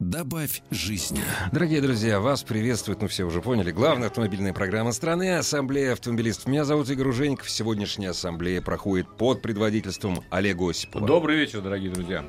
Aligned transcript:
Добавь 0.00 0.62
жизни. 0.70 1.20
Дорогие 1.50 1.80
друзья, 1.80 2.20
вас 2.20 2.44
приветствует, 2.44 3.02
ну 3.02 3.08
все 3.08 3.24
уже 3.24 3.42
поняли, 3.42 3.72
главная 3.72 4.06
автомобильная 4.06 4.52
программа 4.52 4.92
страны 4.92 5.34
Ассамблея 5.34 5.94
автомобилистов. 5.94 6.46
Меня 6.46 6.64
зовут 6.64 6.88
Игорь 6.88 7.08
Ужеников. 7.08 7.50
Сегодняшняя 7.50 8.10
ассамблея 8.10 8.62
проходит 8.62 9.08
под 9.16 9.42
предводительством 9.42 10.22
Олега 10.30 10.70
Осипова. 10.70 11.04
Добрый 11.04 11.38
вечер, 11.38 11.62
дорогие 11.62 11.90
друзья. 11.90 12.24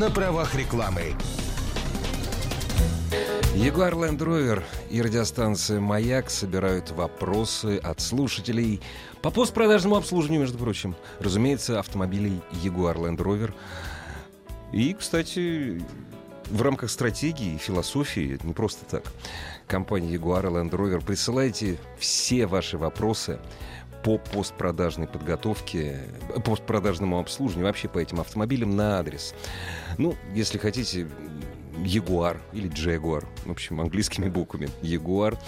На 0.00 0.08
правах 0.08 0.54
рекламы. 0.54 1.14
Ягуар 3.54 3.92
Land 3.92 4.16
Rover 4.16 4.62
и 4.90 5.02
радиостанция 5.02 5.78
«Маяк» 5.78 6.30
собирают 6.30 6.90
вопросы 6.92 7.76
от 7.76 8.00
слушателей 8.00 8.80
по 9.20 9.30
постпродажному 9.30 9.96
обслуживанию, 9.96 10.40
между 10.40 10.56
прочим. 10.56 10.96
Разумеется, 11.20 11.78
автомобилей 11.78 12.40
Ягуар 12.62 12.96
Land 12.96 13.18
Rover. 13.18 13.52
И, 14.72 14.94
кстати, 14.94 15.82
в 16.50 16.62
рамках 16.62 16.90
стратегии 16.90 17.54
и 17.54 17.58
философии, 17.58 18.38
не 18.42 18.52
просто 18.52 18.84
так, 18.84 19.04
компания 19.66 20.14
Jaguar 20.16 20.44
Land 20.44 20.70
Rover, 20.70 21.04
присылайте 21.04 21.78
все 21.98 22.46
ваши 22.46 22.78
вопросы 22.78 23.38
по 24.02 24.18
постпродажной 24.18 25.06
подготовке, 25.06 26.08
постпродажному 26.44 27.20
обслуживанию, 27.20 27.66
вообще 27.66 27.88
по 27.88 27.98
этим 27.98 28.20
автомобилям 28.20 28.74
на 28.74 28.98
адрес. 28.98 29.34
Ну, 29.98 30.16
если 30.34 30.58
хотите, 30.58 31.08
Ягуар 31.84 32.40
или 32.52 32.68
Jaguar, 32.70 33.24
в 33.44 33.50
общем, 33.50 33.80
английскими 33.80 34.28
буквами. 34.28 34.70
Ягуар. 34.82 35.38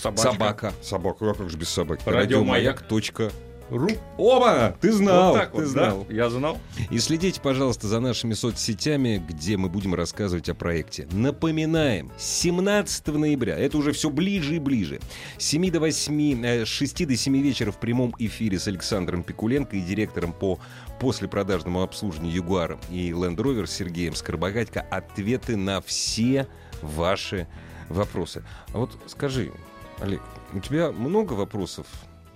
Собачка. 0.00 0.32
Собака. 0.32 0.72
Собака, 0.82 1.30
а 1.30 1.34
как 1.34 1.50
же 1.50 1.56
без 1.56 1.68
собаки? 1.68 2.02
Радиомаяк. 2.06 2.82
Радиомаяк.ру 2.82 3.53
Ру. 3.70 3.88
Оба! 4.18 4.76
Ты 4.80 4.92
знал! 4.92 5.32
вот 5.32 5.38
так 5.38 5.52
ты 5.52 5.58
вот, 5.58 5.66
знал. 5.66 6.06
да? 6.08 6.14
Я 6.14 6.28
знал. 6.28 6.58
И 6.90 6.98
следите, 6.98 7.40
пожалуйста, 7.40 7.88
за 7.88 8.00
нашими 8.00 8.34
соцсетями, 8.34 9.24
где 9.26 9.56
мы 9.56 9.68
будем 9.68 9.94
рассказывать 9.94 10.48
о 10.48 10.54
проекте. 10.54 11.08
Напоминаем, 11.12 12.10
17 12.18 13.06
ноября, 13.08 13.56
это 13.58 13.78
уже 13.78 13.92
все 13.92 14.10
ближе 14.10 14.56
и 14.56 14.58
ближе, 14.58 15.00
с 15.38 15.44
7 15.44 15.70
до 15.70 15.80
8, 15.80 16.44
э, 16.44 16.66
с 16.66 16.68
6 16.68 17.06
до 17.06 17.16
7 17.16 17.36
вечера 17.40 17.72
в 17.72 17.80
прямом 17.80 18.14
эфире 18.18 18.58
с 18.58 18.68
Александром 18.68 19.22
Пикуленко 19.22 19.76
и 19.76 19.80
директором 19.80 20.32
по 20.32 20.58
послепродажному 21.00 21.82
обслуживанию 21.82 22.34
Ягуара 22.34 22.78
и 22.90 23.10
Land 23.10 23.36
Rover 23.36 23.66
Сергеем 23.66 24.14
Скоробогатько 24.14 24.80
ответы 24.82 25.56
на 25.56 25.80
все 25.80 26.46
ваши 26.82 27.48
вопросы. 27.88 28.44
А 28.72 28.78
вот 28.78 28.90
скажи, 29.06 29.52
Олег, 30.00 30.22
у 30.52 30.60
тебя 30.60 30.92
много 30.92 31.32
вопросов 31.32 31.86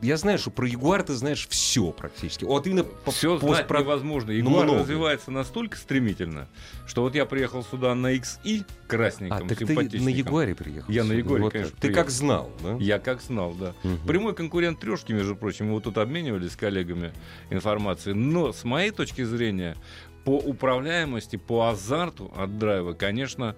я 0.01 0.17
знаю, 0.17 0.39
что 0.39 0.51
про 0.51 0.67
Ягуар 0.69 1.03
ты 1.03 1.15
знаешь 1.15 1.47
все 1.49 1.91
практически. 1.93 2.45
Вот 2.45 2.67
именно 2.67 2.85
по 2.85 3.11
Все 3.11 3.37
знать 3.39 3.67
постпро- 3.67 3.81
невозможно. 3.81 4.33
Ну, 4.33 4.39
Ягуар 4.39 4.65
много. 4.65 4.81
развивается 4.81 5.31
настолько 5.31 5.77
стремительно, 5.77 6.49
что 6.87 7.03
вот 7.03 7.15
я 7.15 7.27
приехал 7.27 7.65
сюда 7.65 7.95
на 7.95 8.15
XI 8.15 8.65
А, 8.69 8.89
красненьком, 8.89 9.49
так 9.49 9.59
ты 9.59 9.67
на 10.01 10.09
Ягуаре 10.09 10.55
приехал. 10.55 10.93
Я 10.93 11.05
на 11.05 11.13
Ягуаре, 11.13 11.43
Вот 11.43 11.53
конечно. 11.53 11.75
Ты 11.77 11.81
приехал. 11.89 12.03
как 12.03 12.11
знал, 12.11 12.51
да? 12.63 12.77
Я 12.79 12.99
как 12.99 13.21
знал, 13.21 13.55
да. 13.55 13.75
Мгм. 13.83 14.07
Прямой 14.07 14.35
конкурент 14.35 14.79
трешки, 14.81 15.13
между 15.13 15.35
прочим, 15.37 15.67
мы 15.67 15.73
вот 15.75 15.85
тут 15.85 15.99
обменивались 15.99 16.53
с 16.53 16.57
коллегами 16.57 17.13
информацией. 17.51 18.15
Но 18.15 18.53
с 18.53 18.65
моей 18.65 18.91
точки 18.93 19.25
зрения, 19.25 19.77
по 20.25 20.37
управляемости, 20.37 21.37
по 21.37 21.69
азарту 21.71 22.31
от 22.37 22.59
драйва, 22.59 22.93
конечно, 22.93 23.57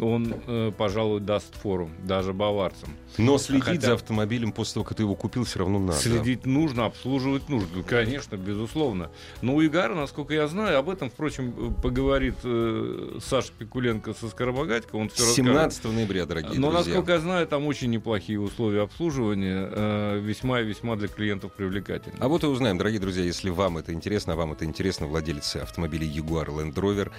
он, 0.00 0.34
э, 0.46 0.72
пожалуй, 0.76 1.20
даст 1.20 1.54
фору 1.54 1.90
даже 2.04 2.32
баварцам. 2.32 2.90
Но 3.18 3.36
следить 3.38 3.64
Хотя- 3.64 3.80
за 3.88 3.92
автомобилем 3.94 4.52
после 4.52 4.74
того, 4.74 4.84
как 4.84 4.96
ты 4.96 5.02
его 5.02 5.14
купил, 5.14 5.44
все 5.44 5.58
равно 5.60 5.78
надо. 5.78 5.98
Следить 5.98 6.46
нужно, 6.46 6.86
обслуживать 6.86 7.48
нужно. 7.48 7.68
Ну, 7.74 7.84
Конечно, 7.84 8.36
безусловно. 8.36 9.10
Но 9.42 9.54
у 9.54 9.64
Игара, 9.64 9.94
насколько 9.94 10.32
я 10.32 10.48
знаю, 10.48 10.78
об 10.78 10.88
этом, 10.88 11.10
впрочем, 11.10 11.74
поговорит 11.82 12.36
э, 12.44 13.18
Саша 13.22 13.52
Пикуленко 13.58 14.14
со 14.14 14.28
Скоробогатько. 14.28 14.96
Он 14.96 15.08
все 15.10 15.24
17 15.24 15.84
ноября, 15.92 16.24
дорогие 16.26 16.58
Но, 16.58 16.70
друзья. 16.70 16.92
насколько 16.94 17.12
я 17.12 17.20
знаю, 17.20 17.46
там 17.46 17.66
очень 17.66 17.90
неплохие 17.90 18.40
условия 18.40 18.82
обслуживания, 18.82 19.68
э, 19.70 20.18
весьма 20.20 20.60
и 20.60 20.64
весьма 20.64 20.96
для 20.96 21.08
клиентов 21.08 21.52
привлекательны. 21.52 22.16
А 22.18 22.28
вот 22.28 22.44
и 22.44 22.46
узнаем, 22.46 22.78
дорогие 22.78 23.00
друзья, 23.00 23.24
если 23.24 23.50
вам 23.50 23.78
это 23.78 23.92
интересно, 23.92 24.32
а 24.32 24.36
вам 24.36 24.52
это 24.52 24.64
интересно, 24.64 25.06
владельцы 25.06 25.58
автомобилей 25.58 26.08
Jaguar 26.08 26.46
Land 26.46 26.74
Rover. 26.74 27.10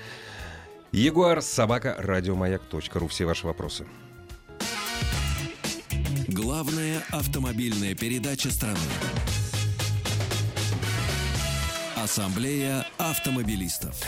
Ягуар, 0.93 1.41
собака, 1.41 1.95
радиомаяк.ру. 1.97 3.07
Все 3.07 3.25
ваши 3.25 3.47
вопросы. 3.47 3.87
Главная 6.27 7.01
автомобильная 7.09 7.95
передача 7.95 8.51
страны. 8.51 8.77
Ассамблея 11.95 12.85
автомобилистов. 12.99 13.99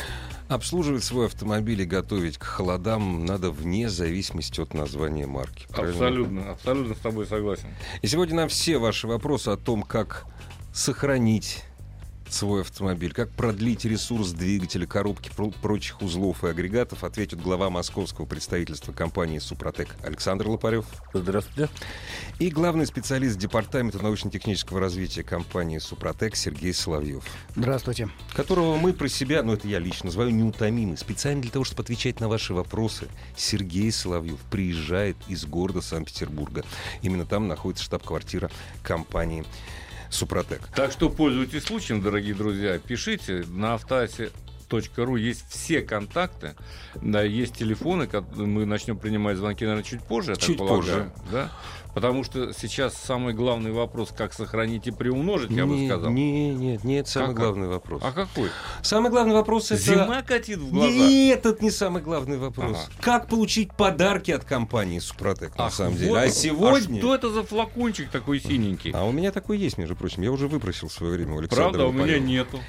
Обслуживать 0.48 1.04
свой 1.04 1.26
автомобиль 1.26 1.82
и 1.82 1.86
готовить 1.86 2.38
к 2.38 2.44
холодам 2.44 3.26
надо 3.26 3.50
вне 3.50 3.90
зависимости 3.90 4.62
от 4.62 4.76
названия 4.76 5.26
марки. 5.26 5.66
правильно? 5.70 5.92
Абсолютно, 5.92 6.52
абсолютно 6.52 6.94
с 6.94 7.00
тобой 7.00 7.26
согласен. 7.26 7.68
И 8.04 8.08
сегодня 8.08 8.36
на 8.36 8.48
все 8.48 8.78
ваши 8.78 9.08
вопросы 9.08 9.50
о 9.50 9.58
том, 9.58 9.82
как 9.82 10.28
сохранить 10.72 11.64
свой 12.30 12.62
автомобиль, 12.62 13.14
как 13.14 13.30
продлить 13.30 13.86
ресурс 13.86 14.32
двигателя, 14.32 14.86
коробки, 14.86 15.30
про- 15.36 15.52
прочих 15.52 16.02
узлов 16.02 16.44
и 16.44 16.48
агрегатов, 16.48 17.04
ответит 17.04 17.40
глава 17.42 17.70
московского 17.70 18.26
представительства 18.26 18.92
компании 18.92 19.40
«Супротек» 19.40 19.96
Александр 20.04 20.48
Лопарев 20.50 20.86
Здравствуйте. 21.14 21.70
и 22.40 22.50
главный 22.50 22.86
специалист 22.88 23.38
Департамента 23.38 24.02
научно-технического 24.02 24.80
развития 24.80 25.24
компании 25.24 25.78
«Супротек» 25.78 26.36
Сергей 26.36 26.74
Соловьев, 26.74 27.24
Здравствуйте. 27.56 28.10
которого 28.36 28.76
мы 28.78 28.92
про 28.94 29.08
себя, 29.08 29.44
ну 29.44 29.54
это 29.54 29.68
я 29.68 29.80
лично 29.80 30.08
называю 30.08 30.34
неутомимый, 30.34 30.98
специально 30.98 31.42
для 31.42 31.52
того, 31.52 31.64
чтобы 31.64 31.84
отвечать 31.84 32.20
на 32.20 32.28
ваши 32.28 32.54
вопросы. 32.54 33.08
Сергей 33.38 33.92
Соловьев 33.92 34.40
приезжает 34.52 35.16
из 35.28 35.46
города 35.46 35.82
Санкт-Петербурга. 35.82 36.66
Именно 37.02 37.26
там 37.26 37.48
находится 37.48 37.84
штаб-квартира 37.86 38.50
компании 38.84 39.42
«Супротек». 39.42 39.85
Так 40.76 40.92
что 40.92 41.10
пользуйтесь 41.10 41.64
случаем, 41.64 42.02
дорогие 42.02 42.34
друзья. 42.34 42.80
Пишите 42.80 43.44
на 43.48 43.76
автоасе 43.76 44.32
ру 44.98 45.16
есть 45.16 45.46
все 45.50 45.82
контакты, 45.82 46.56
да, 47.02 47.22
есть 47.24 47.56
телефоны, 47.56 48.08
мы 48.36 48.66
начнем 48.66 48.98
принимать 48.98 49.38
звонки, 49.38 49.64
наверное, 49.66 49.84
чуть 49.84 50.02
позже, 50.04 50.32
я 50.32 50.36
так 50.36 50.44
Чуть 50.46 50.58
полагаю, 50.58 50.82
позже. 50.84 51.12
да? 51.32 51.52
Потому 51.96 52.26
что 52.26 52.52
сейчас 52.52 52.94
самый 52.94 53.34
главный 53.34 53.72
вопрос, 53.72 54.12
как 54.16 54.34
сохранить 54.34 54.86
и 54.86 54.92
приумножить, 54.92 55.50
я 55.52 55.66
бы 55.66 55.76
Не- 55.76 55.88
сказал. 55.88 56.12
Не, 56.12 56.54
нет, 56.54 56.84
не 56.84 56.96
это 56.98 57.10
самый 57.10 57.28
Как- 57.28 57.38
главный 57.38 57.68
вопрос. 57.70 58.02
А 58.04 58.12
какой? 58.12 58.50
Самый 58.82 59.10
главный 59.12 59.34
вопрос 59.34 59.72
это... 59.72 59.82
Зима 59.82 60.22
катит 60.22 60.58
в 60.60 60.72
глаза. 60.72 60.90
Не, 60.92 61.30
этот 61.30 61.62
не 61.62 61.72
самый 61.72 62.02
главный 62.02 62.38
вопрос. 62.38 62.72
Ага. 62.86 63.02
Как 63.02 63.30
получить 63.30 63.74
подарки 63.74 64.32
от 64.32 64.44
компании 64.44 65.00
Супротек, 65.00 65.58
на 65.58 65.70
самом 65.70 65.96
деле? 65.96 66.10
вот. 66.10 66.18
А 66.18 66.28
сегодня... 66.30 66.98
А 66.98 67.00
что 67.00 67.16
это 67.16 67.30
за 67.30 67.44
флакончик 67.44 68.10
такой 68.10 68.42
синенький? 68.42 68.92
А 68.92 69.06
у 69.06 69.14
меня 69.14 69.32
такой 69.32 69.58
есть, 69.58 69.78
между 69.78 69.96
прочим. 69.96 70.22
Я 70.22 70.34
уже 70.34 70.50
выпросил 70.50 70.90
в 70.90 70.92
свое 70.92 71.14
время 71.14 71.36
у 71.36 71.40
Александра 71.40 71.64
Правда, 71.64 71.88
у 71.88 71.94
меня 71.94 72.20
нету. 72.20 72.60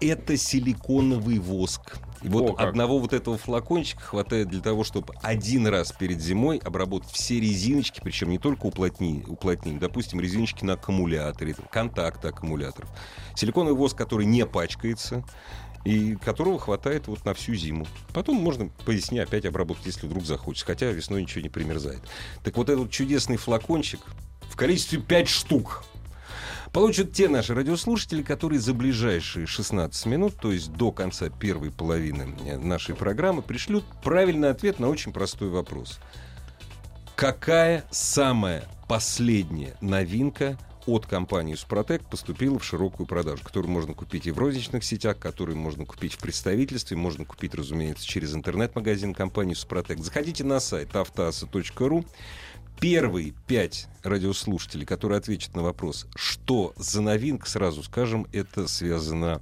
Это 0.00 0.36
силиконовый 0.36 1.38
воск. 1.38 1.98
И 2.22 2.28
вот 2.28 2.50
О, 2.50 2.52
как. 2.54 2.68
одного 2.68 2.98
вот 2.98 3.12
этого 3.12 3.38
флакончика 3.38 4.02
хватает 4.02 4.48
для 4.48 4.60
того, 4.60 4.84
чтобы 4.84 5.14
один 5.22 5.66
раз 5.66 5.92
перед 5.92 6.20
зимой 6.20 6.58
обработать 6.58 7.10
все 7.10 7.40
резиночки, 7.40 8.00
причем 8.02 8.30
не 8.30 8.38
только 8.38 8.66
уплотни, 8.66 9.24
уплотним, 9.26 9.78
допустим, 9.78 10.20
резиночки 10.20 10.64
на 10.64 10.74
аккумуляторе, 10.74 11.54
контакты 11.70 12.28
аккумуляторов. 12.28 12.90
Силиконовый 13.34 13.76
воск, 13.76 13.96
который 13.96 14.26
не 14.26 14.44
пачкается, 14.44 15.24
и 15.84 16.14
которого 16.16 16.58
хватает 16.58 17.08
вот 17.08 17.24
на 17.24 17.32
всю 17.32 17.54
зиму. 17.54 17.86
Потом 18.12 18.36
можно 18.36 18.68
по 18.84 18.90
весне 18.90 19.22
опять 19.22 19.46
обработать, 19.46 19.86
если 19.86 20.06
вдруг 20.06 20.24
захочется, 20.24 20.66
хотя 20.66 20.90
весной 20.90 21.22
ничего 21.22 21.40
не 21.40 21.48
примерзает. 21.48 22.02
Так 22.44 22.56
вот 22.56 22.68
этот 22.68 22.90
чудесный 22.90 23.38
флакончик 23.38 24.00
в 24.42 24.56
количестве 24.56 24.98
5 25.00 25.28
штук 25.28 25.84
получат 26.72 27.12
те 27.12 27.28
наши 27.28 27.54
радиослушатели, 27.54 28.22
которые 28.22 28.60
за 28.60 28.74
ближайшие 28.74 29.46
16 29.46 30.06
минут, 30.06 30.36
то 30.36 30.52
есть 30.52 30.72
до 30.72 30.92
конца 30.92 31.28
первой 31.28 31.70
половины 31.70 32.34
э, 32.46 32.58
нашей 32.58 32.94
программы, 32.94 33.42
пришлют 33.42 33.84
правильный 34.02 34.50
ответ 34.50 34.78
на 34.78 34.88
очень 34.88 35.12
простой 35.12 35.48
вопрос. 35.48 35.98
Какая 37.16 37.84
самая 37.90 38.64
последняя 38.88 39.76
новинка 39.80 40.58
от 40.86 41.06
компании 41.06 41.54
«Супротек» 41.54 42.02
поступила 42.08 42.58
в 42.58 42.64
широкую 42.64 43.06
продажу, 43.06 43.44
которую 43.44 43.70
можно 43.70 43.94
купить 43.94 44.26
и 44.26 44.30
в 44.30 44.38
розничных 44.38 44.82
сетях, 44.84 45.18
которую 45.18 45.56
можно 45.56 45.84
купить 45.84 46.14
в 46.14 46.18
представительстве, 46.18 46.96
можно 46.96 47.24
купить, 47.24 47.54
разумеется, 47.54 48.06
через 48.06 48.34
интернет-магазин 48.34 49.14
компании 49.14 49.54
«Супротек». 49.54 49.98
Заходите 49.98 50.44
на 50.44 50.60
сайт 50.60 50.96
автоаса.ру. 50.96 52.04
Первые 52.78 53.34
пять 53.46 53.88
радиослушателей, 54.02 54.86
которые 54.86 55.18
ответят 55.18 55.54
на 55.54 55.62
вопрос, 55.62 56.06
что 56.16 56.72
за 56.76 57.02
новинка, 57.02 57.48
сразу 57.48 57.82
скажем, 57.82 58.26
это 58.32 58.68
связано... 58.68 59.40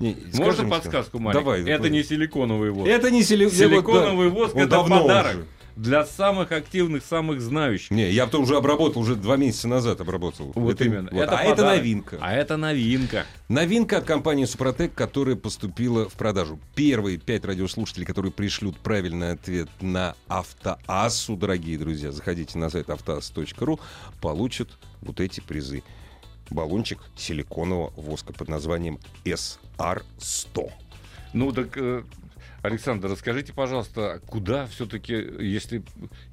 Не, 0.00 0.16
Можно 0.32 0.52
скажем, 0.52 0.70
подсказку 0.70 1.18
маленькую? 1.20 1.44
Давай. 1.44 1.60
Это 1.62 1.84
давай. 1.84 1.90
не 1.90 2.02
силиконовый 2.02 2.70
воск. 2.72 2.88
Это 2.90 3.12
не 3.12 3.22
сили- 3.22 3.48
Силиконовый 3.48 4.28
да. 4.28 4.34
воск 4.34 4.56
Он 4.56 4.62
это 4.62 4.80
подарок 4.82 5.34
уже. 5.36 5.46
Для 5.76 6.04
самых 6.04 6.52
активных, 6.52 7.04
самых 7.04 7.40
знающих. 7.40 7.90
Не, 7.90 8.10
я 8.10 8.26
то 8.26 8.40
уже 8.40 8.56
обработал, 8.56 9.02
уже 9.02 9.16
два 9.16 9.36
месяца 9.36 9.66
назад 9.68 10.00
обработал. 10.00 10.52
Вот 10.54 10.74
Это- 10.76 10.84
именно. 10.84 11.08
вот. 11.10 11.20
Это 11.22 11.36
а 11.38 11.42
это 11.42 11.50
подарок. 11.56 11.76
новинка. 11.78 12.18
А 12.20 12.32
это 12.32 12.56
новинка. 12.56 13.26
Новинка 13.48 13.98
от 13.98 14.04
компании 14.04 14.44
Супротек, 14.44 14.94
которая 14.94 15.36
поступила 15.36 16.08
в 16.08 16.12
продажу. 16.14 16.58
Первые 16.74 17.18
пять 17.18 17.44
радиослушателей, 17.44 18.06
которые 18.06 18.30
пришлют 18.32 18.76
правильный 18.78 19.32
ответ 19.32 19.68
на 19.80 20.14
автоассу, 20.28 21.36
дорогие 21.36 21.76
друзья, 21.78 22.12
заходите 22.12 22.56
на 22.58 22.70
сайт 22.70 22.90
автоасс.ру, 22.90 23.80
получат 24.20 24.68
вот 25.02 25.20
эти 25.20 25.40
призы. 25.40 25.82
Баллончик 26.50 26.98
силиконового 27.16 27.90
воска 27.96 28.32
под 28.32 28.48
названием 28.48 28.98
SR100. 29.24 30.70
Ну 31.32 31.52
так, 31.52 31.76
э, 31.76 32.02
Александр, 32.64 33.10
расскажите, 33.10 33.52
пожалуйста, 33.52 34.22
куда 34.26 34.64
все-таки, 34.64 35.12
если 35.12 35.82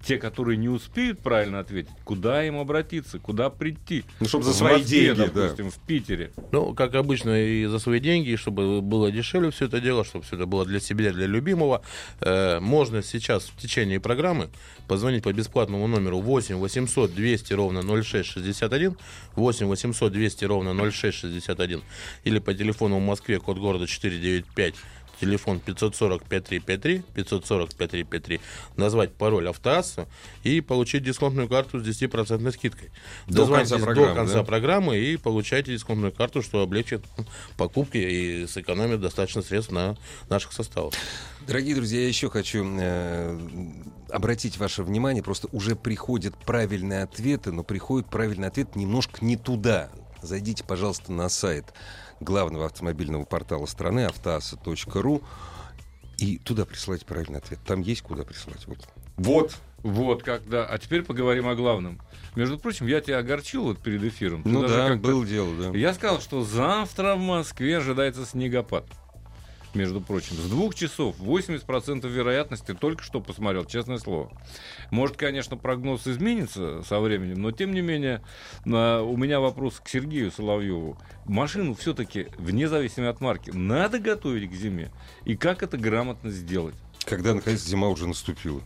те, 0.01 0.17
которые 0.17 0.55
не 0.55 0.69
успеют 0.69 1.19
правильно 1.19 1.59
ответить, 1.59 1.91
куда 2.05 2.47
им 2.47 2.57
обратиться, 2.57 3.19
куда 3.19 3.49
прийти? 3.49 4.05
Ну, 4.21 4.27
чтобы 4.29 4.45
за 4.45 4.53
свои 4.53 4.77
Москве, 4.77 5.07
деньги, 5.07 5.17
да. 5.17 5.25
допустим, 5.25 5.69
в 5.69 5.77
Питере. 5.79 6.31
Ну, 6.53 6.73
как 6.73 6.95
обычно, 6.95 7.37
и 7.37 7.65
за 7.65 7.79
свои 7.79 7.99
деньги, 7.99 8.29
и 8.29 8.35
чтобы 8.37 8.81
было 8.81 9.11
дешевле 9.11 9.51
все 9.51 9.65
это 9.65 9.81
дело, 9.81 10.05
чтобы 10.05 10.23
все 10.23 10.37
это 10.37 10.45
было 10.45 10.65
для 10.65 10.79
себя, 10.79 11.11
для 11.11 11.25
любимого, 11.25 11.81
э, 12.21 12.61
можно 12.61 13.03
сейчас 13.03 13.51
в 13.53 13.57
течение 13.57 13.99
программы 13.99 14.47
позвонить 14.87 15.23
по 15.23 15.33
бесплатному 15.33 15.85
номеру 15.87 16.21
8 16.21 16.55
800 16.55 17.13
200 17.13 17.53
ровно 17.53 17.81
0661, 17.81 18.95
8 19.35 19.65
800 19.65 20.13
200 20.13 20.45
ровно 20.45 20.91
0661, 20.91 21.81
или 22.23 22.39
по 22.39 22.53
телефону 22.53 22.99
в 22.99 23.01
Москве, 23.01 23.37
код 23.41 23.57
города 23.57 23.85
495, 23.85 24.75
телефон 25.21 25.59
540 25.59 26.23
5353, 26.23 27.03
540 27.13 27.69
5353, 27.75 28.41
назвать 28.75 29.13
пароль 29.13 29.47
автоасса 29.47 30.07
и 30.43 30.61
получить 30.61 31.03
дисконтную 31.03 31.47
карту 31.47 31.79
с 31.79 31.87
10% 31.87 32.51
скидкой. 32.51 32.89
До 33.27 33.45
конца 33.45 33.77
программы, 33.77 34.07
до 34.09 34.15
конца 34.15 34.33
да? 34.33 34.43
программы 34.43 34.97
и 34.97 35.17
получаете 35.17 35.73
дисконтную 35.73 36.11
карту, 36.11 36.41
что 36.41 36.61
облегчит 36.61 37.01
покупки 37.55 37.97
и 37.97 38.47
сэкономит 38.47 38.99
достаточно 38.99 39.43
средств 39.43 39.71
на 39.71 39.95
наших 40.27 40.53
составах. 40.53 40.93
Дорогие 41.45 41.75
друзья, 41.75 42.01
я 42.01 42.07
еще 42.07 42.29
хочу 42.29 42.65
э, 42.79 43.39
обратить 44.09 44.57
ваше 44.57 44.83
внимание, 44.83 45.21
просто 45.21 45.47
уже 45.51 45.75
приходят 45.75 46.35
правильные 46.35 47.03
ответы, 47.03 47.51
но 47.51 47.63
приходит 47.63 48.09
правильный 48.09 48.47
ответ 48.47 48.75
немножко 48.75 49.23
не 49.23 49.37
туда. 49.37 49.89
Зайдите, 50.21 50.63
пожалуйста, 50.63 51.11
на 51.11 51.29
сайт 51.29 51.73
главного 52.21 52.67
автомобильного 52.67 53.25
портала 53.25 53.65
страны 53.65 54.05
автоаса.ру 54.05 55.21
и 56.17 56.37
туда 56.37 56.65
присылайте 56.65 57.05
правильный 57.05 57.39
ответ. 57.39 57.59
Там 57.65 57.81
есть 57.81 58.03
куда 58.03 58.23
присылать. 58.23 58.65
Вот. 58.67 58.87
Вот. 59.17 59.57
Вот 59.83 60.23
когда. 60.23 60.65
А 60.65 60.77
теперь 60.77 61.01
поговорим 61.01 61.47
о 61.47 61.55
главном. 61.55 61.99
Между 62.35 62.59
прочим, 62.59 62.85
я 62.85 63.01
тебя 63.01 63.17
огорчил 63.17 63.63
вот 63.63 63.79
перед 63.79 64.03
эфиром. 64.03 64.43
Ты 64.43 64.49
Ну 64.49 64.67
да, 64.67 64.95
было 64.95 65.25
дело, 65.25 65.49
да. 65.55 65.77
Я 65.77 65.93
сказал, 65.93 66.21
что 66.21 66.43
завтра 66.43 67.15
в 67.15 67.19
Москве 67.19 67.77
ожидается 67.77 68.25
снегопад. 68.25 68.85
Между 69.73 70.01
прочим, 70.01 70.35
с 70.35 70.49
двух 70.49 70.75
часов 70.75 71.15
80% 71.19 72.05
вероятности 72.07 72.73
только 72.73 73.03
что 73.03 73.21
посмотрел, 73.21 73.63
честное 73.63 73.99
слово. 73.99 74.29
Может, 74.89 75.15
конечно, 75.15 75.55
прогноз 75.55 76.05
изменится 76.07 76.83
со 76.83 76.99
временем, 76.99 77.41
но 77.41 77.51
тем 77.51 77.73
не 77.73 77.79
менее, 77.79 78.21
на- 78.65 79.01
у 79.01 79.15
меня 79.15 79.39
вопрос 79.39 79.79
к 79.79 79.87
Сергею 79.87 80.29
Соловьеву. 80.29 80.97
Машину 81.25 81.73
все-таки, 81.73 82.27
вне 82.37 82.67
зависимости 82.67 83.09
от 83.09 83.21
марки, 83.21 83.51
надо 83.51 83.99
готовить 83.99 84.49
к 84.51 84.53
зиме. 84.53 84.91
И 85.23 85.37
как 85.37 85.63
это 85.63 85.77
грамотно 85.77 86.31
сделать? 86.31 86.75
Когда, 87.05 87.33
наконец, 87.33 87.61
зима 87.63 87.87
уже 87.89 88.07
наступила. 88.07 88.61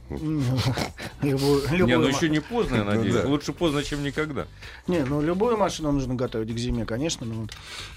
Любую, 1.21 1.61
не, 1.87 1.97
ну 1.97 2.07
еще 2.07 2.29
не 2.29 2.39
поздно, 2.41 2.75
я 2.77 2.83
Ну 2.83 2.91
надеюсь. 2.91 3.15
да. 3.15 3.27
Лучше 3.27 3.53
поздно, 3.53 3.83
чем 3.83 4.03
никогда. 4.03 4.45
Не, 4.87 4.99
ну 5.05 5.21
любую 5.21 5.57
машину 5.57 5.91
нужно 5.91 6.15
готовить 6.15 6.53
к 6.53 6.57
зиме, 6.57 6.85
конечно. 6.85 7.25
Ну, 7.25 7.47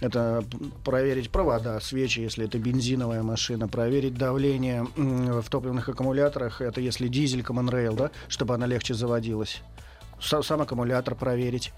это 0.00 0.44
проверить 0.84 1.30
провода, 1.30 1.80
свечи, 1.80 2.20
если 2.20 2.46
это 2.46 2.58
бензиновая 2.58 3.22
машина, 3.22 3.68
проверить 3.68 4.14
давление 4.14 4.86
в 4.96 5.44
топливных 5.50 5.88
аккумуляторах, 5.88 6.60
это 6.60 6.80
если 6.80 7.08
дизель 7.08 7.40
Common 7.40 7.68
Rail, 7.70 7.96
да, 7.96 8.10
чтобы 8.28 8.54
она 8.54 8.66
легче 8.66 8.94
заводилась. 8.94 9.60
Са- 10.20 10.42
Сам 10.42 10.62
аккумулятор 10.62 11.14
проверить. 11.14 11.72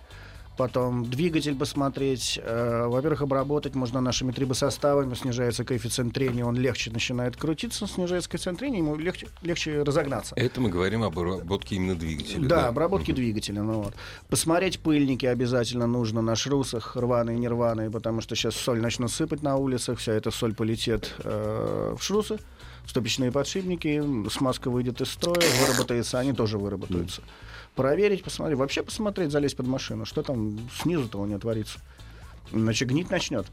Потом 0.61 1.07
двигатель 1.07 1.57
посмотреть. 1.57 2.39
Э, 2.43 2.85
во-первых, 2.87 3.23
обработать 3.23 3.75
можно 3.75 4.03
нашими 4.03 4.31
трибосоставами. 4.31 5.15
Снижается 5.15 5.65
коэффициент 5.65 6.13
трения, 6.13 6.45
он 6.45 6.55
легче 6.55 6.91
начинает 6.91 7.35
крутиться. 7.35 7.87
Снижается 7.87 8.29
коэффициент 8.29 8.59
трения, 8.59 8.81
ему 8.81 8.95
легче, 8.95 9.29
легче 9.41 9.83
разогнаться. 9.83 10.35
Это 10.37 10.61
мы 10.61 10.69
говорим 10.69 11.03
об 11.03 11.19
обработке 11.19 11.77
именно 11.77 11.95
двигателя. 11.95 12.47
Да, 12.47 12.69
обработки 12.69 13.11
двигателя. 13.11 13.63
Ну, 13.63 13.85
вот. 13.85 13.95
Посмотреть 14.29 14.81
пыльники 14.81 15.25
обязательно 15.25 15.87
нужно 15.87 16.21
на 16.21 16.37
шрусах, 16.37 16.95
рваные, 16.95 17.39
нерваные, 17.39 17.91
потому 17.91 18.21
что 18.21 18.37
сейчас 18.37 18.55
соль 18.55 18.83
начнут 18.83 19.11
сыпать 19.11 19.43
на 19.43 19.57
улицах, 19.57 19.99
вся 19.99 20.13
эта 20.13 20.31
соль 20.31 20.55
полетит 20.55 21.15
э, 21.25 21.97
в 21.99 22.03
шрусы, 22.03 22.39
ступичные 22.87 23.33
подшипники, 23.33 24.29
смазка 24.29 24.69
выйдет 24.69 25.01
из 25.01 25.11
строя, 25.11 25.41
выработается, 25.63 26.19
они 26.19 26.35
тоже 26.35 26.59
выработаются. 26.59 27.23
Проверить, 27.75 28.23
посмотреть, 28.23 28.59
вообще 28.59 28.83
посмотреть, 28.83 29.31
залезть 29.31 29.57
под 29.57 29.67
машину, 29.67 30.05
что 30.05 30.23
там 30.23 30.59
снизу-то 30.83 31.19
у 31.19 31.27
нее 31.27 31.39
творится. 31.39 31.79
Иначе 32.53 32.85
гнить 32.85 33.11
начнет. 33.11 33.47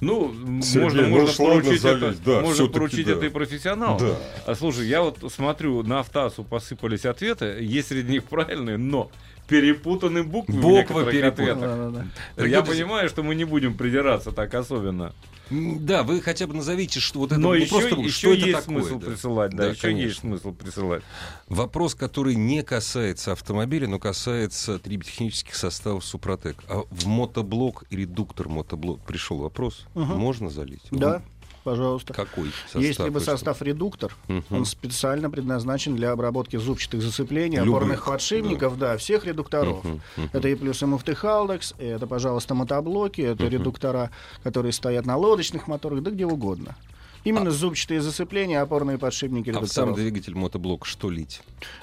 Ну, 0.00 0.34
Сергей, 0.62 0.82
можно, 0.82 1.02
ну 1.02 1.08
можно 1.20 1.44
поручить, 1.44 1.82
залезть, 1.82 2.20
это, 2.20 2.24
да, 2.24 2.40
можно 2.40 2.66
поручить 2.68 3.06
да. 3.06 3.12
это 3.12 3.26
и 3.26 3.28
профессионалу. 3.28 3.98
Да. 3.98 4.16
А 4.46 4.54
слушай, 4.54 4.86
я 4.86 5.02
вот 5.02 5.18
смотрю, 5.30 5.82
на 5.82 6.00
автоассу 6.00 6.42
посыпались 6.42 7.04
ответы, 7.04 7.58
есть 7.60 7.88
среди 7.88 8.12
них 8.12 8.24
правильные, 8.24 8.78
но 8.78 9.10
перепутаны 9.50 10.22
буквы 10.22 10.54
в 10.54 10.60
Буквы 10.60 10.76
некоторых 10.78 11.10
перепутаны. 11.10 11.50
ответах. 11.50 11.60
Да-да-да. 11.60 12.06
Дорогие 12.36 12.56
Я 12.56 12.62
друзья, 12.62 12.84
понимаю, 12.84 13.08
что 13.08 13.22
мы 13.22 13.34
не 13.34 13.44
будем 13.44 13.74
придираться 13.76 14.30
так 14.32 14.54
особенно. 14.54 15.12
Да, 15.50 16.04
вы 16.04 16.20
хотя 16.20 16.46
бы 16.46 16.54
назовите, 16.54 17.00
что 17.00 17.18
вот 17.18 17.32
это 17.32 17.40
Но 17.40 17.48
ну, 17.48 17.54
еще, 17.54 17.70
просто, 17.70 17.96
еще 17.96 18.10
что 18.10 18.32
это 18.34 18.46
есть 18.46 18.60
такое, 18.60 18.82
смысл 18.82 18.98
да. 19.00 19.06
присылать, 19.08 19.50
да, 19.50 19.56
Да, 19.64 19.68
еще 19.70 19.80
конечно. 19.82 20.06
есть 20.06 20.20
смысл 20.20 20.52
присылать. 20.52 21.02
Вопрос, 21.48 21.96
который 21.96 22.36
не 22.36 22.62
касается 22.62 23.32
автомобиля, 23.32 23.88
но 23.88 23.98
касается 23.98 24.78
триботехнических 24.78 25.56
составов 25.56 26.04
Супротек. 26.04 26.56
А 26.68 26.84
в 26.88 27.06
мотоблок 27.06 27.82
и 27.90 27.96
редуктор 27.96 28.48
мотоблок 28.48 29.00
пришел 29.00 29.38
вопрос, 29.38 29.86
Мгм. 29.94 30.16
можно 30.18 30.50
залить? 30.50 30.82
Да, 30.92 31.16
Он 31.16 31.22
пожалуйста. 31.64 32.12
Какой 32.14 32.50
состав? 32.64 32.82
Есть 32.82 32.98
либо 33.00 33.18
состав 33.18 33.62
редуктор, 33.62 34.14
Мгм. 34.28 34.44
он 34.50 34.64
специально 34.64 35.30
предназначен 35.30 35.96
для 35.96 36.12
обработки 36.12 36.56
зубчатых 36.56 37.02
зацеплений, 37.02 37.58
Любых, 37.58 37.74
опорных 37.76 38.04
подшипников, 38.06 38.78
да, 38.78 38.96
всех 38.96 39.24
редукторов. 39.24 39.84
Мгм, 39.84 40.00
мгм. 40.16 40.30
Это 40.32 40.48
и 40.48 40.54
плюс 40.54 40.82
муфтехалдекс, 40.82 41.74
это, 41.78 42.06
пожалуйста, 42.06 42.54
мотоблоки, 42.54 43.20
это 43.20 43.46
редуктора, 43.46 44.10
которые 44.42 44.72
стоят 44.72 45.06
на 45.06 45.16
лодочных 45.16 45.66
моторах, 45.68 46.02
да 46.02 46.10
где 46.10 46.26
угодно. 46.26 46.76
Именно 47.24 47.50
зубчатые 47.50 48.00
зацепления, 48.00 48.60
опорные 48.62 48.96
подшипники 48.98 49.50
А 49.50 49.52
в 49.52 49.66
сам 49.66 49.88
редукторов. 49.88 49.96
двигатель 49.96 50.34
мотоблок 50.34 50.86
что 50.86 51.10
лить? 51.10 51.42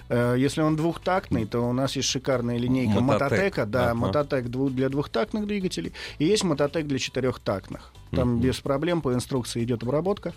Э, 0.09 0.35
Если 0.37 0.61
он 0.61 0.75
двухтактный, 0.75 1.45
то 1.45 1.61
у 1.61 1.73
нас 1.73 1.95
есть 1.95 2.09
шикарная 2.09 2.57
линейка 2.57 2.99
Мототек. 3.01 3.31
Мототека, 3.31 3.65
да, 3.65 3.85
Ага. 3.91 3.93
Мототек 3.95 4.47
для 4.47 4.89
двухтактных 4.89 5.45
двигателей, 5.45 5.93
и 6.17 6.25
есть 6.25 6.43
Мототек 6.43 6.87
для 6.87 6.97
четырехтактных. 6.99 7.91
Там 8.11 8.33
Мгм. 8.35 8.41
без 8.41 8.59
проблем 8.59 9.01
по 9.01 9.13
инструкции 9.13 9.63
идет 9.63 9.83
обработка, 9.83 10.33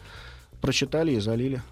прочитали 0.61 1.13
и 1.13 1.21
залили. 1.21 1.63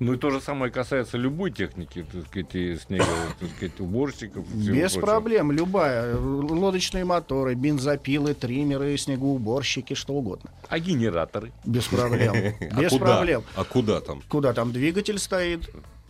Ну 0.00 0.14
и 0.14 0.16
то 0.16 0.30
же 0.30 0.40
самое 0.40 0.72
касается 0.72 1.18
любой 1.18 1.50
техники, 1.50 2.04
так 2.10 2.26
сказать, 2.26 2.54
и 2.54 2.74
снеговых, 2.76 3.36
так 3.38 3.50
сказать, 3.50 3.78
уборщиков. 3.80 4.48
Без 4.54 4.92
прочего. 4.92 5.00
проблем, 5.06 5.52
любая. 5.52 6.16
Лодочные 6.16 7.04
моторы, 7.04 7.54
бензопилы, 7.54 8.32
триммеры, 8.34 8.96
снегоуборщики, 8.96 9.92
что 9.94 10.14
угодно. 10.14 10.50
А 10.68 10.78
генераторы? 10.78 11.52
Без 11.64 11.84
проблем. 11.84 12.34
А 12.72 12.80
Без 12.80 12.90
куда? 12.90 13.04
проблем. 13.16 13.42
А 13.54 13.64
куда 13.64 14.00
там? 14.00 14.22
Куда 14.28 14.52
там 14.54 14.72
двигатель 14.72 15.18
стоит? 15.18 15.68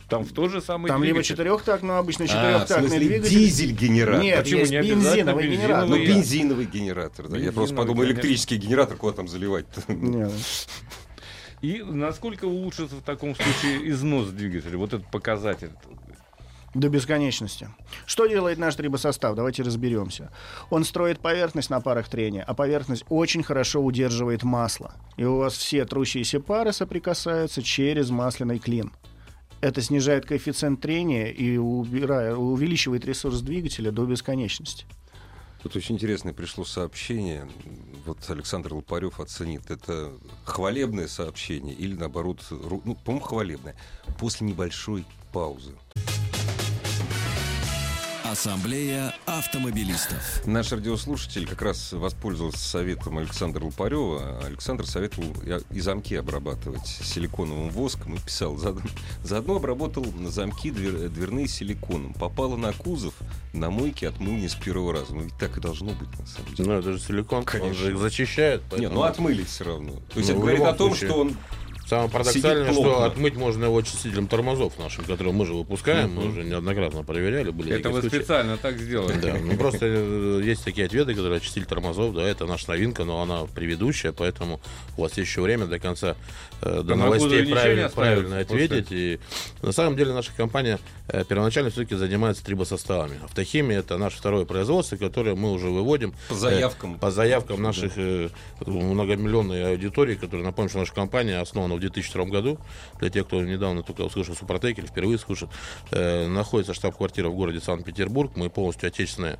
Там 0.08 0.24
в 0.24 0.32
тот 0.32 0.50
же 0.50 0.60
самый 0.60 0.88
Там 0.88 1.02
либо 1.02 1.14
двигатель. 1.14 1.34
четырехтактный, 1.36 1.88
ну, 1.88 1.94
обычно 1.96 2.24
А, 2.24 2.28
четырехтактный 2.28 2.88
смысле, 2.88 3.06
двигатель. 3.08 3.30
дизель-генератор. 3.38 4.22
Нет, 4.22 4.38
Почему 4.42 4.58
есть 4.60 4.72
не 4.72 4.78
бензиновый 4.82 5.04
бензиновый? 5.04 5.48
генератор. 5.56 5.88
Ну, 5.88 5.96
бензиновый 5.98 6.66
генератор. 6.66 7.28
Да. 7.28 7.38
Я 7.38 7.52
просто 7.52 7.74
Бензиновый, 7.74 7.86
подумал, 7.86 8.04
электрический 8.04 8.56
генератор, 8.56 8.96
куда 8.96 9.12
там 9.16 9.28
заливать 9.28 9.66
Нет. 9.88 10.32
И 11.62 11.82
насколько 11.82 12.46
улучшится 12.46 12.96
в 12.96 13.02
таком 13.02 13.34
случае 13.34 13.90
износ 13.90 14.28
двигателя? 14.28 14.78
Вот 14.78 14.94
этот 14.94 15.10
показатель. 15.10 15.70
До 16.72 16.88
бесконечности. 16.88 17.68
Что 18.06 18.26
делает 18.26 18.56
наш 18.58 18.76
трибосостав? 18.76 19.34
Давайте 19.34 19.64
разберемся. 19.64 20.30
Он 20.70 20.84
строит 20.84 21.18
поверхность 21.18 21.68
на 21.68 21.80
парах 21.80 22.08
трения, 22.08 22.44
а 22.44 22.54
поверхность 22.54 23.04
очень 23.08 23.42
хорошо 23.42 23.82
удерживает 23.82 24.44
масло. 24.44 24.94
И 25.16 25.24
у 25.24 25.38
вас 25.38 25.54
все 25.54 25.84
трущиеся 25.84 26.38
пары 26.38 26.72
соприкасаются 26.72 27.60
через 27.60 28.10
масляный 28.10 28.60
клин. 28.60 28.92
Это 29.60 29.82
снижает 29.82 30.24
коэффициент 30.26 30.80
трения 30.80 31.26
и 31.26 31.56
убирая, 31.56 32.36
увеличивает 32.36 33.04
ресурс 33.04 33.40
двигателя 33.40 33.90
до 33.90 34.06
бесконечности. 34.06 34.86
Тут 35.62 35.76
очень 35.76 35.96
интересное 35.96 36.32
пришло 36.32 36.64
сообщение. 36.64 37.46
Вот 38.06 38.18
Александр 38.30 38.72
Лопарев 38.72 39.20
оценит. 39.20 39.70
Это 39.70 40.10
хвалебное 40.44 41.06
сообщение 41.06 41.74
или, 41.74 41.94
наоборот, 41.94 42.42
ну, 42.50 42.96
по-моему, 43.04 43.20
хвалебное. 43.20 43.76
После 44.18 44.46
небольшой 44.46 45.04
паузы. 45.32 45.76
Ассамблея 48.30 49.12
автомобилистов. 49.26 50.46
Наш 50.46 50.70
радиослушатель 50.70 51.48
как 51.48 51.62
раз 51.62 51.92
воспользовался 51.92 52.58
советом 52.60 53.18
Александра 53.18 53.64
Лупарева. 53.64 54.38
Александр 54.46 54.86
советовал 54.86 55.34
и 55.72 55.80
замки 55.80 56.14
обрабатывать 56.14 56.86
силиконовым 56.86 57.70
воском 57.70 58.14
и 58.14 58.18
писал. 58.20 58.54
«Заодно- 58.54 59.56
обработал 59.56 60.04
на 60.16 60.30
замки 60.30 60.70
двер- 60.70 61.08
дверные 61.08 61.48
силиконом. 61.48 62.14
Попало 62.14 62.54
на 62.56 62.72
кузов, 62.72 63.14
на 63.52 63.68
мойке 63.70 64.06
отмыл 64.06 64.34
не 64.34 64.48
с 64.48 64.54
первого 64.54 64.92
раза. 64.92 65.12
Ну 65.12 65.22
ведь 65.22 65.36
так 65.36 65.56
и 65.58 65.60
должно 65.60 65.90
быть, 65.90 66.16
на 66.16 66.26
самом 66.26 66.54
деле. 66.54 66.68
Ну, 66.68 66.78
это 66.78 66.92
же 66.92 67.00
силикон, 67.00 67.38
он 67.40 67.44
Конечно. 67.46 67.74
же 67.74 67.90
их 67.90 67.98
зачищает. 67.98 68.60
Нет, 68.60 68.70
поэтому 68.70 68.94
ну 68.94 69.02
отмыли 69.02 69.42
все 69.42 69.64
равно. 69.64 69.92
То 70.14 70.20
есть 70.20 70.28
Ну, 70.28 70.34
это 70.36 70.40
говорит 70.40 70.60
о 70.62 70.72
том, 70.74 70.90
случае. 70.90 71.10
что 71.10 71.20
он 71.20 71.36
Самое 71.90 72.08
парадоксальное, 72.08 72.72
что 72.72 73.02
отмыть 73.02 73.34
можно 73.34 73.64
его 73.64 73.76
очистителем 73.76 74.28
тормозов 74.28 74.78
нашим, 74.78 75.04
которые 75.04 75.34
мы 75.34 75.44
же 75.44 75.54
выпускаем, 75.54 76.14
мы 76.14 76.28
уже 76.28 76.44
неоднократно 76.44 77.02
проверяли, 77.02 77.50
были 77.50 77.76
Это 77.76 77.90
вы 77.90 78.02
случаи. 78.02 78.18
специально 78.18 78.56
так 78.56 78.78
сделали. 78.78 79.18
Да, 79.20 79.36
ну 79.42 79.56
просто 79.56 79.86
э, 79.86 80.40
есть 80.44 80.62
такие 80.62 80.86
ответы, 80.86 81.16
которые 81.16 81.38
очиститель 81.38 81.66
тормозов, 81.66 82.14
да, 82.14 82.22
это 82.22 82.46
наша 82.46 82.70
новинка, 82.70 83.02
но 83.02 83.20
она 83.20 83.44
предыдущая, 83.46 84.12
поэтому 84.12 84.60
у 84.96 85.02
вас 85.02 85.16
есть 85.18 85.28
еще 85.30 85.40
время 85.40 85.66
до 85.66 85.80
конца 85.80 86.14
э, 86.62 86.82
до 86.84 86.94
новостей 86.94 87.44
правильно, 87.46 87.88
правильно 87.88 88.38
ответить. 88.38 88.92
И 88.92 89.18
на 89.60 89.72
самом 89.72 89.96
деле 89.96 90.14
наша 90.14 90.30
компания 90.36 90.78
э, 91.08 91.24
первоначально 91.28 91.70
все-таки 91.70 91.96
занимается 91.96 92.44
трибосоставами. 92.44 93.18
Автохимия 93.24 93.80
это 93.80 93.98
наше 93.98 94.16
второе 94.18 94.44
производство, 94.44 94.96
которое 94.96 95.34
мы 95.34 95.50
уже 95.50 95.66
выводим 95.66 96.14
по 96.28 96.34
э, 96.34 96.36
заявкам. 96.36 96.98
по 97.00 97.10
заявкам 97.10 97.60
наших 97.60 97.94
э, 97.96 98.28
многомиллионной 98.64 99.72
аудитории, 99.72 100.14
которая, 100.14 100.46
напомню, 100.46 100.68
что 100.68 100.78
наша 100.78 100.94
компания 100.94 101.40
основана 101.40 101.74
в 101.74 101.79
2002 101.80 102.24
году. 102.26 102.58
Для 102.98 103.10
тех, 103.10 103.26
кто 103.26 103.42
недавно 103.42 103.82
только 103.82 104.02
услышал 104.02 104.34
Супротек 104.34 104.78
или 104.78 104.86
впервые 104.86 105.18
слышит, 105.18 105.48
э, 105.90 106.26
находится 106.26 106.74
штаб-квартира 106.74 107.28
в 107.28 107.34
городе 107.34 107.60
Санкт-Петербург. 107.60 108.32
Мы 108.36 108.50
полностью 108.50 108.88
отечественное 108.88 109.38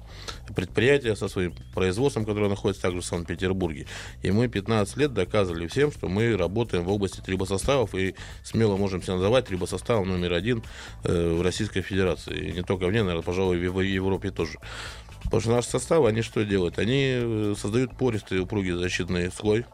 предприятие 0.54 1.16
со 1.16 1.28
своим 1.28 1.54
производством, 1.75 2.25
которое 2.25 2.49
находится 2.49 2.82
также 2.82 3.00
в 3.00 3.04
Санкт-Петербурге. 3.04 3.87
И 4.23 4.30
мы 4.30 4.49
15 4.49 4.97
лет 4.97 5.12
доказывали 5.12 5.66
всем, 5.66 5.92
что 5.92 6.09
мы 6.09 6.37
работаем 6.37 6.85
в 6.85 6.90
области 6.90 7.20
трибосоставов 7.20 7.94
и 7.94 8.14
смело 8.42 8.76
можем 8.76 9.02
себя 9.02 9.14
называть 9.14 9.47
трибосоставом 9.47 10.09
номер 10.09 10.32
один 10.32 10.62
э, 11.04 11.35
в 11.35 11.42
Российской 11.42 11.82
Федерации. 11.82 12.37
И 12.37 12.52
не 12.52 12.62
только 12.62 12.87
в 12.87 12.92
ней, 12.92 13.00
наверное, 13.00 13.23
пожалуй, 13.23 13.59
в 13.68 13.80
Европе 13.80 14.30
тоже. 14.30 14.59
Потому 15.25 15.40
что 15.40 15.50
наши 15.50 15.68
составы, 15.68 16.09
они 16.09 16.23
что 16.23 16.44
делают? 16.44 16.78
Они 16.78 17.12
э, 17.12 17.54
создают 17.56 17.97
пористый 17.97 18.40
упругий 18.40 18.73
защитный 18.73 19.30
слой 19.30 19.64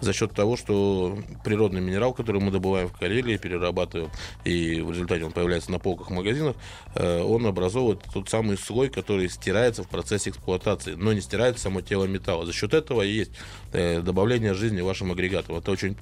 за 0.00 0.12
счет 0.12 0.32
того, 0.32 0.56
что 0.56 1.18
природный 1.44 1.80
минерал, 1.80 2.12
который 2.12 2.40
мы 2.40 2.50
добываем 2.50 2.88
в 2.88 2.92
Карелии, 2.92 3.36
перерабатываем, 3.36 4.10
и 4.44 4.80
в 4.80 4.90
результате 4.90 5.24
он 5.24 5.32
появляется 5.32 5.70
на 5.70 5.78
полках 5.78 6.10
магазинов, 6.10 6.56
э, 6.94 7.22
он 7.22 7.46
образовывает 7.46 8.00
тот 8.12 8.28
самый 8.28 8.56
слой, 8.56 8.88
который 8.88 9.28
стирается 9.28 9.82
в 9.82 9.88
процессе 9.88 10.30
эксплуатации, 10.30 10.94
но 10.94 11.12
не 11.12 11.20
стирает 11.20 11.58
само 11.58 11.80
тело 11.80 12.04
металла. 12.04 12.46
За 12.46 12.52
счет 12.52 12.74
этого 12.74 13.02
и 13.02 13.10
есть 13.10 13.32
э, 13.72 14.00
добавление 14.00 14.54
жизни 14.54 14.80
вашим 14.80 15.12
агрегатам. 15.12 15.56
Это 15.56 15.70
очень 15.70 15.96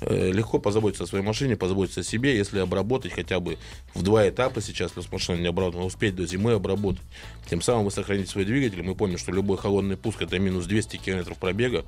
э, 0.00 0.30
легко 0.32 0.58
позаботиться 0.58 1.04
о 1.04 1.06
своей 1.06 1.24
машине, 1.24 1.56
позаботиться 1.56 2.00
о 2.00 2.04
себе, 2.04 2.36
если 2.36 2.58
обработать 2.58 3.12
хотя 3.12 3.40
бы 3.40 3.58
в 3.94 4.02
два 4.02 4.28
этапа 4.28 4.60
сейчас, 4.60 4.92
плюс 4.92 5.10
машина 5.10 5.40
не 5.40 5.48
обработана, 5.48 5.84
успеть 5.84 6.14
до 6.14 6.26
зимы 6.26 6.52
обработать. 6.52 7.02
Тем 7.48 7.62
самым 7.62 7.86
вы 7.86 7.90
сохраните 7.90 8.30
свой 8.30 8.44
двигатель. 8.44 8.82
Мы 8.82 8.94
помним, 8.94 9.18
что 9.18 9.32
любой 9.32 9.56
холодный 9.56 9.96
пуск 9.96 10.22
это 10.22 10.38
минус 10.38 10.66
200 10.66 10.98
километров 10.98 11.38
пробега. 11.38 11.84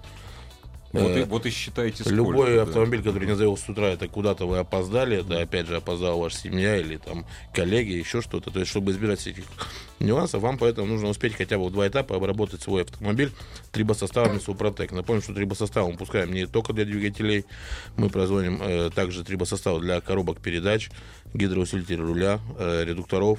Вот, 0.93 1.17
и, 1.17 1.21
э, 1.21 1.25
вот 1.25 1.47
и 1.47 1.51
считайте, 1.51 2.03
сколько. 2.03 2.17
Любой 2.17 2.57
да. 2.57 2.63
автомобиль, 2.63 3.03
который 3.03 3.27
не 3.27 3.37
завел 3.37 3.57
с 3.57 3.69
утра, 3.69 3.89
это 3.89 4.09
куда-то 4.09 4.47
вы 4.47 4.59
опоздали, 4.59 5.19
это 5.19 5.41
опять 5.41 5.67
же 5.67 5.77
опоздала 5.77 6.21
ваша 6.21 6.39
семья 6.39 6.77
или 6.79 6.97
там 6.97 7.25
коллеги, 7.55 7.93
еще 7.93 8.21
что-то. 8.21 8.51
То 8.51 8.59
есть, 8.59 8.71
чтобы 8.71 8.91
избежать 8.91 9.21
всяких 9.21 9.45
нюансов, 10.01 10.43
вам 10.43 10.59
поэтому 10.59 10.89
нужно 10.89 11.09
успеть 11.09 11.35
хотя 11.35 11.59
бы 11.59 11.67
в 11.67 11.73
два 11.73 11.87
этапа 11.87 12.17
обработать 12.17 12.63
свой 12.63 12.83
автомобиль 12.83 13.31
трибосоставами 13.71 14.39
Супротек. 14.39 14.91
Напомню, 14.91 15.23
что 15.23 15.33
трибосостав 15.33 15.89
мы 15.89 15.97
пускаем 15.97 16.33
не 16.33 16.47
только 16.47 16.73
для 16.73 16.85
двигателей, 16.85 17.45
мы 17.97 18.09
производим 18.09 18.61
э, 18.61 18.91
также 18.91 19.23
трибосостав 19.23 19.81
для 19.81 20.01
коробок 20.01 20.41
передач, 20.41 20.91
гидроусилителей 21.35 22.03
руля, 22.03 22.41
э, 22.59 22.85
редукторов, 22.85 23.39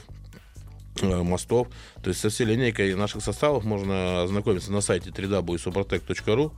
мостов. 1.02 1.68
То 2.04 2.10
есть 2.10 2.20
со 2.22 2.30
всей 2.30 2.46
линейкой 2.46 2.94
наших 2.96 3.24
составов 3.24 3.64
можно 3.64 4.24
ознакомиться 4.24 4.72
на 4.72 4.82
сайте 4.82 5.10
www.suprotec.ru. 5.10 6.52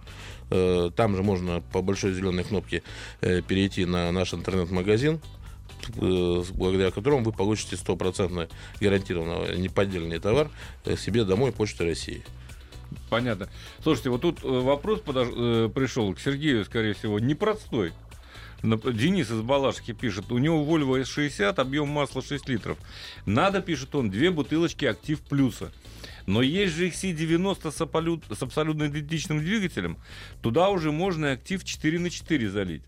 Э, 0.49 0.89
Там 0.95 1.15
же 1.15 1.23
можно 1.23 1.61
по 1.71 1.81
большой 1.81 2.13
зеленой 2.13 2.43
кнопке 2.43 2.83
э, 3.21 3.41
перейти 3.41 3.85
на 3.85 4.11
наш 4.11 4.33
интернет-магазин 4.33 5.19
э, 5.97 6.43
благодаря 6.53 6.91
которому 6.91 7.23
вы 7.23 7.31
получите 7.31 7.77
стопроцентно 7.77 8.47
гарантированно 8.81 9.55
неподдельный 9.55 10.19
товар 10.19 10.49
э, 10.85 10.95
себе 10.97 11.23
домой 11.25 11.51
Почты 11.51 11.85
России. 11.85 12.23
Понятно. 13.09 13.49
Слушайте, 13.81 14.09
вот 14.09 14.21
тут 14.21 14.43
э, 14.43 14.47
вопрос 14.47 14.99
подож- 15.01 15.33
э, 15.35 15.69
пришел 15.69 16.13
к 16.13 16.19
Сергею, 16.19 16.63
скорее 16.65 16.93
всего, 16.93 17.19
непростой. 17.19 17.91
Денис 18.63 19.29
из 19.29 19.41
Балашки 19.41 19.91
пишет, 19.91 20.31
у 20.31 20.37
него 20.37 20.63
Volvo 20.63 21.01
S60, 21.01 21.53
объем 21.59 21.89
масла 21.89 22.21
6 22.21 22.47
литров. 22.47 22.77
Надо, 23.25 23.61
пишет 23.61 23.93
он, 23.93 24.09
две 24.09 24.31
бутылочки 24.31 24.85
Актив 24.85 25.19
Плюса. 25.19 25.71
Но 26.25 26.41
есть 26.41 26.73
же 26.73 26.87
XC90 26.87 27.71
с, 27.71 27.81
абсолют- 27.81 28.23
с 28.33 28.41
абсолютно 28.41 28.87
идентичным 28.87 29.39
двигателем. 29.39 29.97
Туда 30.41 30.69
уже 30.69 30.93
можно 30.93 31.33
Актив 31.33 31.61
4 31.63 31.99
на 31.99 32.09
4 32.09 32.49
залить. 32.49 32.83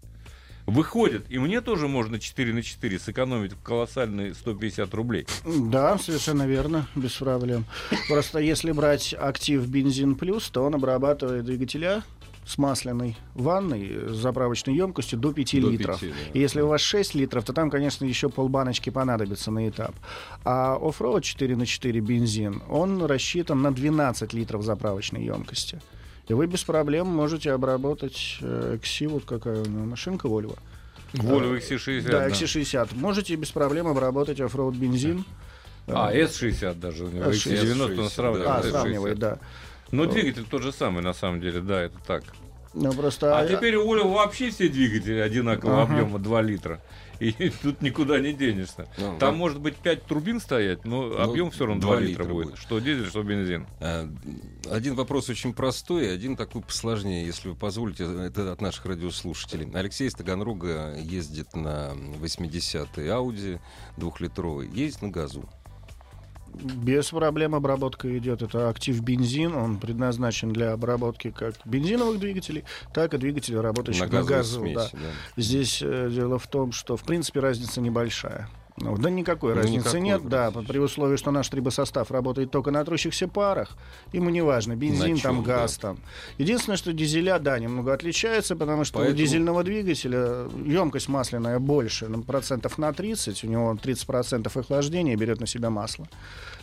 Выходит, 0.65 1.25
и 1.29 1.37
мне 1.37 1.61
тоже 1.61 1.87
можно 1.87 2.19
4 2.19 2.51
на 2.53 2.63
4 2.63 2.97
сэкономить 2.97 3.51
колоссальные 3.61 4.33
150 4.33 4.91
рублей. 4.95 5.27
Да, 5.45 5.99
совершенно 5.99 6.47
верно, 6.47 6.87
без 6.95 7.11
проблем. 7.11 7.65
Просто 8.07 8.39
если 8.39 8.71
брать 8.71 9.13
актив 9.13 9.67
бензин 9.67 10.15
плюс, 10.15 10.49
то 10.49 10.63
он 10.63 10.73
обрабатывает 10.73 11.45
двигателя 11.45 12.01
с 12.45 12.57
масляной 12.57 13.17
ванной 13.33 13.89
э, 13.91 14.09
с 14.09 14.17
заправочной 14.17 14.75
емкостью 14.75 15.17
до 15.17 15.33
5 15.33 15.61
До 15.61 15.69
литров. 15.69 15.99
пяти, 15.99 16.11
да. 16.11 16.31
И 16.33 16.39
если 16.39 16.61
у 16.61 16.67
вас 16.67 16.81
6 16.81 17.15
литров, 17.15 17.43
то 17.43 17.53
там, 17.53 17.69
конечно, 17.69 18.05
еще 18.05 18.29
полбаночки 18.29 18.89
понадобится 18.89 19.51
на 19.51 19.67
этап. 19.67 19.95
А 20.43 20.77
оффроуд 20.81 21.23
4 21.23 21.55
на 21.55 21.65
4 21.65 21.99
бензин, 22.01 22.61
он 22.69 23.03
рассчитан 23.03 23.61
на 23.61 23.73
12 23.73 24.33
литров 24.33 24.63
заправочной 24.63 25.23
емкости. 25.25 25.81
И 26.27 26.33
вы 26.33 26.47
без 26.47 26.63
проблем 26.63 27.07
можете 27.07 27.51
обработать 27.51 28.37
э, 28.41 28.77
XC, 28.81 29.07
вот 29.07 29.25
какая 29.25 29.61
у 29.61 29.65
него 29.65 29.85
машинка 29.85 30.27
Volvo. 30.27 30.57
Volvo 31.13 31.57
XC60. 31.57 32.09
Да, 32.09 32.27
XC60. 32.27 32.89
Можете 32.95 33.35
без 33.35 33.51
проблем 33.51 33.87
обработать 33.87 34.39
оффроуд 34.39 34.75
бензин. 34.75 35.23
А, 35.87 36.13
S60 36.13 36.75
даже. 36.75 37.05
у 37.05 37.09
него. 37.09 37.25
S60, 37.25 37.63
XC90 37.63 38.01
он 38.01 38.09
сравнивает. 38.09 38.49
А, 38.49 38.61
с 38.61 38.65
S60. 38.65 38.71
сравнивает, 38.71 39.19
да. 39.19 39.39
Но 39.91 40.05
двигатель 40.05 40.45
тот 40.49 40.61
же 40.63 40.71
самый, 40.71 41.03
на 41.03 41.13
самом 41.13 41.41
деле, 41.41 41.61
да, 41.61 41.81
это 41.83 41.97
так. 42.05 42.23
Ну, 42.73 42.91
просто... 42.93 43.37
А 43.37 43.47
теперь 43.47 43.75
у 43.77 43.85
Volvo 43.87 44.13
вообще 44.13 44.49
все 44.49 44.67
двигатели 44.67 45.19
одинакового 45.19 45.83
Ага. 45.83 45.93
объема 45.93 46.19
2 46.19 46.41
литра. 46.41 46.81
И 47.21 47.31
тут 47.63 47.81
никуда 47.81 48.19
не 48.19 48.33
денешься. 48.33 48.89
Ну, 48.97 49.17
Там 49.17 49.19
да. 49.19 49.31
может 49.31 49.61
быть 49.61 49.77
5 49.77 50.03
турбин 50.03 50.41
стоять, 50.41 50.83
но 50.83 51.15
объем 51.17 51.51
все 51.51 51.65
равно 51.65 51.79
2 51.79 51.89
два 51.89 51.99
литра 52.01 52.23
литра 52.23 52.33
будет. 52.33 52.45
будет. 52.47 52.57
Что 52.59 52.79
дизель, 52.79 53.07
что 53.07 53.23
бензин. 53.23 53.65
А, 53.79 54.09
Один 54.69 54.95
вопрос 54.95 55.29
очень 55.29 55.53
простой, 55.53 56.13
один 56.13 56.35
такой 56.35 56.61
посложнее, 56.61 57.25
если 57.25 57.47
вы 57.47 57.55
позволите, 57.55 58.03
это 58.03 58.51
от 58.51 58.59
наших 58.59 58.85
радиослушателей. 58.87 59.71
Алексей 59.73 60.09
из 60.09 60.13
Таганрога 60.13 60.95
ездит 60.97 61.55
на 61.55 61.93
80-й 62.21 63.07
Audi 63.07 63.61
двухлитровый, 63.95 64.67
ездит 64.67 65.01
на 65.03 65.09
газу. 65.11 65.47
Без 66.63 67.09
проблем 67.09 67.55
обработка 67.55 68.17
идет. 68.17 68.41
Это 68.41 68.69
актив 68.69 68.99
бензин. 69.01 69.55
Он 69.55 69.77
предназначен 69.77 70.51
для 70.51 70.73
обработки 70.73 71.31
как 71.31 71.55
бензиновых 71.65 72.19
двигателей, 72.19 72.63
так 72.93 73.13
и 73.13 73.17
двигателей, 73.17 73.59
работающих 73.59 74.11
на, 74.11 74.23
газу. 74.23 74.59
смеси, 74.59 74.75
да. 74.75 74.89
да. 74.99 75.41
Здесь 75.41 75.81
э, 75.81 76.09
дело 76.11 76.39
в 76.39 76.47
том, 76.47 76.71
что 76.71 76.97
в 76.97 77.03
принципе 77.03 77.39
разница 77.39 77.81
небольшая. 77.81 78.49
Ну, 78.77 78.97
да 78.97 79.09
никакой 79.09 79.53
Ну, 79.53 79.61
разницы 79.61 79.77
никакой 79.79 80.01
нет, 80.01 80.27
да, 80.27 80.51
при 80.51 80.79
условии, 80.79 81.15
что 81.15 81.31
наш 81.31 81.47
трибосостав 81.47 82.11
работает 82.11 82.51
только 82.51 82.71
на 82.71 82.83
трущихся 82.83 83.29
парах, 83.29 83.77
ему 84.11 84.29
не 84.29 84.41
важно, 84.41 84.75
бензин 84.75 85.15
На 85.15 85.21
там, 85.21 85.43
газ 85.43 85.77
там. 85.77 85.97
Единственное, 86.37 86.75
что 86.75 86.91
дизеля, 86.91 87.39
да, 87.39 87.57
немного 87.57 87.93
отличаются, 87.93 88.57
потому 88.57 88.83
что 88.83 88.99
Поэтому- 88.99 89.15
у 89.15 89.17
дизельного 89.17 89.63
двигателя 89.63 90.47
емкость 90.65 91.07
масляная 91.07 91.59
больше, 91.59 92.09
ну, 92.09 92.21
процентов 92.21 92.77
на 92.77 92.91
30, 92.91 93.45
у 93.45 93.47
него 93.47 93.77
30% 93.81 94.57
охлаждения 94.57 95.15
берет 95.15 95.39
на 95.39 95.47
себя 95.47 95.69
масло. 95.69 96.09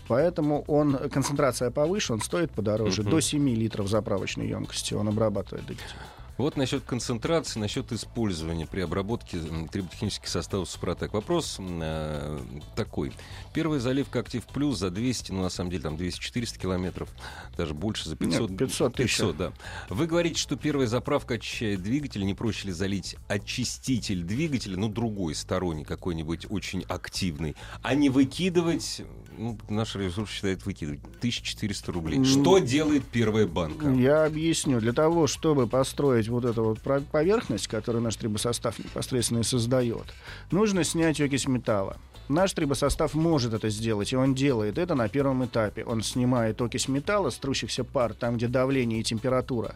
Поэтому 0.06 0.64
он, 0.66 0.98
концентрация 1.10 1.70
повыше, 1.70 2.12
он 2.12 2.20
стоит 2.20 2.50
подороже, 2.50 3.04
до 3.04 3.20
7 3.20 3.48
литров 3.54 3.88
заправочной 3.88 4.48
емкости 4.48 4.92
он 4.92 5.08
обрабатывает 5.08 5.64
двигатель. 5.64 5.96
Вот 6.38 6.56
насчет 6.56 6.82
концентрации, 6.82 7.60
насчет 7.60 7.92
использования 7.92 8.66
при 8.66 8.80
обработке 8.80 9.38
триботехнических 9.70 10.28
составов 10.28 10.68
Супротек. 10.70 11.12
Вопрос 11.12 11.58
э, 11.60 12.38
такой. 12.74 13.12
Первая 13.52 13.80
заливка 13.80 14.20
Актив 14.20 14.44
Плюс 14.46 14.78
за 14.78 14.90
200, 14.90 15.32
ну 15.32 15.42
на 15.42 15.50
самом 15.50 15.70
деле 15.70 15.82
там 15.82 15.96
200-400 15.96 16.60
километров, 16.60 17.08
даже 17.56 17.74
больше 17.74 18.08
за 18.08 18.16
500. 18.16 18.50
Нет, 18.50 18.58
500 18.58 18.94
тысяч. 18.94 19.16
500, 19.18 19.36
да. 19.36 19.52
Вы 19.88 20.06
говорите, 20.06 20.38
что 20.38 20.56
первая 20.56 20.86
заправка 20.86 21.34
очищает 21.34 21.82
двигатель, 21.82 22.24
не 22.24 22.34
проще 22.34 22.68
ли 22.68 22.72
залить 22.72 23.16
очиститель 23.28 24.22
двигателя, 24.22 24.76
ну 24.76 24.88
другой, 24.88 25.34
сторонний 25.34 25.84
какой-нибудь, 25.84 26.46
очень 26.50 26.82
активный, 26.88 27.56
а 27.82 27.94
не 27.94 28.08
выкидывать, 28.08 29.02
ну, 29.36 29.58
наш 29.68 29.94
ресурс 29.96 30.30
считает 30.30 30.64
выкидывать, 30.64 31.00
1400 31.18 31.92
рублей. 31.92 32.24
Что 32.24 32.58
делает 32.58 33.04
первая 33.04 33.46
банка? 33.46 33.90
Я 33.90 34.24
объясню. 34.24 34.80
Для 34.80 34.92
того, 34.92 35.26
чтобы 35.26 35.66
построить 35.66 36.21
вот 36.28 36.44
эту 36.44 36.64
вот 36.64 36.80
поверхность, 37.10 37.68
которую 37.68 38.02
наш 38.02 38.16
трибосостав 38.16 38.78
непосредственно 38.78 39.40
и 39.40 39.44
создает, 39.44 40.04
нужно 40.50 40.84
снять 40.84 41.20
окись 41.20 41.46
металла. 41.46 41.96
Наш 42.28 42.52
трибосостав 42.52 43.14
может 43.14 43.52
это 43.52 43.68
сделать, 43.68 44.12
и 44.12 44.16
он 44.16 44.34
делает 44.34 44.78
это 44.78 44.94
на 44.94 45.08
первом 45.08 45.44
этапе. 45.44 45.84
Он 45.84 46.02
снимает 46.02 46.60
окись 46.62 46.88
металла 46.88 47.30
с 47.30 47.40
пар, 47.84 48.14
там, 48.14 48.36
где 48.36 48.46
давление 48.46 49.00
и 49.00 49.04
температура, 49.04 49.74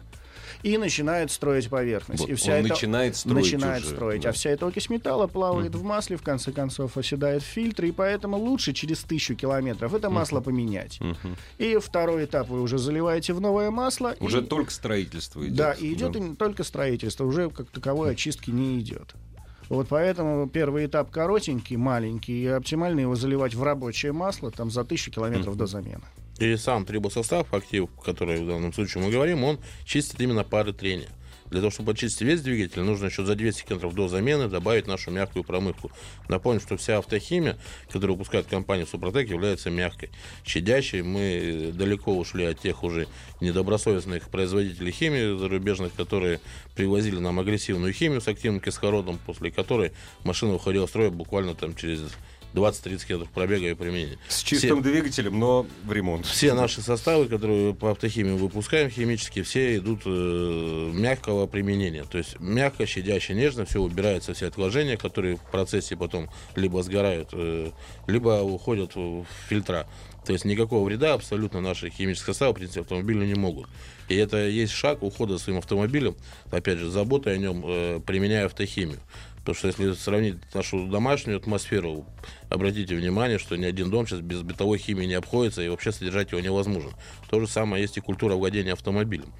и 0.63 0.77
начинает 0.77 1.31
строить 1.31 1.69
поверхность. 1.69 2.21
Вот 2.21 2.29
и 2.29 2.35
вся 2.35 2.53
он 2.53 2.59
это... 2.59 2.69
начинает 2.69 3.15
строить 3.15 3.53
начинает 3.53 3.83
уже, 3.83 3.95
строить. 3.95 4.21
да. 4.21 4.29
А 4.29 4.31
вся 4.31 4.49
эта 4.49 4.67
окись 4.67 4.89
металла 4.89 5.27
плавает 5.27 5.75
в 5.75 5.83
масле, 5.83 6.17
в 6.17 6.21
конце 6.21 6.51
концов 6.51 6.97
оседает 6.97 7.43
в 7.43 7.45
фильтре, 7.45 7.89
и 7.89 7.91
поэтому 7.91 8.37
лучше 8.37 8.73
через 8.73 8.99
тысячу 9.03 9.35
километров 9.35 9.93
это 9.93 10.09
масло 10.09 10.41
поменять. 10.41 10.99
Мгм. 10.99 11.35
И 11.57 11.77
второй 11.77 12.25
этап 12.25 12.49
вы 12.49 12.61
уже 12.61 12.77
заливаете 12.77 13.33
в 13.33 13.41
новое 13.41 13.71
масло. 13.71 14.15
Уже 14.19 14.41
и... 14.41 14.45
только 14.45 14.71
строительство 14.71 15.45
идет. 15.45 15.55
Да, 15.55 15.71
и 15.73 15.93
идет 15.93 16.15
и 16.15 16.35
только 16.35 16.63
строительство, 16.63 17.25
уже 17.25 17.49
как 17.49 17.69
таковой 17.69 18.11
очистки 18.11 18.51
не 18.51 18.79
идет. 18.79 19.15
Вот 19.69 19.87
поэтому 19.89 20.47
первый 20.47 20.85
этап 20.85 21.11
коротенький, 21.11 21.75
маленький, 21.75 22.43
и 22.43 22.47
оптимально 22.47 23.01
его 23.01 23.15
заливать 23.15 23.53
в 23.53 23.63
рабочее 23.63 24.13
масло 24.13 24.49
там 24.49 24.71
за 24.71 24.85
тысячу 24.85 25.11
километров 25.11 25.57
до 25.57 25.65
замены. 25.65 26.03
И 26.39 26.55
сам 26.55 26.85
трибосостав, 26.85 27.53
актив, 27.53 27.89
который 28.03 28.41
в 28.41 28.47
данном 28.47 28.71
случае 28.73 29.03
мы 29.03 29.11
говорим, 29.11 29.43
он 29.43 29.59
чистит 29.85 30.19
именно 30.21 30.43
пары 30.43 30.71
трения. 30.73 31.09
Для 31.49 31.61
того, 31.61 31.71
чтобы 31.71 31.93
очистить 31.93 32.21
весь 32.21 32.41
двигатель, 32.41 32.81
нужно 32.81 33.05
еще 33.05 33.23
за 33.23 33.35
200 33.35 33.63
километров 33.63 33.95
до 33.95 34.07
замены 34.09 34.49
добавить 34.49 34.85
нашу 34.85 35.11
мягкую 35.11 35.45
промывку. 35.45 35.91
Напомню, 36.27 36.59
что 36.59 36.75
вся 36.75 36.97
автохимия, 36.97 37.57
которую 37.89 38.17
выпускает 38.17 38.47
компания 38.47 38.85
Супротек, 38.85 39.29
является 39.29 39.69
мягкой. 39.69 40.09
Щадящей 40.45 41.03
мы 41.03 41.71
далеко 41.73 42.15
ушли 42.17 42.43
от 42.43 42.59
тех 42.59 42.83
уже 42.83 43.07
недобросовестных 43.39 44.29
производителей 44.29 44.91
химии 44.91 45.39
зарубежных, 45.39 45.93
которые 45.93 46.41
привозили 46.75 47.17
нам 47.17 47.39
агрессивную 47.39 47.93
химию 47.93 48.19
с 48.19 48.27
активным 48.27 48.59
кислородом, 48.59 49.17
после 49.25 49.49
которой 49.49 49.93
машина 50.25 50.55
уходила 50.55 50.85
в 50.85 50.89
строй 50.89 51.11
буквально 51.11 51.55
там 51.55 51.75
через 51.75 52.01
20-30 52.57 53.07
километров 53.07 53.33
пробега 53.33 53.69
и 53.69 53.73
применения. 53.73 54.17
С 54.27 54.41
чистым 54.41 54.81
двигателем, 54.81 55.39
но 55.39 55.65
в 55.83 55.91
ремонт. 55.91 56.25
Все 56.25 56.53
наши 56.53 56.81
составы, 56.81 57.27
которые 57.27 57.73
по 57.73 57.91
автохимии 57.91 58.31
выпускаем 58.31 58.89
химические, 58.89 59.43
все 59.43 59.77
идут 59.77 60.01
э, 60.05 60.91
мягкого 60.93 61.47
применения. 61.47 62.03
То 62.03 62.17
есть 62.17 62.39
мягко, 62.39 62.85
щадяще, 62.85 63.33
нежно, 63.33 63.65
все 63.65 63.81
убирается, 63.81 64.33
все 64.33 64.47
отложения, 64.47 64.97
которые 64.97 65.37
в 65.37 65.41
процессе 65.41 65.95
потом 65.95 66.29
либо 66.55 66.81
сгорают, 66.83 67.29
э, 67.33 67.71
либо 68.07 68.41
уходят 68.41 68.95
в 68.95 69.25
фильтра. 69.47 69.87
То 70.27 70.33
есть 70.33 70.43
никакого 70.43 70.83
вреда 70.83 71.13
абсолютно 71.13 71.61
наши 71.61 71.89
химические 71.89 72.33
составы, 72.33 72.51
в 72.51 72.55
принципе, 72.55 72.81
автомобилю 72.81 73.25
не 73.25 73.35
могут. 73.35 73.69
И 74.09 74.15
это 74.15 74.45
есть 74.45 74.73
шаг 74.73 75.01
ухода 75.01 75.37
своим 75.37 75.59
автомобилем, 75.59 76.15
опять 76.51 76.79
же, 76.79 76.89
заботой 76.89 77.35
о 77.35 77.37
нем, 77.37 77.63
э, 77.65 78.01
применяя 78.05 78.45
автохимию. 78.45 78.99
Потому 79.47 79.59
что 79.59 79.67
если 79.67 79.93
сравнить 79.93 80.35
нашу 80.53 80.87
домашнюю 80.87 81.37
атмосферу, 81.37 82.05
обратите 82.49 82.97
внимание, 82.97 83.39
что 83.39 83.55
ни 83.55 83.63
один 83.63 83.89
дом 83.89 84.05
сейчас 84.05 84.19
без 84.19 84.41
бытовой 84.41 84.77
химии 84.77 85.05
не 85.05 85.13
обходится, 85.13 85.61
и 85.61 85.69
вообще 85.69 85.93
содержать 85.93 86.33
его 86.33 86.41
невозможно. 86.41 86.91
То 87.29 87.39
же 87.39 87.47
самое 87.47 87.81
есть 87.81 87.95
и 87.95 88.01
культура 88.01 88.35
владения 88.35 88.73
автомобилем. 88.73 89.31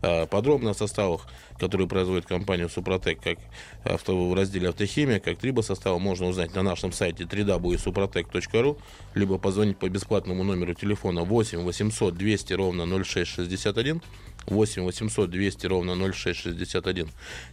А, 0.00 0.24
Подробно 0.24 0.70
о 0.70 0.74
составах, 0.74 1.26
которые 1.58 1.86
производит 1.86 2.24
компания 2.24 2.66
Супротек, 2.66 3.20
как 3.22 3.36
авто, 3.84 4.30
в 4.30 4.32
разделе 4.32 4.70
автохимия, 4.70 5.20
как 5.20 5.36
трибосоставы, 5.36 5.98
можно 5.98 6.28
узнать 6.28 6.54
на 6.54 6.62
нашем 6.62 6.90
сайте 6.90 7.24
www.suprotec.ru, 7.24 8.78
либо 9.12 9.36
позвонить 9.36 9.78
по 9.78 9.86
бесплатному 9.86 10.44
номеру 10.44 10.72
телефона 10.72 11.24
8 11.24 11.58
800 11.58 12.14
200 12.14 12.54
ровно 12.54 12.86
0661, 12.86 14.00
8 14.46 14.82
800 14.82 15.30
200 15.30 15.66
ровно 15.66 16.12
0661. 16.12 17.08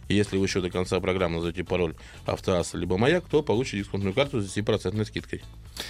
И 0.08 0.14
если 0.14 0.36
вы 0.36 0.46
еще 0.46 0.60
до 0.60 0.70
конца 0.70 1.00
программы 1.00 1.36
назовете 1.36 1.64
пароль 1.64 1.94
автоасса 2.26 2.76
либо 2.78 2.96
маяк, 2.98 3.24
то 3.30 3.42
получите 3.42 3.78
дисконтную 3.78 4.14
карту 4.14 4.40
с 4.40 4.56
10% 4.56 5.04
скидкой. 5.04 5.42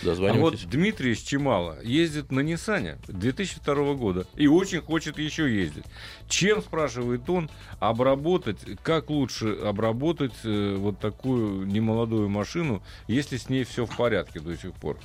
А 0.02 0.04
Дозванивайтесь. 0.04 0.62
вот 0.62 0.70
Дмитрий 0.70 1.12
из 1.12 1.18
Чемала 1.18 1.78
ездит 1.82 2.30
на 2.30 2.40
Ниссане 2.40 2.98
2002 3.08 3.94
года 3.94 4.26
и 4.36 4.46
очень 4.46 4.80
хочет 4.80 5.18
еще 5.18 5.52
ездить. 5.52 5.84
Чем, 6.28 6.62
спрашивает 6.62 7.28
он, 7.28 7.50
обработать, 7.80 8.58
как 8.82 9.10
лучше 9.10 9.52
обработать 9.52 10.34
э, 10.44 10.76
вот 10.76 10.98
такую 11.00 11.66
немолодую 11.66 12.28
машину, 12.28 12.82
если 13.08 13.36
с 13.36 13.48
ней 13.48 13.64
все 13.64 13.84
в 13.84 13.96
порядке 13.96 14.40
до 14.40 14.56
сих 14.56 14.72
пор? 14.74 14.98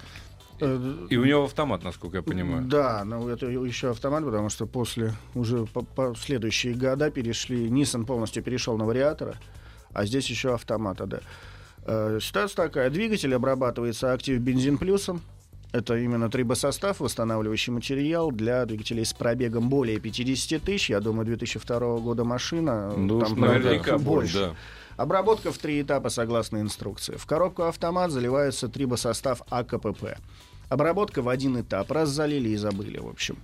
Э, 0.61 1.07
И 1.09 1.17
у 1.17 1.25
него 1.25 1.43
автомат, 1.43 1.83
насколько 1.83 2.17
я 2.17 2.23
понимаю. 2.23 2.63
Да, 2.65 3.03
но 3.03 3.29
это 3.29 3.47
еще 3.47 3.89
автомат, 3.91 4.23
потому 4.23 4.49
что 4.49 4.65
после 4.65 5.13
уже 5.33 5.65
по, 5.65 5.81
по 5.81 6.15
следующие 6.15 6.73
года 6.73 7.11
перешли, 7.11 7.67
Nissan 7.69 8.05
полностью 8.05 8.43
перешел 8.43 8.77
на 8.77 8.85
вариатора, 8.85 9.35
а 9.93 10.05
здесь 10.05 10.29
еще 10.29 10.53
автомата, 10.53 11.05
да. 11.05 11.19
Э, 11.85 12.19
Ситуация 12.21 12.67
такая, 12.67 12.89
двигатель 12.89 13.33
обрабатывается 13.35 14.13
актив 14.13 14.39
бензин 14.39 14.77
плюсом, 14.77 15.21
это 15.75 15.97
именно 15.97 16.29
трибосостав, 16.29 17.01
восстанавливающий 17.01 17.73
материал 17.73 18.31
для 18.31 18.65
двигателей 18.65 19.03
с 19.03 19.13
пробегом 19.13 19.67
более 19.69 19.99
50 19.99 20.61
тысяч. 20.61 20.89
Я 20.89 21.01
думаю, 21.01 21.25
2002 21.25 21.97
года 21.97 22.23
машина. 22.23 22.93
Ну, 22.95 23.19
там 23.19 23.37
наверняка 23.37 23.83
пробег 23.91 24.01
больше. 24.05 24.39
Да. 24.39 24.55
Обработка 24.97 25.51
в 25.51 25.57
три 25.57 25.81
этапа 25.81 26.09
согласно 26.09 26.61
инструкции. 26.61 27.15
В 27.17 27.25
коробку 27.25 27.63
автомат 27.63 28.11
заливается 28.11 28.69
трибосостав 28.69 29.41
АКПП. 29.49 30.17
Обработка 30.69 31.21
в 31.21 31.29
один 31.29 31.59
этап. 31.59 31.91
Раз 31.91 32.09
залили 32.09 32.49
и 32.49 32.55
забыли, 32.55 32.97
в 32.97 33.07
общем. 33.07 33.37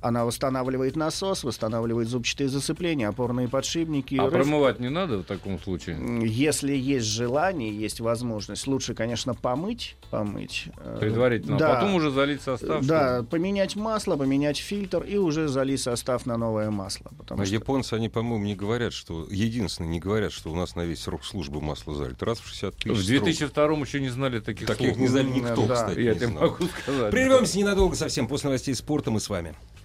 Она 0.00 0.24
восстанавливает 0.24 0.94
насос, 0.94 1.42
восстанавливает 1.42 2.08
зубчатые 2.08 2.48
зацепления, 2.48 3.08
опорные 3.08 3.48
подшипники. 3.48 4.14
А 4.14 4.26
рыф- 4.26 4.30
промывать 4.30 4.78
не 4.78 4.88
надо 4.90 5.18
в 5.18 5.24
таком 5.24 5.58
случае? 5.58 5.98
Если 6.24 6.72
есть 6.74 7.06
желание, 7.06 7.76
есть 7.76 7.98
возможность, 8.00 8.66
лучше, 8.68 8.94
конечно, 8.94 9.34
помыть, 9.34 9.96
помыть. 10.10 10.66
э, 10.76 10.98
Предварительно. 11.00 11.56
А 11.56 11.58
да. 11.58 11.74
потом 11.74 11.94
уже 11.96 12.10
залить 12.12 12.42
состав. 12.42 12.84
Да, 12.86 13.24
поменять 13.28 13.74
масло, 13.74 14.16
поменять 14.16 14.58
фильтр 14.58 15.02
и 15.02 15.16
уже 15.16 15.48
залить 15.48 15.80
состав 15.80 16.26
на 16.26 16.36
новое 16.36 16.70
масло. 16.70 17.10
А 17.10 17.14
Потому 17.18 17.44
что 17.44 17.54
японцы, 17.54 17.94
они, 17.94 18.08
по-моему, 18.08 18.44
не 18.44 18.54
говорят, 18.54 18.92
что... 18.92 19.26
Единственное, 19.30 19.90
не 19.90 19.98
говорят, 19.98 20.30
что 20.32 20.52
у 20.52 20.54
нас 20.54 20.76
на 20.76 20.82
весь 20.84 21.00
срок 21.00 21.24
службы 21.24 21.60
масло 21.60 21.94
залито. 21.94 22.24
Раз 22.24 22.38
в 22.38 22.46
60 22.48 22.74
чтобы- 22.78 22.94
тысяч 22.94 23.04
В 23.04 23.08
2002 23.08 23.64
еще 23.80 24.00
не 24.00 24.10
знали 24.10 24.38
таких 24.38 24.68
Таких 24.68 24.90
слов. 24.90 24.98
не 24.98 25.08
знали 25.08 25.26
никто, 25.28 25.66
Да. 25.66 25.74
кстати, 25.74 25.98
Я 26.00 26.12
не 26.12 26.18
тебе 26.20 26.28
знал. 26.28 26.42
могу 26.50 26.64
сказать. 26.66 27.10
Прервемся 27.10 27.58
ненадолго 27.58 27.96
совсем. 27.96 28.28
После 28.28 28.48
новостей 28.50 28.74
спорта 28.76 29.10
мы 29.10 29.18
с 29.18 29.28
вами. 29.28 29.54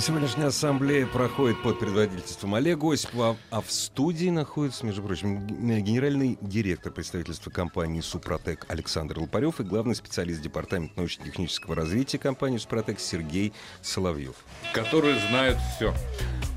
Сегодняшняя 0.00 0.46
ассамблея 0.46 1.06
проходит 1.06 1.62
под 1.62 1.78
предводительством 1.78 2.56
Олега 2.56 2.92
Осипова, 2.92 3.36
а 3.50 3.60
в 3.60 3.70
студии 3.70 4.28
находится, 4.28 4.84
между 4.84 5.02
прочим, 5.04 5.46
генеральный 5.46 6.36
директор 6.40 6.90
представительства 6.92 7.50
компании 7.50 8.00
«Супротек» 8.00 8.66
Александр 8.68 9.20
Лопарев 9.20 9.60
и 9.60 9.62
главный 9.62 9.94
специалист 9.94 10.42
Департамента 10.42 10.94
научно-технического 10.96 11.76
развития 11.76 12.18
компании 12.18 12.58
«Супротек» 12.58 12.98
Сергей 12.98 13.52
Соловьев. 13.82 14.34
Которые 14.72 15.16
знают 15.28 15.58
все. 15.76 15.94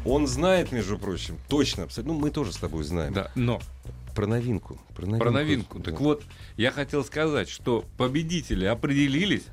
Он 0.04 0.26
знает, 0.26 0.72
между 0.72 0.98
прочим, 0.98 1.38
точно, 1.48 1.84
абсолютно, 1.84 2.14
ну, 2.16 2.20
мы 2.20 2.32
тоже 2.32 2.52
с 2.52 2.58
тобой 2.58 2.84
знаем, 2.86 3.14
Да, 3.14 3.32
но 3.36 3.62
про 4.16 4.26
новинку. 4.26 4.80
Про 4.96 5.06
новинку. 5.06 5.24
про 5.24 5.32
новинку. 5.32 5.78
Да. 5.80 5.92
Так 5.92 6.02
вот, 6.02 6.24
я 6.56 6.72
хотел 6.72 7.06
сказать, 7.06 7.50
что 7.50 7.86
победители 7.98 8.66
определились 8.66 9.44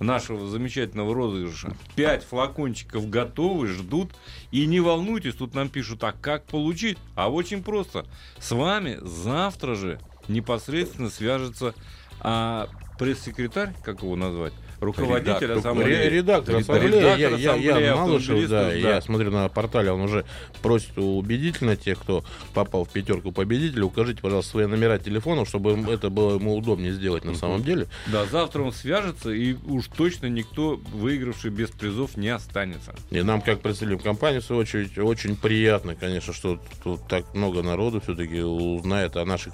нашего 0.00 0.46
замечательного 0.48 1.14
розыгрыша. 1.14 1.76
Пять 1.94 2.24
флакончиков 2.24 3.08
готовы, 3.08 3.68
ждут. 3.68 4.12
И 4.50 4.66
не 4.66 4.80
волнуйтесь, 4.80 5.34
тут 5.34 5.54
нам 5.54 5.68
пишут, 5.68 6.04
а 6.04 6.12
как 6.12 6.44
получить? 6.44 6.98
А 7.14 7.30
очень 7.30 7.62
просто. 7.62 8.06
С 8.38 8.52
вами 8.52 8.98
завтра 9.02 9.74
же 9.74 10.00
непосредственно 10.28 11.10
свяжется 11.10 11.74
а, 12.20 12.68
пресс-секретарь, 12.98 13.74
как 13.84 14.02
его 14.02 14.16
назвать? 14.16 14.52
Руководитель 14.80 15.32
Редактор. 15.32 15.58
ассамблеи. 15.58 15.86
Ре- 15.94 16.10
Редактор 16.10 16.56
ассамблеи, 16.56 16.94
я, 16.94 17.16
Редактор 17.16 17.38
я, 17.38 17.50
ассамблеи 17.52 17.84
я 17.84 17.96
Малышев, 17.96 18.48
да, 18.48 18.64
да. 18.64 18.74
я 18.74 19.00
смотрю 19.00 19.30
на 19.30 19.48
портале, 19.48 19.90
он 19.90 20.00
уже 20.02 20.24
просит 20.62 20.96
убедительно 20.98 21.76
тех, 21.76 21.98
кто 21.98 22.24
попал 22.54 22.84
в 22.84 22.90
пятерку 22.90 23.32
победителей, 23.32 23.82
укажите, 23.82 24.20
пожалуйста, 24.20 24.50
свои 24.52 24.66
номера 24.66 24.98
телефонов, 24.98 25.48
чтобы 25.48 25.72
это 25.90 26.10
было 26.10 26.34
ему 26.34 26.56
удобнее 26.56 26.92
сделать 26.92 27.24
на 27.24 27.34
самом 27.34 27.62
деле. 27.62 27.86
Да, 28.06 28.26
завтра 28.26 28.62
он 28.62 28.72
свяжется, 28.72 29.30
и 29.30 29.54
уж 29.66 29.86
точно 29.96 30.26
никто, 30.26 30.80
выигравший 30.92 31.50
без 31.50 31.70
призов, 31.70 32.16
не 32.16 32.28
останется. 32.28 32.94
И 33.10 33.22
нам, 33.22 33.40
как 33.40 33.60
представителям 33.60 34.00
компании, 34.00 34.40
в 34.40 34.44
свою 34.44 34.62
очередь, 34.62 34.98
очень 34.98 35.36
приятно, 35.36 35.94
конечно, 35.94 36.32
что 36.32 36.58
тут 36.84 37.06
так 37.08 37.34
много 37.34 37.62
народу 37.62 38.00
все-таки 38.00 38.40
узнает 38.40 39.16
о 39.16 39.24
наших 39.24 39.52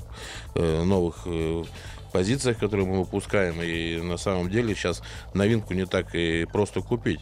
э, 0.54 0.82
новых 0.85 1.22
э, 1.26 1.62
позициях, 2.12 2.59
которые 2.59 2.87
мы 2.87 3.01
выпускаем. 3.01 3.61
И 3.62 4.01
на 4.01 4.16
самом 4.16 4.51
деле 4.51 4.75
сейчас 4.75 5.03
новинку 5.35 5.75
не 5.75 5.87
так 5.87 6.14
и 6.14 6.46
просто 6.53 6.81
купить. 6.81 7.20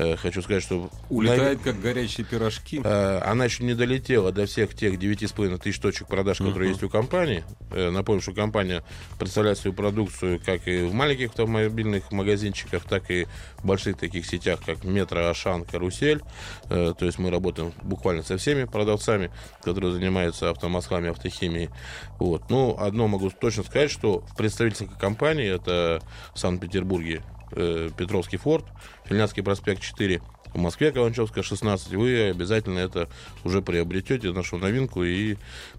Э, 0.00 0.14
хочу 0.14 0.42
сказать, 0.42 0.62
что 0.62 0.90
Улетает, 1.10 1.60
как 1.60 1.80
горячие 1.80 2.24
пирожки. 2.24 2.80
Э, 2.84 3.18
Она 3.24 3.46
еще 3.46 3.64
не 3.64 3.74
долетела 3.74 4.30
до 4.30 4.46
всех 4.46 4.72
тех 4.76 4.94
9,5 4.94 5.58
тысяч 5.58 5.80
точек 5.80 6.06
продаж, 6.06 6.38
которые 6.38 6.70
есть 6.70 6.84
у 6.84 6.88
компании. 6.88 7.42
Э, 7.72 7.90
Напомню, 7.90 8.22
что 8.22 8.32
компания 8.32 8.84
представляет 9.18 9.58
свою 9.58 9.74
продукцию 9.74 10.40
как 10.44 10.68
и 10.68 10.84
в 10.84 10.94
маленьких 10.94 11.30
автомобильных 11.30 12.12
магазинчиках, 12.12 12.84
так 12.84 13.10
и 13.10 13.26
в 13.56 13.66
больших 13.66 13.96
таких 13.98 14.24
сетях, 14.24 14.60
как 14.64 14.84
Метро, 14.84 15.26
Ашан, 15.26 15.64
Карусель. 15.64 16.22
То 16.68 16.96
есть 17.00 17.18
мы 17.18 17.30
работаем 17.30 17.72
буквально 17.82 18.22
со 18.22 18.36
всеми 18.36 18.64
продавцами, 18.64 19.32
которые 19.62 19.92
занимаются 19.92 20.50
автомаслами, 20.50 21.10
автохимией. 21.10 21.70
Вот. 22.20 22.50
Ну, 22.50 22.76
одно 22.78 23.08
могу 23.08 23.30
точно 23.30 23.64
сказать, 23.64 23.90
что 23.90 24.20
в 24.20 24.36
представительской 24.36 24.96
компании, 24.98 25.52
это 25.52 26.00
в 26.34 26.38
Санкт-Петербурге 26.38 27.22
э, 27.52 27.90
Петровский 27.96 28.36
форт, 28.36 28.64
Финляндский 29.06 29.42
проспект 29.42 29.82
4, 29.82 30.20
в 30.54 30.58
Москве 30.58 30.92
Каланчевская 30.92 31.42
16, 31.42 31.92
вы 31.94 32.30
обязательно 32.30 32.78
это 32.78 33.08
уже 33.44 33.60
приобретете, 33.62 34.32
нашу 34.32 34.58
новинку, 34.58 35.04
и 35.04 35.36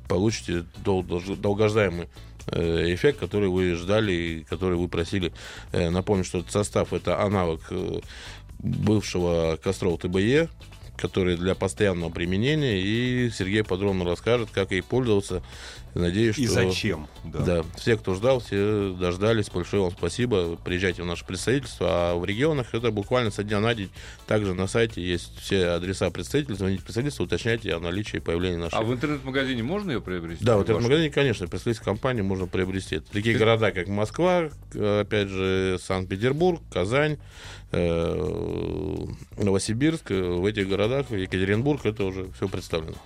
получите 0.07 0.65
дол- 0.83 1.03
долгождаемый 1.03 2.07
э, 2.47 2.93
эффект, 2.93 3.19
который 3.19 3.49
вы 3.49 3.73
ждали 3.75 4.11
и 4.11 4.43
который 4.43 4.77
вы 4.77 4.87
просили. 4.87 5.33
Э, 5.71 5.89
Напомню, 5.89 6.23
что 6.23 6.39
этот 6.39 6.51
состав 6.51 6.93
это 6.93 7.21
аналог 7.21 7.61
бывшего 8.59 9.57
Кострол 9.61 9.97
ТБЕ, 9.97 10.49
который 10.97 11.37
для 11.37 11.55
постоянного 11.55 12.09
применения, 12.09 12.81
и 12.81 13.29
Сергей 13.31 13.63
подробно 13.63 14.05
расскажет, 14.05 14.49
как 14.51 14.71
ей 14.71 14.83
пользоваться. 14.83 15.41
Надеюсь, 15.95 16.37
И 16.37 16.45
что... 16.45 16.55
зачем? 16.55 17.07
Да. 17.23 17.39
Да, 17.39 17.65
все, 17.75 17.97
кто 17.97 18.13
ждал, 18.13 18.39
все 18.39 18.95
дождались. 18.99 19.49
Большое 19.49 19.83
вам 19.83 19.91
спасибо. 19.91 20.55
Приезжайте 20.55 21.01
в 21.03 21.05
наше 21.05 21.25
представительство. 21.25 21.87
А 21.89 22.15
в 22.15 22.25
регионах 22.25 22.73
это 22.73 22.91
буквально 22.91 23.31
со 23.31 23.43
дня 23.43 23.59
на 23.59 23.73
день. 23.73 23.89
Также 24.27 24.53
на 24.53 24.67
сайте 24.67 25.01
есть 25.01 25.37
все 25.39 25.67
адреса 25.69 26.09
представительства. 26.11 26.65
Звоните 26.65 26.81
в 26.81 26.83
представительство, 26.85 27.23
уточняйте 27.23 27.73
о 27.73 27.79
наличии 27.79 28.17
и 28.17 28.19
появлении 28.19 28.57
нашей. 28.57 28.75
А 28.75 28.81
в 28.81 28.93
интернет-магазине 28.93 29.63
можно 29.63 29.91
ее 29.91 30.01
приобрести? 30.01 30.43
Да, 30.43 30.57
Вашу? 30.57 30.79
магазин, 30.79 31.11
конечно, 31.11 31.47
представительство 31.47 31.85
компании 31.85 32.21
можно 32.21 32.45
приобрести. 32.47 32.97
Это 32.97 33.11
такие 33.11 33.37
города, 33.37 33.71
как 33.71 33.87
Москва, 33.87 34.49
э, 34.73 35.01
опять 35.01 35.29
же, 35.29 35.77
Санкт-Петербург, 35.81 36.61
Казань, 36.71 37.17
э, 37.71 39.05
Новосибирск. 39.37 40.09
В 40.09 40.45
этих 40.45 40.67
городах, 40.69 41.09
Екатеринбург, 41.11 41.85
это 41.85 42.03
уже 42.05 42.29
все 42.33 42.47
представлено. 42.47 42.97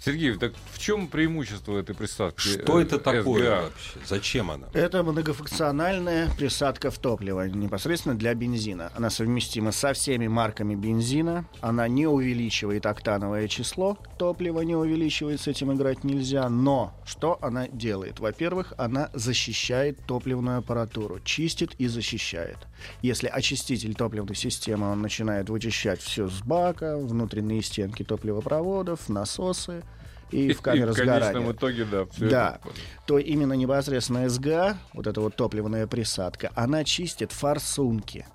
Сергей, 0.00 0.36
так 0.36 0.52
в 0.72 0.78
чем 0.78 1.08
преимущество 1.08 1.76
этой 1.76 1.92
приставки? 1.92 2.40
Что 2.40 2.78
э, 2.78 2.84
это 2.84 3.00
такое 3.00 3.42
SGA? 3.42 3.62
вообще? 3.64 3.98
Зачем 4.06 4.50
она? 4.52 4.68
Это 4.72 5.02
многофункциональная 5.02 6.30
присадка 6.38 6.92
в 6.92 6.98
топливо, 6.98 7.48
непосредственно 7.48 8.16
для 8.16 8.32
бензина. 8.34 8.92
Она 8.94 9.10
совместима 9.10 9.72
со 9.72 9.92
всеми 9.94 10.28
марками 10.28 10.76
бензина. 10.76 11.46
Она 11.60 11.88
не 11.88 12.06
увеличивает 12.06 12.86
октановое 12.86 13.48
число. 13.48 13.98
Топлива 14.18 14.60
не 14.60 14.76
увеличивает, 14.76 15.40
с 15.40 15.48
этим 15.48 15.72
играть 15.72 16.04
нельзя. 16.04 16.48
Но 16.48 16.94
что 17.04 17.36
она 17.42 17.66
делает? 17.66 18.20
Во-первых, 18.20 18.74
она 18.78 19.10
защищает 19.14 19.98
топливную 20.06 20.58
аппаратуру. 20.58 21.18
Чистит 21.24 21.74
и 21.78 21.88
защищает. 21.88 22.58
Если 23.02 23.26
очиститель 23.26 23.96
топливной 23.96 24.36
системы, 24.36 24.92
он 24.92 25.02
начинает 25.02 25.50
вычищать 25.50 26.00
все 26.00 26.28
с 26.28 26.40
бака, 26.42 26.96
внутренние 26.96 27.62
стенки 27.62 28.04
топливопроводов, 28.04 29.08
насосы 29.08 29.82
и, 30.30 30.52
в 30.52 30.60
камеры 30.62 30.92
в 30.92 30.96
конечном 30.96 31.22
сгорания 31.22 31.52
итоге, 31.52 31.84
да. 31.84 32.06
Да. 32.18 32.60
то 33.06 33.18
именно 33.18 33.54
непосредственно 33.54 34.28
СГА, 34.28 34.78
вот 34.92 35.06
эта 35.06 35.20
вот 35.20 35.36
топливная 35.36 35.86
присадка, 35.86 36.50
она 36.54 36.84
чистит 36.84 37.32
форсунки. 37.32 38.26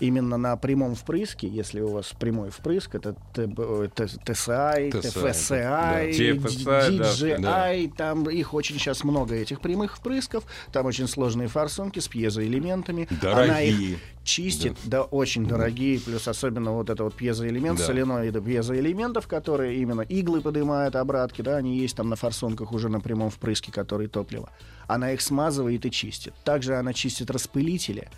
Именно 0.00 0.36
на 0.36 0.56
прямом 0.56 0.94
впрыске, 0.94 1.46
если 1.46 1.80
у 1.80 1.88
вас 1.92 2.12
прямой 2.18 2.50
впрыск, 2.50 2.94
это 2.96 3.14
TSI, 3.34 4.90
TFSI, 4.90 6.10
DJI, 6.10 7.92
там 7.96 8.28
их 8.28 8.52
очень 8.54 8.76
сейчас 8.76 9.04
много, 9.04 9.34
этих 9.34 9.60
прямых 9.60 9.96
впрысков, 9.96 10.44
там 10.72 10.86
очень 10.86 11.06
сложные 11.06 11.48
форсунки 11.48 12.00
с 12.00 12.08
пьезоэлементами. 12.08 13.08
Она 13.22 13.60
их 13.60 13.98
чистит, 14.24 14.76
да, 14.84 15.02
очень 15.02 15.46
дорогие, 15.46 16.00
плюс 16.00 16.26
особенно 16.26 16.72
вот 16.72 16.90
это 16.90 17.04
вот 17.04 17.14
пьезоэлемент, 17.14 17.78
соленоиды 17.78 18.40
пьезоэлементов, 18.40 19.26
которые 19.28 19.76
именно 19.76 20.02
иглы 20.02 20.40
поднимают 20.40 20.96
обратки, 20.96 21.42
да, 21.42 21.56
они 21.58 21.76
есть 21.76 21.96
там 21.96 22.08
на 22.08 22.16
форсунках 22.16 22.72
уже 22.72 22.88
на 22.88 23.00
прямом 23.00 23.30
впрыске, 23.30 23.70
который 23.70 24.08
топливо. 24.08 24.50
Она 24.88 25.12
их 25.12 25.20
смазывает 25.20 25.86
и 25.86 25.90
чистит. 25.90 26.34
Также 26.44 26.74
она 26.76 26.92
чистит 26.92 27.30
распылители, 27.30 28.08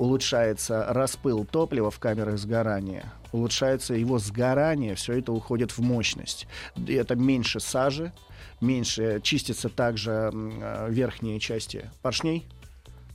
улучшается 0.00 0.86
распыл 0.88 1.44
топлива 1.44 1.90
в 1.90 1.98
камерах 1.98 2.38
сгорания, 2.38 3.12
улучшается 3.32 3.92
его 3.92 4.18
сгорание, 4.18 4.94
все 4.94 5.18
это 5.18 5.30
уходит 5.30 5.72
в 5.72 5.80
мощность. 5.80 6.46
И 6.74 6.94
это 6.94 7.16
меньше 7.16 7.60
сажи, 7.60 8.10
меньше 8.62 9.20
чистятся 9.22 9.68
также 9.68 10.30
э, 10.32 10.86
верхние 10.90 11.38
части 11.38 11.90
поршней, 12.00 12.46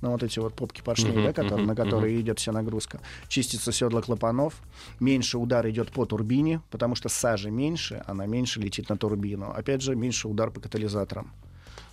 ну, 0.02 0.12
вот 0.12 0.22
эти 0.22 0.38
вот 0.38 0.54
попки 0.54 0.82
поршней, 0.82 1.24
да, 1.24 1.34
которые, 1.34 1.66
на 1.66 1.76
которые 1.76 2.22
идет 2.22 2.38
вся 2.38 2.52
нагрузка. 2.52 3.00
Чистится 3.28 3.72
седла 3.72 4.04
клапанов, 4.04 4.62
меньше 5.00 5.40
удар 5.40 5.68
идет 5.68 5.92
по 5.92 6.06
турбине, 6.06 6.62
потому 6.70 6.94
что 6.94 7.10
сажи 7.10 7.50
меньше, 7.50 8.04
она 8.06 8.28
меньше 8.28 8.60
летит 8.60 8.90
на 8.90 8.98
турбину. 8.98 9.50
Опять 9.50 9.82
же, 9.82 9.96
меньше 9.96 10.28
удар 10.28 10.52
по 10.52 10.60
катализаторам. 10.60 11.34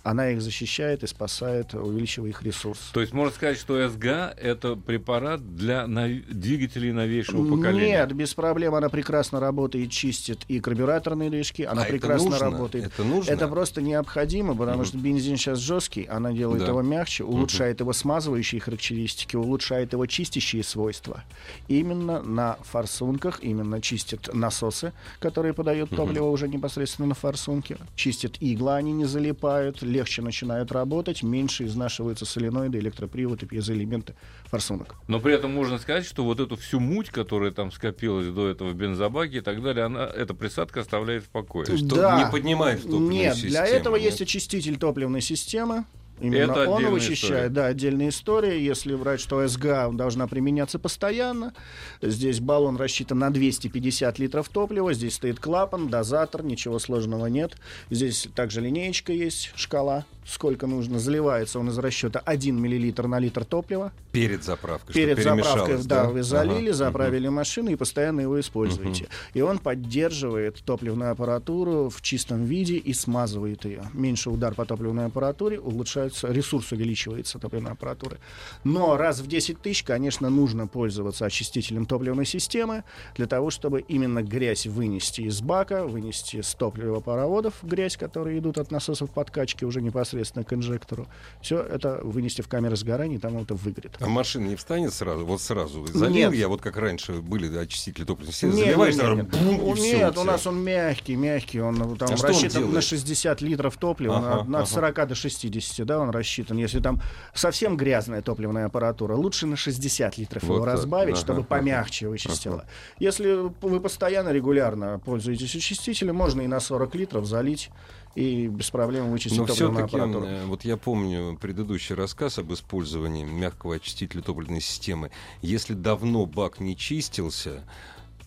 Она 0.03 0.31
их 0.31 0.41
защищает 0.41 1.01
и 1.03 1.07
спасает, 1.07 1.73
увеличивая 1.73 2.29
их 2.31 2.43
ресурс. 2.43 2.77
То 2.91 2.99
есть 2.99 3.13
можно 3.13 3.33
сказать, 3.33 3.57
что 3.57 3.87
СГА 3.87 4.35
это 4.37 4.75
препарат 4.75 5.55
для 5.55 5.87
нов- 5.87 6.25
двигателей 6.29 6.91
новейшего 6.91 7.49
поколения. 7.49 7.99
Нет, 7.99 8.11
без 8.13 8.33
проблем 8.33 8.75
она 8.75 8.89
прекрасно 8.89 9.39
работает, 9.39 9.91
чистит 9.91 10.39
и 10.49 10.59
карбюраторные 10.59 11.29
движки, 11.29 11.63
она 11.63 11.83
А 11.83 11.85
это 11.85 11.93
прекрасно 11.93 12.31
нужно? 12.31 12.45
работает. 12.51 12.85
Это 12.87 13.03
нужно? 13.05 13.31
Это 13.31 13.47
просто 13.47 13.81
необходимо, 13.81 14.55
потому 14.57 14.83
что 14.83 14.97
бензин 14.97 15.37
сейчас 15.37 15.59
жесткий, 15.59 16.03
она 16.03 16.33
делает 16.33 16.63
Да. 16.63 16.67
его 16.67 16.81
мягче, 16.81 17.23
улучшает 17.23 17.79
его 17.79 17.93
смазывающие 17.93 18.59
характеристики, 18.59 19.37
улучшает 19.37 19.93
его 19.93 20.05
чистящие 20.05 20.65
свойства. 20.65 21.23
Именно 21.69 22.21
на 22.21 22.57
форсунках, 22.63 23.39
именно 23.41 23.79
чистит 23.81 24.33
насосы, 24.33 24.91
которые 25.21 25.53
подают 25.53 25.91
топливо 25.91 26.25
уже 26.27 26.49
непосредственно 26.49 27.07
на 27.07 27.15
форсунке, 27.15 27.77
чистит 27.95 28.35
игла, 28.41 28.75
они 28.75 28.91
не 28.91 29.05
залипают, 29.05 29.81
легче 29.93 30.21
начинают 30.21 30.71
работать, 30.71 31.23
меньше 31.23 31.65
изнашиваются 31.65 32.25
соленоиды, 32.25 32.79
электроприводы, 32.79 33.45
пьезоэлементы 33.45 34.15
форсунок. 34.45 34.95
Но 35.07 35.19
при 35.19 35.33
этом 35.33 35.53
можно 35.53 35.77
сказать, 35.77 36.05
что 36.05 36.23
вот 36.25 36.39
эту 36.39 36.57
всю 36.57 36.79
муть, 36.79 37.09
которая 37.09 37.51
там 37.51 37.71
скопилась 37.71 38.27
до 38.27 38.49
этого 38.49 38.69
в 38.69 38.75
бензобаке 38.75 39.37
и 39.37 39.41
так 39.41 39.61
далее, 39.63 39.85
она, 39.85 40.05
эта 40.05 40.33
присадка 40.33 40.81
оставляет 40.81 41.23
в 41.23 41.29
покое. 41.29 41.65
То 41.65 41.73
есть 41.73 41.87
Да. 41.87 42.17
не 42.23 42.29
поднимает 42.31 42.81
топливную 42.81 43.09
Нет, 43.11 43.35
систему, 43.35 43.49
для 43.51 43.65
этого 43.65 43.95
нет? 43.95 44.05
есть 44.05 44.21
очиститель 44.21 44.77
топливной 44.77 45.21
системы. 45.21 45.85
Именно 46.23 46.51
Это 46.53 46.69
он 46.69 46.85
вычищает, 46.89 47.17
история. 47.17 47.49
да, 47.49 47.65
отдельная 47.67 48.09
история. 48.09 48.63
Если 48.63 48.95
брать, 48.95 49.19
что 49.19 49.45
СГА 49.45 49.89
должна 49.91 50.25
применяться 50.27 50.79
постоянно, 50.79 51.53
здесь 52.01 52.39
баллон 52.39 52.77
рассчитан 52.77 53.19
на 53.19 53.29
250 53.29 54.19
литров 54.19 54.47
топлива, 54.47 54.93
здесь 54.93 55.15
стоит 55.15 55.41
клапан, 55.41 55.89
дозатор, 55.89 56.41
ничего 56.41 56.79
сложного 56.79 57.25
нет. 57.25 57.55
Здесь 57.89 58.29
также 58.33 58.61
линеечка 58.61 59.11
есть, 59.11 59.51
шкала, 59.55 60.05
сколько 60.25 60.67
нужно. 60.67 60.99
Заливается 60.99 61.59
он 61.59 61.69
из 61.69 61.77
расчета 61.77 62.21
1 62.23 62.59
миллилитр 62.59 63.07
на 63.07 63.19
литр 63.19 63.43
топлива. 63.45 63.91
Перед 64.11 64.43
заправкой. 64.43 64.93
Перед 64.93 65.17
заправкой, 65.17 65.53
перемешалось, 65.53 65.85
да, 65.85 66.05
вы 66.09 66.23
залили, 66.23 66.69
Ага. 66.69 66.73
заправили 66.73 67.27
машину 67.27 67.71
и 67.71 67.75
постоянно 67.75 68.21
его 68.21 68.39
используете. 68.39 69.07
И 69.33 69.41
он 69.41 69.57
поддерживает 69.59 70.61
топливную 70.63 71.11
аппаратуру 71.11 71.89
в 71.89 72.01
чистом 72.01 72.45
виде 72.45 72.75
и 72.77 72.93
смазывает 72.93 73.65
ее. 73.65 73.83
Меньше 73.93 74.29
удар 74.29 74.53
по 74.53 74.65
топливной 74.65 75.05
аппаратуре, 75.05 75.59
улучшается, 75.59 76.31
ресурс 76.31 76.71
увеличивается 76.71 77.39
топливной 77.39 77.71
аппаратуры. 77.71 78.19
Но 78.63 78.95
раз 78.97 79.19
в 79.19 79.27
10 79.27 79.59
тысяч, 79.61 79.83
конечно, 79.83 80.29
нужно 80.29 80.67
пользоваться 80.67 81.25
очистителем 81.25 81.85
топливной 81.85 82.25
системы 82.25 82.83
для 83.15 83.25
того, 83.27 83.49
чтобы 83.49 83.81
именно 83.81 84.21
грязь 84.23 84.67
вынести 84.67 85.21
из 85.21 85.41
бака, 85.41 85.85
вынести 85.85 86.41
с 86.41 86.53
топливопроводов 86.53 87.55
грязь, 87.63 87.97
которые 87.97 88.39
идут 88.39 88.57
от 88.57 88.71
насосов 88.71 89.09
подкачки 89.09 89.65
уже 89.65 89.81
непосредственно 89.81 90.12
к 90.21 90.53
инжектору. 90.53 91.07
Все 91.41 91.59
это 91.61 91.99
вынести 92.03 92.41
в 92.41 92.47
камеры 92.47 92.75
сгорания, 92.75 93.17
и 93.17 93.19
там 93.19 93.37
это 93.37 93.55
выгорит. 93.55 93.91
А 93.99 94.07
машина 94.07 94.47
не 94.47 94.55
встанет 94.55 94.93
сразу? 94.93 95.25
Вот 95.25 95.41
сразу. 95.41 95.85
Залил 95.87 96.31
Нет. 96.31 96.35
я, 96.35 96.47
вот 96.47 96.61
как 96.61 96.77
раньше 96.77 97.13
были 97.21 97.55
очистители 97.57 98.03
топливной 98.05 98.31
системы. 98.33 98.53
Нет, 98.53 98.65
Заливаешь, 98.65 98.95
нет, 98.95 99.15
нет. 99.15 99.29
бум, 99.59 99.73
и 99.73 99.75
всё 99.75 99.97
нет, 99.97 100.17
у 100.17 100.23
нас 100.23 100.45
он 100.47 100.63
мягкий, 100.63 101.15
мягкий, 101.15 101.59
он 101.59 101.75
там 101.97 102.09
А 102.13 102.17
что 102.17 102.27
он 102.27 102.33
рассчитан 102.33 102.61
на 102.61 102.67
делает? 102.67 102.83
60 102.83 103.41
литров 103.41 103.77
топлива, 103.77 104.17
Ага, 104.17 104.43
на, 104.49 104.57
ага. 104.59 104.63
от 104.63 104.69
40 104.69 105.07
до 105.07 105.15
60, 105.15 105.85
да, 105.85 105.99
он 105.99 106.09
рассчитан. 106.09 106.57
Если 106.57 106.79
там 106.79 107.01
совсем 107.33 107.77
грязная 107.77 108.21
топливная 108.21 108.65
аппаратура, 108.65 109.15
лучше 109.15 109.47
на 109.47 109.55
60 109.55 110.17
литров 110.17 110.43
Вот 110.43 110.55
его 110.55 110.65
так. 110.65 110.73
разбавить, 110.75 111.15
Ага, 111.15 111.21
чтобы 111.21 111.39
ага. 111.41 111.47
помягче 111.49 112.07
вычистило. 112.07 112.65
Если 112.99 113.33
вы 113.61 113.79
постоянно, 113.79 114.29
регулярно 114.29 114.99
пользуетесь 115.03 115.55
очистителем, 115.55 116.15
можно 116.15 116.41
и 116.41 116.47
на 116.47 116.59
40 116.59 116.95
литров 116.95 117.25
залить 117.25 117.69
и 118.15 118.47
без 118.47 118.69
проблем 118.69 119.11
вычистить 119.11 119.37
Но 119.39 119.45
топливную 119.47 119.87
все-таки, 119.87 119.97
аппаратуру. 119.97 120.47
вот 120.47 120.65
я 120.65 120.77
помню 120.77 121.37
предыдущий 121.41 121.95
рассказ 121.95 122.37
об 122.39 122.53
использовании 122.53 123.23
мягкого 123.23 123.75
очистителя 123.75 124.21
топливной 124.21 124.61
системы. 124.61 125.09
Если 125.41 125.73
давно 125.73 126.25
бак 126.25 126.59
не 126.59 126.77
чистился, 126.77 127.63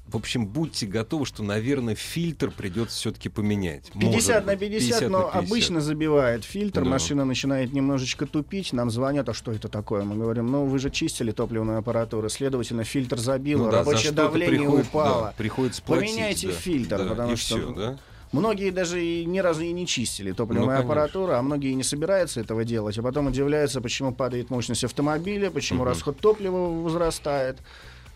в 0.08 0.16
общем, 0.16 0.46
будьте 0.46 0.86
готовы, 0.86 1.26
что, 1.26 1.42
наверное, 1.42 1.96
фильтр 1.96 2.50
придется 2.52 2.96
все-таки 2.96 3.28
поменять. 3.28 3.90
50 3.92 4.04
Может 4.04 4.46
на 4.46 4.52
быть, 4.52 4.60
50, 4.70 4.80
50 5.00 5.10
но 5.10 5.18
на 5.18 5.24
50. 5.32 5.44
обычно 5.44 5.80
забивает 5.80 6.44
фильтр, 6.44 6.84
Да. 6.84 6.90
машина 6.90 7.24
начинает 7.24 7.72
немножечко 7.72 8.24
тупить, 8.26 8.72
нам 8.72 8.88
звонят, 8.90 9.28
а 9.28 9.34
что 9.34 9.50
это 9.50 9.68
такое? 9.68 10.04
Мы 10.04 10.14
говорим, 10.16 10.46
ну 10.46 10.64
вы 10.64 10.78
же 10.78 10.90
чистили 10.90 11.32
топливную 11.32 11.78
аппаратуру, 11.78 12.28
следовательно, 12.28 12.84
фильтр 12.84 13.18
забило, 13.18 13.64
Ну 13.66 13.70
да, 13.72 13.78
рабочее 13.78 14.12
давление 14.12 14.58
приходит- 14.60 14.86
упало. 14.86 15.22
да, 15.26 15.34
приходится 15.36 15.82
платить, 15.82 16.10
Поменяйте 16.10 16.46
да, 16.48 16.52
фильтр, 16.54 16.98
да, 16.98 17.08
потому 17.08 17.36
что 17.36 17.56
всё, 17.56 17.72
да? 17.72 17.98
Многие 18.32 18.70
даже 18.70 19.04
и 19.04 19.24
ни 19.24 19.38
разу 19.38 19.62
и 19.62 19.72
не 19.72 19.86
чистили 19.86 20.32
топливную 20.32 20.76
Ну, 20.78 20.84
аппаратуру, 20.84 21.32
а 21.32 21.42
многие 21.42 21.72
не 21.74 21.82
собираются 21.82 22.40
этого 22.40 22.64
делать, 22.64 22.98
а 22.98 23.02
потом 23.02 23.28
удивляются, 23.28 23.80
почему 23.80 24.14
падает 24.14 24.50
мощность 24.50 24.84
автомобиля, 24.84 25.50
почему 25.50 25.80
Мгм. 25.82 25.88
расход 25.88 26.20
топлива 26.20 26.82
возрастает. 26.82 27.58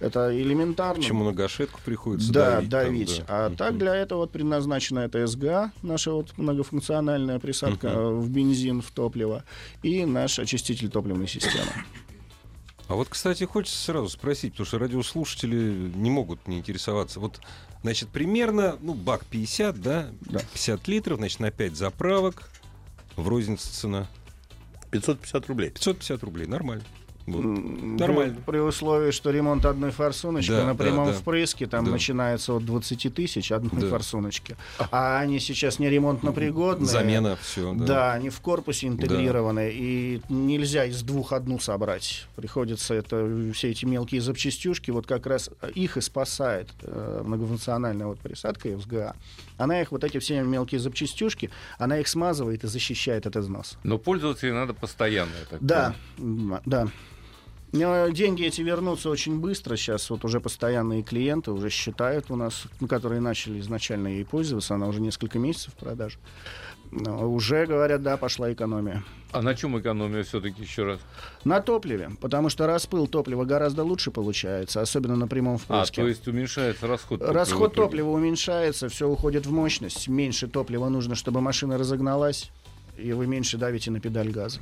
Это 0.01 0.35
элементарно. 0.35 1.03
Почему 1.03 1.25
на 1.25 1.33
гашетку 1.35 1.79
приходится 1.85 2.33
Да, 2.33 2.55
давить? 2.57 2.69
давить. 2.71 3.17
там, 3.19 3.27
да. 3.27 3.35
А 3.45 3.49
Мгм. 3.49 3.57
так 3.57 3.79
для 3.79 3.95
этого 3.95 4.21
вот 4.21 4.33
предназначена 4.33 5.01
эта 5.01 5.27
СГА, 5.27 5.73
наша 5.83 6.13
вот 6.13 6.33
многофункциональная 6.39 7.39
присадка 7.39 7.89
э, 7.89 8.11
в 8.15 8.31
бензин, 8.31 8.81
в 8.81 8.91
топливо, 8.93 9.45
и 9.83 10.07
наш 10.07 10.39
очиститель 10.39 10.89
топливной 10.89 11.29
системы. 11.29 11.73
А 12.91 12.97
вот, 12.97 13.09
кстати, 13.09 13.45
хочется 13.45 13.79
сразу 13.79 14.09
спросить, 14.09 14.55
потому 14.55 14.67
что 14.67 14.81
радиослушатели 14.81 15.93
не 15.95 16.11
могут 16.11 16.49
не 16.49 16.59
интересоваться. 16.59 17.21
Вот, 17.21 17.41
значит, 17.83 18.09
примерно, 18.09 18.79
ну, 18.81 18.95
бак 18.95 19.25
50, 19.27 19.81
да? 19.81 20.11
Да. 20.23 20.41
50 20.41 20.89
литров, 20.89 21.19
значит, 21.19 21.39
на 21.39 21.53
5 21.53 21.77
заправок. 21.77 22.51
В 23.15 23.29
рознице 23.29 23.69
цена 23.71 24.09
550 24.91 25.47
рублей. 25.47 25.71
550 25.71 26.25
рублей. 26.25 26.49
Нормально. 26.49 26.83
Вот. 27.31 27.45
Нормально. 28.01 28.35
При, 28.47 28.53
при 28.53 28.59
условии, 28.59 29.11
что 29.11 29.31
ремонт 29.31 29.65
одной 29.65 29.91
форсуночки 29.91 30.51
Да, 30.51 30.65
на 30.67 30.75
да, 30.75 30.85
прямом 30.85 31.07
да. 31.09 31.13
впрыске 31.13 31.67
там 31.67 31.85
Да. 31.85 31.91
начинается 31.93 32.53
от 32.55 32.65
20 32.65 33.15
тысяч 33.15 33.53
одной 33.53 33.83
Да. 33.83 33.89
форсуночки. 33.89 34.57
А 34.91 35.19
они 35.21 35.39
сейчас 35.41 35.79
не 35.79 35.89
ремонтно 35.91 36.33
пригодные. 36.33 36.89
Замена, 36.89 37.37
все. 37.41 37.73
Да. 37.75 37.85
Да. 37.85 38.13
они 38.13 38.31
в 38.31 38.41
корпусе 38.41 38.89
интегрированы, 38.89 39.71
и 39.73 40.23
нельзя 40.29 40.85
из 40.85 41.03
двух 41.03 41.33
одну 41.33 41.59
собрать. 41.59 42.27
Приходится 42.37 42.95
это, 42.95 43.51
все 43.55 43.71
эти 43.71 43.85
мелкие 43.85 44.21
запчастюшки, 44.21 44.91
вот 44.91 45.07
как 45.07 45.27
раз 45.27 45.51
их 45.75 45.97
и 45.97 46.01
спасает 46.01 46.69
э, 46.83 47.23
многофункциональная 47.25 48.07
вот 48.07 48.19
присадка 48.21 48.69
ФСГА. 48.77 49.15
Она 49.59 49.81
их, 49.83 49.93
вот 49.93 50.05
эти 50.05 50.19
все 50.19 50.43
мелкие 50.43 50.81
запчастюшки, 50.81 51.51
она 51.79 51.99
их 51.99 52.09
смазывает 52.09 52.65
и 52.65 52.67
защищает 52.67 53.27
от 53.27 53.37
износа. 53.37 53.77
Но 53.85 53.99
пользоваться 53.99 54.47
ей 54.47 54.53
надо 54.53 54.73
постоянно. 54.75 55.31
я 55.41 55.47
так 55.51 55.59
Да, 55.65 55.95
м, 56.19 56.59
да. 56.65 56.89
Но 57.73 58.09
деньги 58.09 58.45
эти 58.45 58.63
вернутся 58.63 59.11
очень 59.11 59.39
быстро. 59.39 59.77
Сейчас 59.77 60.11
вот 60.11 60.25
уже 60.25 60.41
постоянные 60.41 61.03
клиенты 61.03 61.53
уже 61.53 61.71
считают 61.71 62.31
у 62.31 62.37
нас, 62.37 62.65
ну, 62.81 62.89
которые 62.89 63.21
начали 63.21 63.61
изначально 63.61 64.09
ей 64.09 64.25
пользоваться, 64.25 64.75
она 64.75 64.89
уже 64.89 65.01
несколько 65.01 65.39
месяцев 65.39 65.75
в 65.75 65.77
продаже. 65.77 66.19
Но 66.91 67.31
уже 67.33 67.67
говорят, 67.67 68.03
да, 68.03 68.17
пошла 68.17 68.53
экономия. 68.53 69.05
А 69.31 69.43
на 69.43 69.55
чем 69.55 69.79
экономия 69.79 70.25
все-таки 70.25 70.63
еще 70.63 70.83
раз? 70.83 70.99
На 71.45 71.61
топливе, 71.61 72.11
потому 72.21 72.49
что 72.49 72.67
распыл 72.67 73.07
топлива 73.07 73.45
гораздо 73.45 73.85
лучше 73.85 74.11
получается, 74.11 74.81
особенно 74.81 75.15
на 75.15 75.29
прямом 75.29 75.55
А, 75.55 75.59
впрыске. 75.59 76.03
то 76.03 76.09
есть 76.09 76.27
уменьшается 76.27 76.89
расход. 76.89 77.21
топлива 77.21 77.33
Расход 77.39 77.75
топлива 77.75 78.09
уменьшается, 78.11 78.89
все 78.89 79.07
уходит 79.07 79.47
в 79.47 79.53
мощность. 79.53 80.09
Меньше 80.09 80.49
топлива 80.49 80.89
нужно, 80.89 81.15
чтобы 81.15 81.41
машина 81.41 81.79
разогналась, 81.79 82.51
и 82.99 83.13
вы 83.13 83.29
меньше 83.29 83.57
давите 83.57 83.93
на 83.93 84.01
педаль 84.01 84.31
газа. 84.31 84.61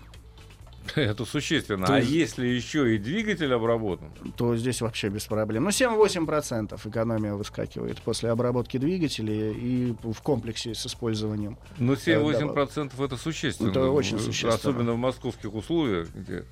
Это 0.94 1.24
существенно. 1.24 1.86
То 1.86 1.94
А 1.94 1.98
есть- 1.98 2.10
если 2.10 2.46
еще 2.46 2.94
и 2.94 2.98
двигатель 2.98 3.52
обработан, 3.52 4.10
то 4.36 4.56
здесь 4.56 4.80
вообще 4.80 5.08
без 5.08 5.26
проблем. 5.26 5.64
Ну, 5.64 5.70
7-8% 5.70 6.86
экономия 6.86 7.34
выскакивает 7.34 8.00
после 8.02 8.30
обработки 8.30 8.76
двигателей 8.76 9.52
и 9.52 9.96
в 10.02 10.20
комплексе 10.22 10.74
с 10.74 10.86
использованием. 10.86 11.58
ну 11.78 11.94
7-8% 11.94 13.00
это 13.04 13.16
существенно. 13.16 13.70
Это 13.70 13.90
очень 13.90 14.18
существенно. 14.18 14.54
Особенно 14.54 14.92
в 14.92 14.98
московских 14.98 15.54
условиях, 15.54 16.08
где 16.14 16.44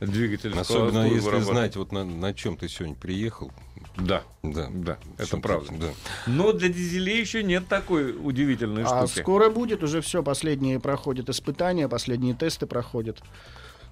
двигатель 0.00 0.52
Особенно 0.58 1.04
если 1.06 1.38
знать, 1.40 1.76
вот 1.76 1.92
на, 1.92 2.04
на 2.04 2.34
чем 2.34 2.56
ты 2.56 2.68
сегодня 2.68 2.94
приехал. 2.96 3.52
Да, 3.96 4.22
Да, 4.42 4.68
да, 4.72 4.98
это 5.18 5.36
правда. 5.38 5.72
Да. 5.78 5.86
Но 6.26 6.52
для 6.52 6.68
дизелей 6.68 7.20
еще 7.20 7.42
нет 7.42 7.68
такой 7.68 8.12
удивительной 8.12 8.84
А 8.84 9.06
штуки. 9.06 9.20
скоро 9.20 9.50
будет, 9.50 9.82
уже 9.82 10.00
все, 10.00 10.22
последние 10.22 10.80
проходят 10.80 11.28
испытания, 11.28 11.88
последние 11.88 12.34
тесты 12.34 12.66
проходят. 12.66 13.20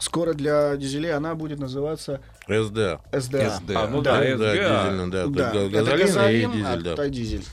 Скоро 0.01 0.33
для 0.33 0.77
дизелей 0.77 1.13
она 1.15 1.35
будет 1.35 1.59
называться 1.61 2.21
СДА. 2.49 3.01
СДА. 3.13 3.51
СД. 3.51 3.71
А, 3.77 3.87
ну 3.87 4.01
Да, 4.03 4.19
да, 4.19 4.37
да, 4.37 4.53
СГА. 4.55 4.83
дизельно, 4.83 5.11
да. 5.11 5.27
Да, 5.27 5.49
это 5.55 5.69
Газолин 5.69 6.51
и 6.51 6.53
дизель, 6.53 6.67
а 6.67 6.77
да. 6.79 6.93
это 6.95 7.11
дизель. 7.11 7.45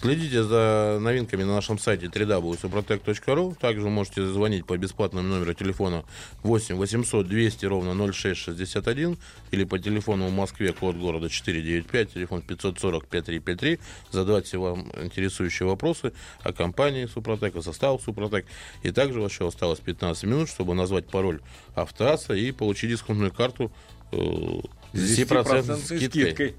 Следите 0.00 0.44
за 0.44 0.98
новинками 1.00 1.42
на 1.42 1.56
нашем 1.56 1.76
сайте 1.76 2.06
www.suprotec.ru. 2.06 3.56
Также 3.58 3.88
можете 3.88 4.24
звонить 4.26 4.64
по 4.64 4.78
бесплатному 4.78 5.26
номеру 5.26 5.54
телефона 5.54 6.04
8 6.44 6.76
800 6.76 7.26
200 7.26 7.66
ровно 7.66 8.12
0661 8.12 9.18
или 9.50 9.64
по 9.64 9.76
телефону 9.80 10.28
в 10.28 10.32
Москве, 10.32 10.72
код 10.72 10.94
города 10.94 11.28
495, 11.28 12.14
телефон 12.14 12.42
540 12.42 13.08
5353. 13.08 13.80
Задавать 14.12 14.46
все 14.46 14.60
вам 14.60 14.88
интересующие 15.02 15.68
вопросы 15.68 16.12
о 16.44 16.52
компании 16.52 17.06
Супротек, 17.06 17.56
о 17.56 17.62
составе 17.62 17.98
Супротек. 17.98 18.46
И 18.84 18.92
также 18.92 19.18
еще 19.18 19.48
осталось 19.48 19.80
15 19.80 20.22
минут, 20.24 20.48
чтобы 20.48 20.74
назвать 20.74 21.08
пароль 21.08 21.40
автоасса 21.74 22.34
и 22.34 22.52
получить 22.52 22.90
дисконтную 22.90 23.32
карту 23.32 23.72
э, 24.12 24.16
с 24.92 25.18
10% 25.18 25.76
скидкой. 25.76 26.54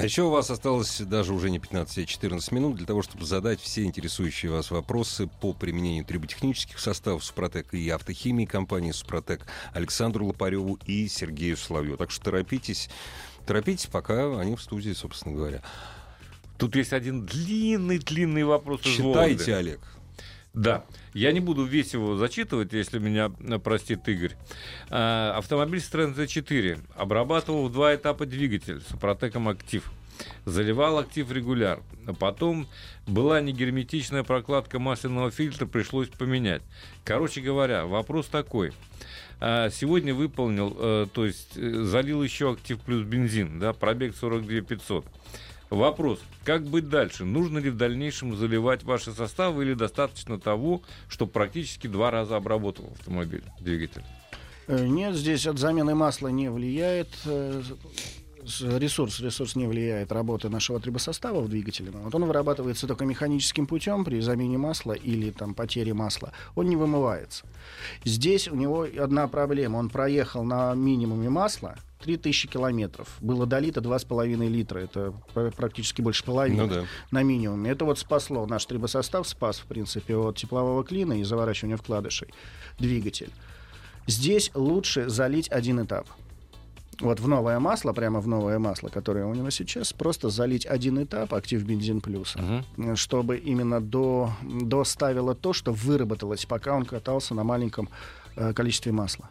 А 0.00 0.04
еще 0.04 0.22
у 0.22 0.30
вас 0.30 0.50
осталось 0.50 0.98
даже 1.02 1.34
уже 1.34 1.50
не 1.50 1.58
15, 1.58 1.98
а 1.98 2.06
14 2.06 2.52
минут 2.52 2.76
для 2.76 2.86
того, 2.86 3.02
чтобы 3.02 3.26
задать 3.26 3.60
все 3.60 3.84
интересующие 3.84 4.50
вас 4.50 4.70
вопросы 4.70 5.26
по 5.26 5.52
применению 5.52 6.06
триботехнических 6.06 6.78
составов 6.78 7.22
Супротек 7.22 7.74
и 7.74 7.86
автохимии 7.90 8.46
компании 8.46 8.92
Супротек 8.92 9.46
Александру 9.74 10.24
Лопареву 10.24 10.78
и 10.86 11.06
Сергею 11.06 11.58
Соловьеву. 11.58 11.98
Так 11.98 12.10
что 12.12 12.24
торопитесь, 12.24 12.88
торопитесь, 13.46 13.88
пока 13.88 14.40
они 14.40 14.56
в 14.56 14.62
студии, 14.62 14.92
собственно 14.94 15.36
говоря. 15.36 15.60
Тут 16.56 16.76
есть 16.76 16.94
один 16.94 17.26
длинный-длинный 17.26 18.44
вопрос. 18.44 18.80
Читайте, 18.80 19.54
Олег. 19.54 19.80
Да. 20.52 20.84
Я 21.14 21.32
не 21.32 21.40
буду 21.40 21.64
весь 21.64 21.92
его 21.92 22.16
зачитывать, 22.16 22.72
если 22.72 22.98
меня 22.98 23.30
э, 23.40 23.58
простит 23.58 24.06
Игорь. 24.08 24.36
А, 24.90 25.34
автомобиль 25.36 25.78
Citroёn 25.80 26.14
Z4 26.14 26.80
обрабатывал 26.96 27.68
в 27.68 27.72
два 27.72 27.94
этапа 27.94 28.26
двигатель 28.26 28.80
с 28.80 28.88
Супротеком 28.88 29.48
Актив. 29.48 29.90
Заливал 30.44 30.98
актив 30.98 31.30
регуляр. 31.32 31.80
А 32.06 32.12
потом 32.12 32.66
была 33.06 33.40
негерметичная 33.40 34.22
прокладка 34.22 34.78
масляного 34.78 35.30
фильтра, 35.30 35.66
пришлось 35.66 36.08
поменять. 36.08 36.62
Короче 37.04 37.40
говоря, 37.40 37.86
вопрос 37.86 38.26
такой. 38.26 38.72
А, 39.40 39.70
Сегодня 39.70 40.14
выполнил, 40.14 40.76
э, 40.78 41.06
то 41.12 41.24
есть 41.26 41.56
э, 41.56 41.82
залил 41.84 42.22
еще 42.22 42.52
актив 42.52 42.78
плюс 42.80 43.04
бензин, 43.06 43.60
да, 43.60 43.72
пробег 43.72 44.14
42 44.16 44.60
500. 44.62 45.06
Вопрос, 45.70 46.18
как 46.44 46.64
быть 46.66 46.88
дальше? 46.88 47.24
Нужно 47.24 47.58
ли 47.58 47.70
в 47.70 47.76
дальнейшем 47.76 48.36
заливать 48.36 48.82
ваши 48.82 49.12
составы 49.12 49.64
или 49.64 49.74
достаточно 49.74 50.38
того, 50.38 50.82
что 51.08 51.26
практически 51.26 51.86
два 51.86 52.10
раза 52.10 52.36
обработал 52.36 52.90
автомобиль, 52.98 53.44
двигатель? 53.60 54.02
Э, 54.66 54.84
Нет, 54.84 55.14
здесь 55.14 55.46
от 55.46 55.58
замены 55.58 55.94
масла 55.94 56.28
не 56.28 56.50
влияет 56.50 57.08
э, 57.24 57.62
ресурс. 58.60 59.20
Ресурс 59.20 59.54
не 59.56 59.66
влияет 59.66 60.10
работы 60.12 60.48
нашего 60.48 60.80
трибосостава 60.80 61.40
в 61.40 61.48
двигателе. 61.48 61.90
Вот 61.92 62.14
он 62.14 62.24
вырабатывается 62.24 62.86
только 62.86 63.04
механическим 63.04 63.66
путем 63.66 64.04
при 64.04 64.20
замене 64.20 64.58
масла 64.58 64.92
или 64.92 65.30
там 65.30 65.54
потере 65.54 65.94
масла. 65.94 66.32
Он 66.54 66.66
не 66.68 66.76
вымывается. 66.76 67.44
Здесь 68.04 68.48
у 68.48 68.56
него 68.56 68.86
одна 68.98 69.28
проблема. 69.28 69.76
Он 69.78 69.88
проехал 69.88 70.42
на 70.44 70.74
минимуме 70.74 71.28
масла 71.28 71.76
3000 72.02 72.48
километров. 72.48 73.08
Было 73.20 73.46
долито 73.46 73.80
2,5 73.80 74.48
литра. 74.48 74.78
Это 74.80 75.12
пр- 75.34 75.52
практически 75.52 76.00
больше 76.00 76.24
половины 76.24 76.62
Ну 76.62 76.68
да. 76.68 76.84
на 77.10 77.22
минимуме. 77.22 77.70
Это 77.70 77.84
вот 77.84 77.98
спасло 77.98 78.46
наш 78.46 78.64
трибосостав, 78.64 79.28
спас, 79.28 79.58
в 79.58 79.66
принципе, 79.66 80.16
от 80.16 80.36
теплового 80.36 80.82
клина 80.82 81.12
и 81.20 81.22
заворачивания 81.24 81.76
вкладышей 81.76 82.28
двигатель. 82.78 83.30
Здесь 84.06 84.50
лучше 84.54 85.08
залить 85.10 85.50
один 85.52 85.84
этап. 85.84 86.06
Вот 87.00 87.20
в 87.20 87.28
новое 87.28 87.58
масло, 87.58 87.92
прямо 87.92 88.20
в 88.20 88.28
новое 88.28 88.58
масло, 88.58 88.88
которое 88.88 89.24
у 89.24 89.34
него 89.34 89.50
сейчас, 89.50 89.92
просто 89.92 90.28
залить 90.28 90.66
один 90.66 91.02
этап 91.02 91.32
актив 91.34 91.62
бензин 91.64 92.00
плюса, 92.00 92.64
э, 92.76 92.94
чтобы 92.94 93.38
именно 93.38 93.80
до, 93.80 94.32
доставило 94.42 95.34
то, 95.34 95.52
что 95.52 95.72
выработалось, 95.72 96.44
пока 96.44 96.74
он 96.74 96.84
катался 96.84 97.34
на 97.34 97.44
маленьком 97.44 97.88
э, 98.36 98.52
количестве 98.52 98.92
масла. 98.92 99.30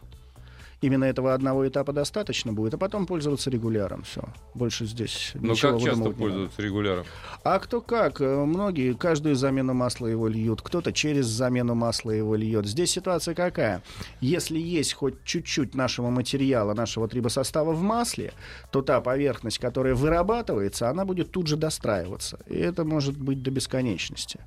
Именно 0.80 1.04
этого 1.04 1.34
одного 1.34 1.68
этапа 1.68 1.92
достаточно 1.92 2.52
будет, 2.54 2.72
а 2.74 2.78
потом 2.78 3.06
пользоваться 3.06 3.50
регуляром. 3.50 4.02
Все. 4.02 4.22
Больше 4.54 4.86
здесь 4.86 5.32
Но 5.34 5.52
ничего 5.52 5.72
Ну, 5.72 5.78
как 5.78 5.88
часто 5.88 6.10
пользуются 6.10 6.62
регуляром? 6.62 7.04
А 7.44 7.58
кто 7.58 7.82
как? 7.82 8.20
Э, 8.22 8.44
Многие 8.46 8.94
каждую 8.94 9.36
замену 9.36 9.74
масла 9.74 10.06
его 10.06 10.26
льют, 10.26 10.62
кто-то 10.62 10.92
через 10.92 11.26
замену 11.26 11.74
масла 11.74 12.12
его 12.12 12.34
льет. 12.34 12.66
Здесь 12.66 12.90
ситуация 12.90 13.34
какая? 13.34 13.82
Если 14.20 14.58
есть 14.58 14.94
хоть 14.94 15.22
чуть-чуть 15.24 15.74
нашего 15.74 16.08
материала, 16.08 16.72
нашего 16.72 17.08
трибосостава 17.08 17.72
в 17.72 17.82
масле, 17.82 18.32
то 18.70 18.80
та 18.80 19.02
поверхность, 19.02 19.58
которая 19.58 19.94
вырабатывается, 19.94 20.88
она 20.88 21.04
будет 21.04 21.30
тут 21.30 21.46
же 21.46 21.56
достраиваться. 21.56 22.38
И 22.46 22.56
это 22.56 22.84
может 22.84 23.18
быть 23.18 23.42
до 23.42 23.50
бесконечности. 23.50 24.40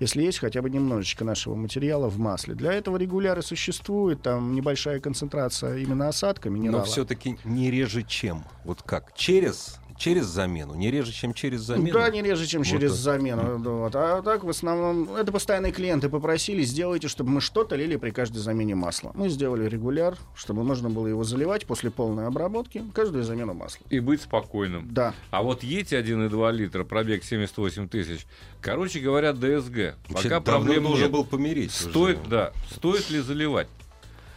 Если 0.00 0.22
есть 0.22 0.38
хотя 0.38 0.62
бы 0.62 0.70
немножечко 0.70 1.24
нашего 1.24 1.56
материала 1.56 2.08
в 2.08 2.18
масле. 2.18 2.54
Для 2.54 2.72
этого 2.72 2.96
регуляры 2.96 3.42
существует, 3.42 4.22
там 4.22 4.54
небольшая 4.54 5.00
концентрация 5.00 5.78
именно 5.78 6.08
осадка 6.08 6.50
минерала. 6.50 6.78
Но 6.80 6.84
все-таки 6.84 7.36
не 7.44 7.70
реже 7.70 8.02
чем. 8.02 8.44
Вот 8.64 8.82
как? 8.82 9.12
Через, 9.14 9.78
через 9.98 10.26
замену. 10.26 10.74
Не 10.74 10.90
реже, 10.90 11.12
чем 11.12 11.34
через 11.34 11.60
замену. 11.60 11.92
Да, 11.92 12.08
не 12.10 12.22
реже, 12.22 12.46
чем 12.46 12.62
Вот 12.62 12.68
через 12.68 12.92
так. 12.92 13.00
замену. 13.00 13.58
Вот. 13.58 13.94
А 13.94 14.22
так, 14.22 14.44
в 14.44 14.48
основном, 14.48 15.14
это 15.16 15.32
постоянные 15.32 15.72
клиенты 15.72 16.08
попросили, 16.08 16.62
сделайте, 16.62 17.08
чтобы 17.08 17.30
мы 17.30 17.40
что-то 17.40 17.76
лили 17.76 17.96
при 17.96 18.10
каждой 18.10 18.38
замене 18.38 18.74
масла. 18.74 19.12
Мы 19.14 19.28
сделали 19.28 19.68
регуляр, 19.68 20.16
чтобы 20.34 20.64
можно 20.64 20.88
было 20.88 21.06
его 21.06 21.24
заливать 21.24 21.66
после 21.66 21.90
полной 21.90 22.26
обработки, 22.26 22.82
каждую 22.94 23.24
замену 23.24 23.54
масла. 23.54 23.84
И 23.90 24.00
быть 24.00 24.22
спокойным. 24.22 24.88
Да. 24.90 25.14
А 25.30 25.42
вот 25.42 25.62
Ети 25.62 25.94
1,2 25.94 26.52
литра, 26.52 26.84
пробег 26.84 27.24
78 27.24 27.88
тысяч. 27.88 28.26
Короче 28.60 29.00
говоря, 29.00 29.32
ДСГ. 29.32 29.96
Вообще, 30.08 30.28
Пока 30.28 30.40
давно 30.40 30.42
проблем 30.42 30.84
должен 30.84 31.02
нет. 31.04 31.12
был 31.12 31.24
помереть. 31.24 31.72
Стоит, 31.72 32.20
уже. 32.20 32.28
да. 32.30 32.52
Стоит 32.70 33.10
ли 33.10 33.20
заливать? 33.20 33.68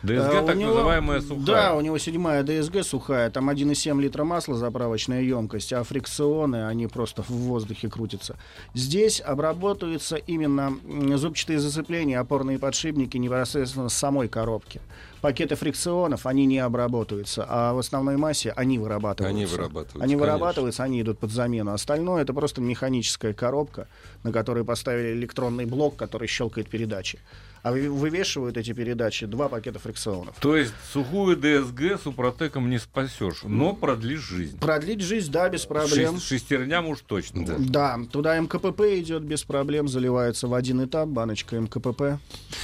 ДСГ 0.03 0.33
А, 0.33 0.41
у 0.41 0.47
так 0.47 0.55
него- 0.55 0.73
называемая 0.73 1.21
сухая. 1.21 1.45
Да, 1.45 1.75
у 1.75 1.81
него 1.81 1.97
седьмая 1.97 2.43
ДСГ 2.43 2.83
сухая, 2.83 3.29
там 3.29 3.49
1,7 3.49 4.01
литра 4.01 4.23
масла 4.23 4.55
заправочная 4.55 5.21
емкость, 5.21 5.73
а 5.73 5.83
фрикционы, 5.83 6.67
они 6.67 6.87
просто 6.87 7.21
в 7.21 7.29
воздухе 7.29 7.87
крутятся. 7.89 8.35
Здесь 8.73 9.21
обработаются 9.21 10.15
именно 10.15 10.73
зубчатые 11.17 11.59
зацепления, 11.59 12.19
опорные 12.19 12.57
подшипники 12.57 13.17
непосредственно 13.17 13.89
с 13.89 13.93
самой 13.93 14.27
коробки. 14.27 14.81
Пакеты 15.21 15.53
фрикционов, 15.55 16.25
они 16.25 16.47
не 16.47 16.57
обработаются, 16.57 17.45
а 17.47 17.73
в 17.73 17.77
основной 17.77 18.17
массе 18.17 18.51
они 18.55 18.79
вырабатываются. 18.79 19.35
Они 19.35 19.45
вырабатываются, 19.45 19.95
Они 19.97 20.01
конечно. 20.15 20.19
вырабатываются, 20.19 20.83
они 20.83 21.01
идут 21.01 21.19
под 21.19 21.29
замену. 21.31 21.73
Остальное 21.73 22.23
это 22.23 22.33
просто 22.33 22.59
механическая 22.59 23.33
коробка, 23.33 23.87
на 24.23 24.31
которой 24.31 24.65
поставили 24.65 25.13
электронный 25.13 25.65
блок, 25.65 25.95
который 25.95 26.27
щелкает 26.27 26.69
передачи. 26.69 27.19
А 27.63 27.71
вы- 27.71 27.91
вывешивают 27.91 28.58
эти 28.58 28.74
передачи 28.74 29.28
два 29.28 29.47
пакета 29.47 29.78
фрикционов. 29.78 30.36
То 30.39 30.58
есть 30.58 30.74
сухую 30.91 31.38
ДСГ 31.38 32.02
супротеком 32.02 32.69
не 32.71 32.80
спасешь, 32.80 33.43
но 33.43 33.74
продлишь 33.74 34.21
жизнь. 34.21 34.58
Продлить 34.60 35.02
жизнь, 35.02 35.32
да, 35.32 35.47
без 35.47 35.65
проблем. 35.67 36.15
Шесть- 36.15 36.28
шестерням 36.28 36.88
уж 36.88 37.02
точно. 37.06 37.45
Да. 37.45 37.56
Да, 37.60 38.00
туда 38.12 38.39
МКПП 38.39 38.82
идет 39.00 39.21
без 39.21 39.43
проблем, 39.43 39.88
заливается 39.88 40.47
в 40.47 40.56
один 40.56 40.84
этап, 40.84 41.10
баночка 41.10 41.60
МКПП. 41.60 42.02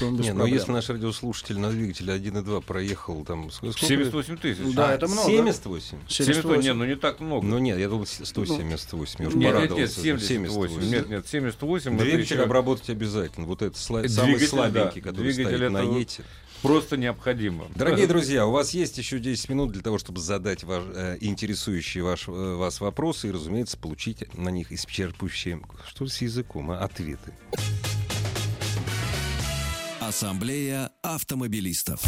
Не, 0.02 0.10
ну 0.10 0.24
проблем. 0.24 0.46
если 0.56 0.72
наш 0.72 0.90
радиослушатель 0.90 1.60
на 1.60 1.70
двигателе 1.70 2.14
1.2 2.14 2.62
проехал 2.62 3.24
там... 3.24 3.48
ск- 3.48 3.72
сколько? 3.72 3.86
78 3.86 4.38
тысяч. 4.38 4.74
Да, 4.76 4.90
А, 4.90 4.94
это 4.94 5.08
много. 5.08 5.30
78? 5.30 5.98
78, 6.08 6.64
нет, 6.64 6.76
ну 6.76 6.86
не 6.86 6.96
так 6.96 7.20
много. 7.20 7.46
Ну 7.46 7.60
нет, 7.60 7.78
я 7.78 7.88
думал 7.88 8.06
178. 8.08 9.22
Я 9.22 9.28
уж 9.28 9.36
нет, 9.36 9.44
нет, 9.44 9.54
нет, 9.54 9.54
порадовался. 9.54 10.02
78. 10.02 10.90
Нет, 10.90 11.10
нет, 11.10 11.28
78. 11.28 11.94
это 11.96 12.04
Двигатель 12.04 12.34
еще 12.34 12.44
обработать 12.44 12.90
обязательно. 12.90 13.46
Вот 13.46 13.62
это 13.62 13.78
сла- 13.78 14.08
самый 14.08 14.38
да. 14.72 14.87
Слабенький, 14.88 15.02
который 15.02 15.34
Двигатель 15.34 15.58
стоит 15.58 15.72
на 15.72 15.82
ете. 15.98 16.24
просто 16.62 16.98
необходимо. 16.98 17.68
Дорогие 17.76 18.08
друзья, 18.08 18.46
у 18.46 18.52
вас 18.52 18.72
есть 18.72 18.98
еще 18.98 19.20
10 19.20 19.50
минут 19.50 19.72
для 19.72 19.82
того, 19.82 19.98
чтобы 19.98 20.20
задать 20.20 20.64
ваш, 20.64 20.84
э, 20.94 21.18
интересующие 21.22 22.04
ваш, 22.04 22.28
э, 22.28 22.32
вас 22.32 22.80
вопросы 22.82 23.30
и, 23.30 23.32
разумеется, 23.32 23.78
получить 23.78 24.34
на 24.36 24.50
них 24.50 24.72
исчерпывающие, 24.72 25.62
что 25.88 26.08
с 26.08 26.22
языком, 26.22 26.72
а, 26.72 26.80
ответы. 26.80 27.34
Ассамблея 30.00 30.92
автомобилистов. 31.02 32.02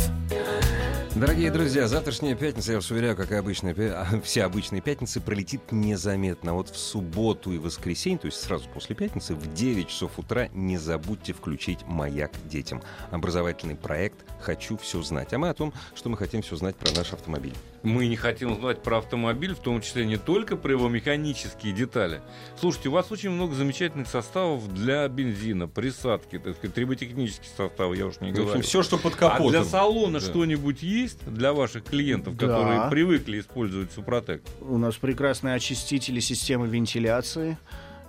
Дорогие 1.20 1.52
друзья, 1.52 1.86
завтрашняя 1.90 2.34
пятница, 2.34 2.72
я 2.72 2.78
вас 2.78 2.90
уверяю, 2.92 3.14
как 3.18 3.34
и 3.34 3.36
обычная, 3.36 3.74
пя- 3.74 3.92
а, 3.92 4.22
все 4.24 4.46
обычные 4.46 4.82
пятницы, 4.82 5.20
пролетит 5.20 5.60
незаметно. 5.70 6.54
Вот 6.54 6.70
в 6.70 6.78
субботу 6.78 7.52
и 7.52 7.58
воскресенье, 7.58 8.20
то 8.20 8.28
есть 8.28 8.40
сразу 8.40 8.70
после 8.70 8.96
пятницы, 8.96 9.36
в 9.36 9.54
9 9.54 9.90
часов 9.90 10.18
утра 10.18 10.48
не 10.54 10.78
забудьте 10.78 11.34
включить 11.34 11.80
«Маяк 11.86 12.32
детям». 12.46 12.82
Образовательный 13.12 13.76
проект 13.76 14.16
«Хочу 14.40 14.78
все 14.78 15.02
знать». 15.02 15.34
А 15.34 15.38
мы 15.38 15.50
о 15.50 15.54
том, 15.54 15.74
что 15.94 16.08
мы 16.08 16.16
хотим 16.16 16.42
все 16.42 16.56
знать 16.56 16.78
про 16.78 16.90
наш 16.92 17.12
автомобиль. 17.12 17.54
Мы 17.82 18.08
не 18.08 18.16
хотим 18.18 18.56
знать 18.56 18.84
про 18.84 18.98
автомобиль, 18.98 19.56
в 19.56 19.60
том 19.60 19.82
числе 19.82 20.06
не 20.06 20.18
только 20.18 20.58
про 20.58 20.72
его 20.72 20.90
механические 20.90 21.72
детали. 21.74 22.22
Слушайте, 22.60 22.90
у 22.90 22.92
вас 22.92 23.12
очень 23.12 23.30
много 23.30 23.56
замечательных 23.56 24.08
составов 24.08 24.74
для 24.74 25.08
бензина, 25.08 25.68
присадки, 25.68 26.40
так 26.40 26.58
сказать, 26.58 26.74
триботехнические 26.76 27.50
составы, 27.56 27.96
я 27.96 28.08
уж 28.08 28.20
не 28.20 28.32
В 28.32 28.34
говорю. 28.36 28.50
общем, 28.52 28.64
все, 28.64 28.84
что 28.84 28.98
под 28.98 29.14
а 29.14 29.18
капотом. 29.18 29.52
для 29.52 29.64
салона 29.64 30.20
Да. 30.20 30.26
что-нибудь 30.26 30.84
есть 30.84 31.26
для 31.26 31.54
ваших 31.54 31.86
клиентов, 31.86 32.36
Да. 32.36 32.48
которые 32.48 32.90
привыкли 32.90 33.40
использовать 33.40 33.92
Супротек? 33.94 34.44
У 34.60 34.78
нас 34.78 34.96
прекрасные 34.96 35.56
очистители 35.56 36.20
системы 36.20 36.68
вентиляции 36.68 37.58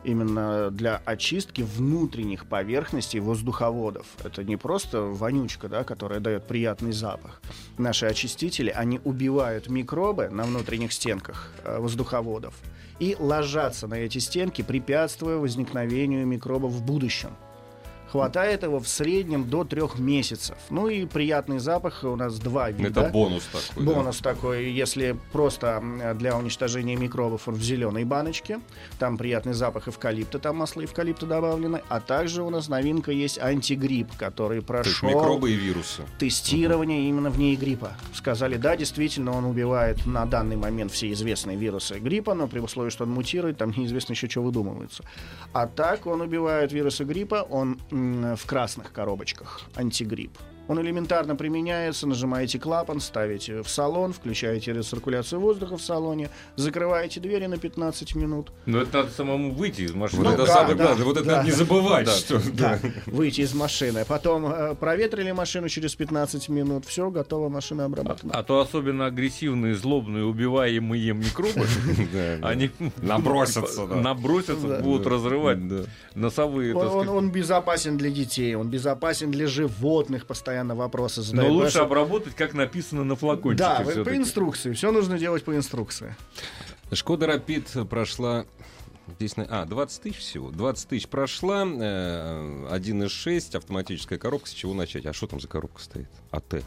именно 0.05 0.71
для 0.71 1.01
очистки 1.05 1.63
внутренних 1.63 2.47
поверхностей 2.47 3.21
воздуховодов. 3.21 4.07
Это 4.25 4.45
не 4.45 4.57
просто 4.57 5.03
вонючка, 5.03 5.69
да, 5.69 5.85
которая 5.85 6.21
дает 6.21 6.47
приятный 6.47 6.93
запах. 6.93 7.41
Наши 7.79 8.07
очистители, 8.07 8.71
они 8.71 9.01
убивают 9.05 9.69
микробы 9.69 10.29
на 10.29 10.45
внутренних 10.45 10.93
стенках 10.93 11.53
э, 11.65 11.79
воздуховодов 11.79 12.55
и 12.99 13.17
ложатся 13.19 13.87
на 13.87 13.95
эти 13.95 14.19
стенки, 14.19 14.63
препятствуя 14.63 15.37
возникновению 15.37 16.27
микробов 16.27 16.73
в 16.73 16.85
будущем. 16.85 17.31
Хватает 18.11 18.63
его 18.65 18.81
в 18.81 18.89
среднем 18.89 19.49
до 19.49 19.65
трех 19.65 19.99
месяцев. 19.99 20.57
Ну 20.69 20.89
и 20.89 21.07
приятный 21.07 21.59
запах 21.61 22.03
у 22.03 22.17
нас 22.17 22.39
два 22.39 22.71
вида. 22.71 23.01
Это 23.03 23.11
бонус 23.11 23.45
такой. 23.45 23.85
да. 23.87 23.93
Бонус 23.93 24.19
такой, 24.19 24.71
если 24.73 25.17
просто 25.33 25.83
для 26.19 26.37
уничтожения 26.37 26.97
микробов 26.97 27.47
он 27.47 27.55
в 27.55 27.63
зеленой 27.63 28.05
баночке. 28.05 28.61
Там 28.99 29.17
приятный 29.17 29.53
запах 29.53 29.87
эвкалипта, 29.89 30.39
там 30.39 30.57
масло 30.57 30.85
эвкалипта 30.85 31.27
добавлено. 31.27 31.81
А 31.89 32.01
также 32.01 32.43
у 32.43 32.51
нас 32.51 32.69
новинка 32.69 33.13
есть 33.13 33.39
антигрипп, 33.39 34.17
который 34.17 34.61
То 34.61 34.75
есть 34.79 34.99
прошел 35.01 35.09
микробы 35.09 35.53
и 35.53 35.55
вирусы. 35.55 36.03
тестирование 36.19 37.09
именно 37.09 37.31
вне 37.31 37.55
гриппа. 37.55 37.93
Сказали, 38.13 38.57
да, 38.57 38.77
действительно, 38.77 39.33
он 39.37 39.45
убивает 39.45 40.05
на 40.07 40.27
данный 40.27 40.57
момент 40.57 40.91
все 40.93 41.13
известные 41.13 41.57
вирусы 41.57 41.99
гриппа, 41.99 42.35
но 42.35 42.49
при 42.49 42.59
условии, 42.59 42.91
что 42.91 43.05
он 43.05 43.11
мутирует, 43.11 43.59
там 43.59 43.71
неизвестно 43.77 44.15
еще, 44.15 44.29
что 44.29 44.43
выдумывается. 44.43 45.05
А 45.53 45.67
так 45.67 46.07
он 46.07 46.21
убивает 46.21 46.73
вирусы 46.73 47.05
гриппа, 47.05 47.47
он 47.49 47.79
в 48.37 48.47
красных 48.47 48.93
коробочках, 48.93 49.63
антигрипп. 49.75 50.39
Он 50.71 50.81
элементарно 50.81 51.35
применяется, 51.35 52.07
нажимаете 52.07 52.61
клапан, 52.61 53.01
ставите 53.01 53.61
в 53.65 53.69
салон, 53.69 54.13
включаете 54.13 54.73
рециркуляцию 54.73 55.41
воздуха 55.41 55.77
в 55.77 55.83
салоне, 55.83 56.31
закрываете 56.55 57.19
двери 57.19 57.47
на 57.47 57.59
15 57.59 58.15
минут. 58.15 58.53
Но 58.67 58.83
это 58.83 58.99
надо 58.99 59.11
самому 59.11 59.53
выйти 59.53 59.81
из 59.83 59.95
машины. 59.95 60.23
Вот 60.23 60.29
Ну 60.29 60.35
это 60.35 60.47
да, 60.47 60.53
самое 60.55 60.77
да, 60.77 60.85
главное. 60.85 61.05
Вот 61.07 61.17
это 61.17 61.27
да, 61.27 61.33
надо 61.39 61.45
не 61.47 61.51
да. 61.51 61.57
забывать, 61.57 62.07
Да. 62.07 62.13
что... 62.13 62.41
Да, 62.53 62.79
выйти 63.07 63.41
из 63.41 63.53
машины. 63.53 64.05
Потом 64.07 64.47
э, 64.47 64.77
проветрили 64.77 65.33
машину 65.33 65.69
через 65.69 65.97
15 65.97 66.49
минут, 66.51 66.85
все, 66.85 67.11
готова 67.11 67.49
машина 67.49 67.87
обработана. 67.87 68.33
А 68.33 68.45
то 68.45 68.61
особенно 68.61 69.07
агрессивные, 69.07 69.75
злобные, 69.75 70.25
убиваемые 70.25 71.15
микробы, 71.15 71.67
Да, 72.13 72.37
да. 72.43 72.49
они 72.49 72.71
Набросятся, 73.03 73.89
да. 73.89 73.97
набросятся, 73.97 74.69
Да. 74.69 74.79
будут 74.79 75.05
разрывать 75.09 75.67
Да. 75.67 75.83
носовые, 76.15 76.77
он 76.77 77.33
безопасен 77.33 77.97
для 77.97 78.11
детей, 78.11 78.55
он 78.55 78.69
безопасен 78.69 79.33
для 79.33 79.49
животных, 79.49 80.27
постоянно 80.27 80.60
вопросы 80.69 81.21
Но 81.21 81.25
задают. 81.25 81.53
лучше 81.53 81.67
Потому 81.67 81.71
что- 81.71 81.83
обработать, 82.03 82.35
как 82.35 82.55
написано 82.55 83.05
на 83.05 83.17
флакончике. 83.17 83.63
Да, 83.65 83.83
вы- 83.83 84.05
по 84.05 84.17
инструкции. 84.17 84.73
Все 84.73 84.91
нужно 84.93 85.19
делать 85.19 85.45
по 85.45 85.55
инструкции. 85.57 86.15
Шкода 86.93 87.27
Рапид 87.27 87.69
прошла 87.89 88.45
Здесь, 89.19 89.35
а, 89.37 89.65
20 89.65 90.03
тысяч 90.03 90.19
всего. 90.19 90.51
20 90.53 90.89
тысяч 90.89 91.09
прошла, 91.09 91.65
э, 91.67 92.67
1.6, 92.71 93.57
автоматическая 93.57 94.21
коробка. 94.21 94.49
С 94.49 94.53
чего 94.53 94.73
начать? 94.73 95.05
А 95.05 95.13
что 95.13 95.27
там 95.27 95.41
за 95.41 95.49
коробка 95.49 95.83
стоит? 95.83 96.09
АТ. 96.31 96.63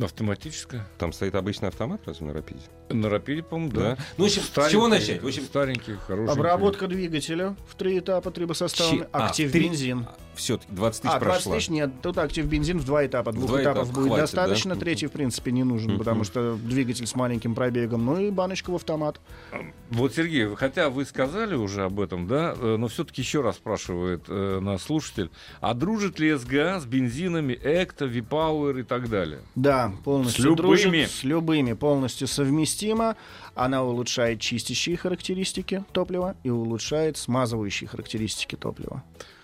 Автоматическая. 0.00 0.86
Там 0.98 1.12
стоит 1.12 1.34
обычный 1.34 1.68
автомат, 1.68 2.00
разве 2.06 2.26
на 2.26 2.32
Рапиде? 2.32 2.60
На 2.88 3.08
рапиде, 3.10 3.42
по-моему, 3.42 3.72
да. 3.72 3.80
Да. 3.80 3.98
Ну, 4.16 4.24
в 4.24 4.26
общем, 4.26 4.42
с 4.42 4.70
чего 4.70 4.88
начать? 4.88 5.22
В 5.22 5.26
общем, 5.26 5.44
старенький, 5.44 5.94
хороший. 6.06 6.32
Обработка 6.32 6.86
двигателя 6.88 7.54
в 7.68 7.74
три 7.76 7.98
этапа, 7.98 8.30
трибосоставами. 8.30 8.98
Чи- 9.00 9.06
а, 9.12 9.26
Актив 9.26 9.52
три- 9.52 9.68
бензин. 9.68 10.06
Все, 10.34 10.58
20 10.68 11.02
тысяч 11.02 11.12
А, 11.14 11.18
20 11.20 11.20
прошла. 11.20 11.56
тысяч 11.56 11.68
нет, 11.68 11.90
тут 12.02 12.18
актив 12.18 12.46
бензин 12.46 12.78
в 12.78 12.84
два 12.84 13.06
этапа. 13.06 13.32
Двух 13.32 13.48
два 13.48 13.62
этапов 13.62 13.84
этапа 13.84 13.94
будет 13.94 14.08
хватит, 14.08 14.22
достаточно, 14.24 14.74
да? 14.74 14.80
третий, 14.80 15.06
в 15.06 15.12
принципе, 15.12 15.52
не 15.52 15.64
нужен, 15.64 15.98
потому 15.98 16.24
что 16.24 16.54
двигатель 16.56 17.06
с 17.06 17.14
маленьким 17.14 17.54
пробегом. 17.54 18.04
Ну 18.04 18.18
и 18.20 18.30
баночка 18.30 18.70
в 18.70 18.74
автомат. 18.74 19.20
Вот, 19.90 20.14
Сергей, 20.14 20.54
хотя 20.56 20.88
вы 20.90 21.04
сказали 21.04 21.54
уже 21.54 21.84
об 21.84 22.00
этом, 22.00 22.26
да, 22.26 22.54
э, 22.58 22.76
но 22.78 22.88
все-таки 22.88 23.20
еще 23.22 23.42
раз 23.42 23.56
спрашивает 23.56 24.24
э, 24.28 24.58
наш 24.60 24.82
слушатель, 24.82 25.30
а 25.60 25.74
дружит 25.74 26.18
ли 26.18 26.32
СГА 26.34 26.80
с 26.80 26.86
бензинами 26.86 27.58
Экто, 27.62 28.06
Випауэр 28.06 28.78
и 28.78 28.82
так 28.82 29.08
далее? 29.08 29.40
Да, 29.54 29.92
полностью 30.04 30.42
С 30.42 30.44
любыми? 30.44 30.56
дружит, 30.62 31.10
с 31.10 31.24
любыми 31.24 31.72
полностью 31.74 32.26
совместима. 32.26 33.16
Она 33.54 33.84
улучшает 33.84 34.40
чистящие 34.40 34.96
характеристики 34.96 35.84
топлива 35.92 36.36
и 36.42 36.50
улучшает 36.50 37.16
смазывающие 37.18 37.88
характеристики 37.88 38.56
топлива. 38.56 39.02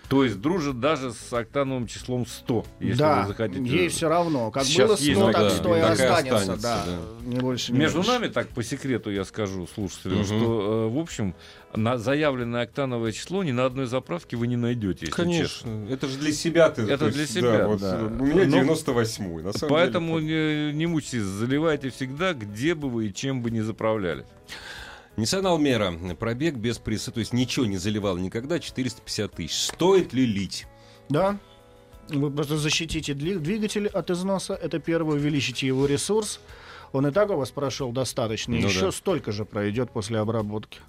То 0.09 0.23
есть 0.23 0.41
дружит 0.41 0.79
даже 0.79 1.13
с 1.13 1.31
октановым 1.31 1.85
числом 1.85 2.25
100, 2.25 2.65
если 2.79 2.97
да, 2.97 3.21
вы 3.21 3.27
захотите. 3.27 3.61
ей 3.63 3.89
все 3.89 4.09
равно. 4.09 4.49
Как 4.49 4.63
Сейчас 4.63 4.87
было 4.89 4.97
есть 4.97 5.11
100, 5.17 5.25
так 5.27 5.33
такая- 5.35 5.49
100 5.51 5.77
и 5.77 5.81
такая 5.81 5.91
останется. 5.91 6.35
останется, 6.37 6.61
да, 6.63 6.83
да. 6.87 7.27
Не 7.29 7.39
больше, 7.39 7.71
не 7.71 7.77
Между 7.77 7.97
меньше. 7.99 8.11
нами, 8.11 8.27
так 8.27 8.47
по 8.49 8.63
секрету 8.63 9.11
я 9.11 9.23
скажу 9.23 9.67
слушателям, 9.67 10.17
Мгм. 10.17 10.25
что, 10.25 10.35
э, 10.35 10.95
в 10.95 10.97
общем, 10.97 11.35
на 11.75 11.99
заявленное 11.99 12.63
октановое 12.63 13.11
число 13.11 13.43
ни 13.43 13.51
на 13.51 13.65
одной 13.67 13.85
заправке 13.85 14.35
вы 14.35 14.47
не 14.47 14.55
найдете, 14.57 15.05
если 15.05 15.11
честно. 15.11 15.69
Конечно. 15.71 15.87
Это 15.93 16.07
же 16.07 16.17
для 16.17 16.31
себя 16.31 16.69
ты. 16.71 16.81
Это 16.81 16.97
то 16.97 17.05
есть, 17.05 17.17
для 17.17 17.27
себя, 17.27 17.67
вот, 17.67 17.79
да. 17.79 17.99
У 18.03 18.09
меня 18.25 18.45
Но- 18.45 18.73
98-й. 18.73 19.43
На 19.43 19.53
самом 19.53 19.69
Поэтому 19.75 20.19
деле, 20.19 20.71
не, 20.71 20.77
не 20.79 20.85
мучайтесь, 20.87 21.21
заливайте 21.21 21.91
всегда, 21.91 22.33
где 22.33 22.73
бы 22.73 22.89
вы 22.89 23.09
и 23.09 23.13
чем 23.13 23.43
бы 23.43 23.51
не 23.51 23.61
заправляли. 23.61 24.25
Nissan 25.19 25.45
Almera. 25.45 26.15
Пробег 26.15 26.55
без 26.55 26.77
пресса. 26.77 27.11
То 27.11 27.19
есть 27.19 27.33
ничего 27.33 27.65
не 27.65 27.77
заливал 27.77 28.17
никогда. 28.17 28.59
450 28.59 29.31
тысяч. 29.33 29.65
Стоит 29.65 30.13
ли 30.13 30.25
лить? 30.25 30.65
Да. 31.09 31.37
Вы 32.07 32.31
просто 32.31 32.57
защитите 32.57 33.13
двигатель 33.13 33.87
от 33.87 34.09
износа. 34.09 34.53
Это 34.55 34.79
первое, 34.79 35.17
увеличите 35.17 35.67
его 35.67 35.85
ресурс. 35.85 36.39
Он 36.91 37.05
и 37.05 37.11
так 37.11 37.29
у 37.29 37.35
вас 37.35 37.51
прошел 37.51 37.91
достаточно. 37.91 38.55
Ну 38.55 38.67
Еще 38.67 38.87
да. 38.87 38.91
столько 38.91 39.31
же 39.31 39.45
пройдет 39.45 39.91
после 39.91 40.17
обработки. 40.17 40.79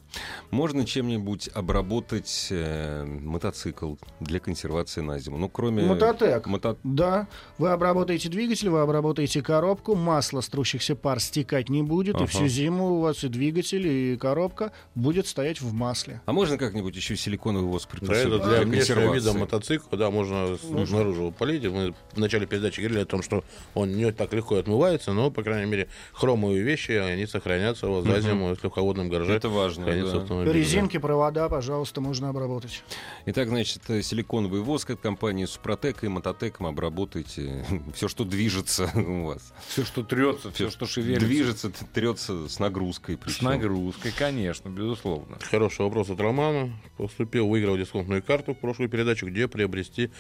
Можно 0.51 0.85
чем-нибудь 0.85 1.49
обработать 1.55 2.49
э, 2.51 3.05
мотоцикл 3.05 3.95
для 4.21 4.41
консервации 4.41 5.01
на 5.01 5.19
зиму? 5.19 5.39
Ну, 5.39 5.49
кроме... 5.49 5.83
Мототек. 5.85 6.47
Мото- 6.47 6.77
Да, 6.85 7.29
вы 7.59 7.71
обработаете 7.71 8.29
двигатель, 8.29 8.69
вы 8.69 8.81
обработаете 8.81 9.43
коробку, 9.43 9.95
масло 9.95 10.41
струщихся 10.41 10.97
пар 10.97 11.21
стекать 11.21 11.69
не 11.69 11.83
будет, 11.83 12.17
Ага. 12.17 12.25
и 12.25 12.27
всю 12.27 12.49
зиму 12.49 12.97
у 12.97 13.01
вас 13.01 13.23
и 13.25 13.29
двигатель, 13.29 13.87
и 13.87 14.17
коробка 14.17 14.73
будет 14.95 15.27
стоять 15.27 15.61
в 15.61 15.73
масле. 15.73 16.21
А 16.27 16.33
можно 16.33 16.59
как-нибудь 16.59 16.97
еще 16.97 17.17
силиконовый 17.17 17.69
воск 17.71 17.89
Да, 17.93 17.99
припасывать 17.99 18.41
это 18.41 18.49
для 18.51 18.61
внешнего 18.63 18.77
консервации? 18.97 19.15
вида 19.29 19.39
мотоцикла, 19.39 19.99
да, 19.99 20.11
можно 20.11 20.57
с- 20.57 20.91
наружу 20.91 21.33
полить. 21.39 21.65
Мы 21.65 21.95
в 22.13 22.19
начале 22.19 22.47
передачи 22.47 22.81
говорили 22.81 23.01
о 23.03 23.07
том, 23.07 23.23
что 23.23 23.45
он 23.75 23.93
не 23.93 24.11
так 24.13 24.33
легко 24.33 24.57
отмывается, 24.57 25.13
но, 25.13 25.31
по 25.31 25.43
крайней 25.43 25.71
мере, 25.71 25.89
хромовые 26.13 26.63
вещи, 26.63 26.93
они 26.93 27.27
сохранятся 27.27 27.89
у 27.89 27.95
вас 28.01 28.05
за 28.05 28.21
зиму, 28.21 28.51
если 28.51 28.67
в 28.69 28.71
холодном 28.73 29.09
гараже. 29.09 29.35
Это 29.35 29.49
важно, 29.49 29.85
хранится 30.01 30.17
да. 30.17 30.23
автомобиль, 30.23 30.53
Резинки, 30.53 30.99
провода, 30.99 31.49
пожалуйста, 31.49 32.01
можно 32.01 32.29
обработать. 32.29 32.83
Итак, 33.27 33.49
значит, 33.49 33.83
э, 33.89 34.03
силиконовый 34.03 34.61
воск 34.61 34.91
от 34.91 35.01
компании 35.01 35.45
Супротек 35.45 36.05
и 36.05 36.09
Мототеком 36.09 36.67
обработайте 36.67 37.65
все, 37.95 38.09
что 38.09 38.25
движется 38.25 38.91
у 38.95 39.27
вас. 39.27 39.53
Все, 39.69 39.85
что 39.85 40.03
трется, 40.03 40.51
все, 40.51 40.71
что 40.71 40.87
шевелится. 40.87 41.27
Движется, 41.27 41.73
трется 41.93 42.49
с 42.49 42.59
нагрузкой. 42.59 43.17
С 43.17 43.19
причем. 43.19 43.47
нагрузкой, 43.47 44.13
конечно, 44.17 44.69
безусловно. 44.69 45.37
да. 45.39 45.47
Хороший 45.47 45.83
вопрос 45.83 46.11
от 46.11 46.21
Романа. 46.21 46.73
Поступил, 46.97 47.49
выиграл 47.49 47.77
дисконтную 47.77 48.23
карту 48.23 48.55
в 48.55 48.59
прошлую 48.59 48.89
передачу, 48.89 49.27
где 49.27 49.49
приобрести 49.49 50.11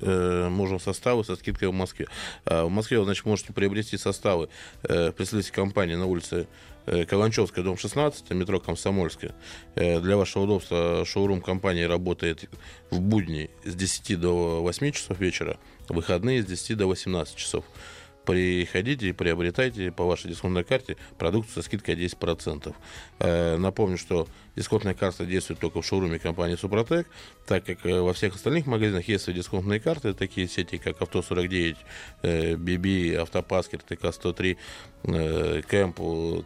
э, 0.00 0.48
можно 0.48 0.78
составы 0.78 1.24
со 1.24 1.36
скидкой 1.36 1.68
в 1.68 1.72
Москве. 1.72 2.06
А 2.44 2.64
в 2.64 2.70
Москве 2.70 2.98
вы, 2.98 3.04
значит, 3.04 3.24
можете 3.24 3.52
приобрести 3.52 3.96
составы 3.96 4.48
э, 4.82 5.12
компании 5.52 5.94
на 5.94 6.06
улице 6.06 6.48
э, 6.86 7.04
Каланчевская, 7.04 7.64
дом 7.64 7.76
16, 7.76 8.30
метро 8.30 8.60
Комсомольская. 8.60 9.34
Э, 9.74 10.00
для 10.00 10.16
вашего 10.16 10.44
удобства 10.44 11.04
шоурум 11.04 11.40
компании 11.40 11.84
работает 11.84 12.48
в 12.90 13.00
будни 13.00 13.50
с 13.64 13.74
10 13.74 14.20
до 14.20 14.62
8 14.62 14.92
часов 14.92 15.18
вечера, 15.18 15.58
выходные 15.88 16.42
с 16.42 16.46
10 16.46 16.76
до 16.76 16.86
18 16.86 17.36
часов. 17.36 17.64
Приходите 18.26 19.08
и 19.08 19.12
приобретайте 19.12 19.92
по 19.92 20.04
вашей 20.04 20.28
дисконтной 20.28 20.64
карте 20.64 20.96
продукцию 21.16 21.54
со 21.54 21.62
скидкой 21.62 21.94
10%. 21.94 22.74
Э, 23.20 23.56
напомню, 23.56 23.96
что 23.96 24.26
дисконтная 24.56 24.94
карта 24.94 25.24
действует 25.24 25.60
только 25.60 25.80
в 25.80 25.86
шоуруме 25.86 26.18
компании 26.18 26.56
Супротек, 26.56 27.06
так 27.46 27.64
как 27.64 27.86
э, 27.86 28.00
во 28.00 28.12
всех 28.12 28.34
остальных 28.34 28.66
магазинах 28.66 29.06
есть 29.06 29.24
свои 29.24 29.36
дисконтные 29.36 29.78
карты, 29.78 30.12
такие 30.12 30.48
сети, 30.48 30.76
как 30.76 31.00
Авто-49, 31.00 31.76
э, 32.22 32.54
BB, 32.54 33.14
Автопаскер, 33.14 33.78
ТК-103, 33.78 34.56
э, 35.04 35.62
Кэмп. 35.62 36.00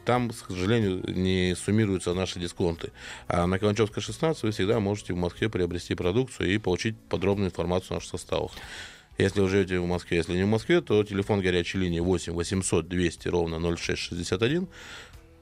Там, 0.04 0.28
к 0.28 0.34
сожалению, 0.48 1.02
не 1.08 1.56
суммируются 1.56 2.12
наши 2.12 2.38
дисконты. 2.38 2.92
А 3.26 3.46
на 3.46 3.58
Каланчевской 3.58 4.02
16 4.02 4.42
вы 4.42 4.50
всегда 4.50 4.80
можете 4.80 5.14
в 5.14 5.16
Москве 5.16 5.48
приобрести 5.48 5.94
продукцию 5.94 6.52
и 6.52 6.58
получить 6.58 6.98
подробную 7.08 7.48
информацию 7.48 7.92
о 7.92 7.94
наших 7.94 8.10
составах. 8.10 8.52
Если 9.20 9.40
вы 9.40 9.48
живете 9.48 9.78
в 9.78 9.86
Москве, 9.86 10.16
если 10.18 10.34
не 10.34 10.44
в 10.44 10.48
Москве, 10.48 10.80
то 10.80 11.04
телефон 11.04 11.42
горячей 11.42 11.78
линии 11.78 12.00
8 12.00 12.32
800 12.32 12.88
200 12.88 13.28
ровно 13.28 13.76
0661. 13.76 14.66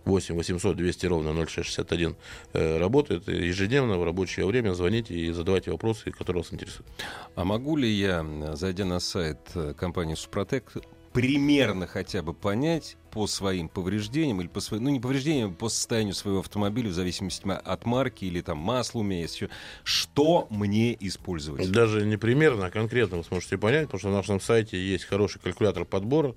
8 0.04 0.34
800 0.34 0.76
200 0.76 1.06
ровно 1.06 1.32
0661 1.46 2.16
э, 2.54 2.78
работает 2.78 3.28
ежедневно 3.28 3.98
в 3.98 4.04
рабочее 4.04 4.46
время. 4.46 4.72
Звоните 4.72 5.14
и 5.14 5.30
задавайте 5.30 5.70
вопросы, 5.70 6.10
которые 6.10 6.42
вас 6.42 6.52
интересуют. 6.52 6.88
А 7.36 7.44
могу 7.44 7.76
ли 7.76 7.88
я, 7.88 8.24
зайдя 8.54 8.84
на 8.84 9.00
сайт 9.00 9.38
э, 9.54 9.74
компании 9.78 10.14
Супротек, 10.14 10.72
примерно 11.18 11.88
хотя 11.88 12.22
бы 12.22 12.32
понять 12.32 12.96
по 13.10 13.26
своим 13.26 13.68
повреждениям 13.68 14.40
или 14.40 14.46
по 14.46 14.60
своим, 14.60 14.84
ну 14.84 14.90
не 14.90 15.00
повреждениям, 15.00 15.50
а 15.50 15.52
по 15.52 15.68
состоянию 15.68 16.14
своего 16.14 16.38
автомобиля, 16.38 16.90
в 16.90 16.92
зависимости 16.92 17.42
от 17.48 17.86
марки 17.86 18.24
или 18.24 18.40
там 18.40 18.58
масла 18.58 19.00
у 19.00 19.02
меня 19.02 19.22
есть, 19.22 19.42
что 19.82 20.46
мне 20.48 20.96
использовать? 21.00 21.72
Даже 21.72 22.06
не 22.06 22.16
примерно, 22.16 22.66
а 22.66 22.70
конкретно 22.70 23.16
вы 23.16 23.24
сможете 23.24 23.58
понять, 23.58 23.86
потому 23.86 23.98
что 23.98 24.08
на 24.10 24.16
нашем 24.18 24.40
сайте 24.40 24.78
есть 24.78 25.06
хороший 25.06 25.40
калькулятор 25.40 25.84
подбора 25.84 26.36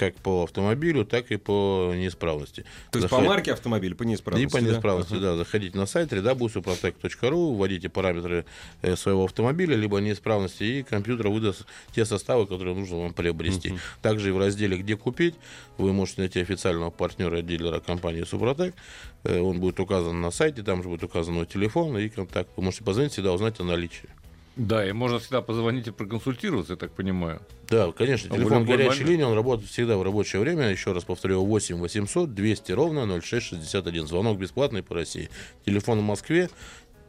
как 0.00 0.14
по 0.14 0.44
автомобилю, 0.44 1.04
так 1.04 1.30
и 1.30 1.36
по 1.36 1.92
неисправности. 1.94 2.64
То 2.90 2.98
есть 2.98 3.10
по 3.10 3.16
Заход- 3.16 3.26
марке 3.26 3.52
автомобиля, 3.52 3.94
по 3.94 4.04
неисправности? 4.04 4.48
И 4.48 4.50
по 4.50 4.58
да? 4.58 4.66
неисправности, 4.66 5.14
да. 5.18 5.36
Заходите 5.36 5.76
на 5.76 5.84
сайт 5.84 6.10
www.suprotec.ru, 6.10 7.54
вводите 7.54 7.90
параметры 7.90 8.46
э, 8.80 8.96
своего 8.96 9.24
автомобиля, 9.24 9.76
либо 9.76 9.98
неисправности, 9.98 10.62
и 10.64 10.82
компьютер 10.82 11.28
выдаст 11.28 11.66
те 11.94 12.06
составы, 12.06 12.46
которые 12.46 12.74
нужно 12.74 12.96
вам 12.98 13.12
приобрести. 13.12 13.74
Также 14.00 14.30
и 14.30 14.32
в 14.32 14.38
разделе 14.38 14.78
«Где 14.78 14.96
купить» 14.96 15.34
вы 15.76 15.92
можете 15.92 16.22
найти 16.22 16.40
официального 16.40 16.88
партнера 16.90 17.42
дилера 17.42 17.80
компании 17.80 18.22
Супротек. 18.24 18.74
Э, 19.24 19.38
Он 19.38 19.60
будет 19.60 19.80
указан 19.80 20.18
на 20.22 20.30
сайте, 20.30 20.62
там 20.62 20.82
же 20.82 20.88
будет 20.88 21.04
указан 21.04 21.34
его 21.34 21.44
телефон 21.44 21.98
и 21.98 22.08
контакт. 22.08 22.48
Вы 22.56 22.62
можете 22.62 22.84
позвонить, 22.84 23.12
всегда 23.12 23.34
узнать 23.34 23.60
о 23.60 23.64
наличии. 23.64 24.08
Да, 24.56 24.86
и 24.86 24.92
можно 24.92 25.18
всегда 25.18 25.42
позвонить 25.42 25.86
и 25.86 25.90
проконсультироваться, 25.90 26.74
я 26.74 26.76
так 26.76 26.92
понимаю. 26.92 27.40
Да, 27.68 27.92
конечно, 27.92 28.34
А 28.34 28.36
телефон 28.36 28.64
горячей 28.64 29.04
линии, 29.04 29.22
он 29.22 29.34
работает 29.34 29.70
всегда 29.70 29.96
в 29.96 30.02
рабочее 30.02 30.42
время. 30.42 30.68
Еще 30.68 30.92
раз 30.92 31.04
повторю, 31.04 31.44
8 31.44 31.76
800 31.76 32.34
200 32.34 32.72
ровно 32.72 33.06
0661. 33.20 34.06
Звонок 34.06 34.38
бесплатный 34.38 34.82
по 34.82 34.94
России. 34.94 35.30
Телефон 35.64 36.00
в 36.00 36.02
Москве 36.02 36.50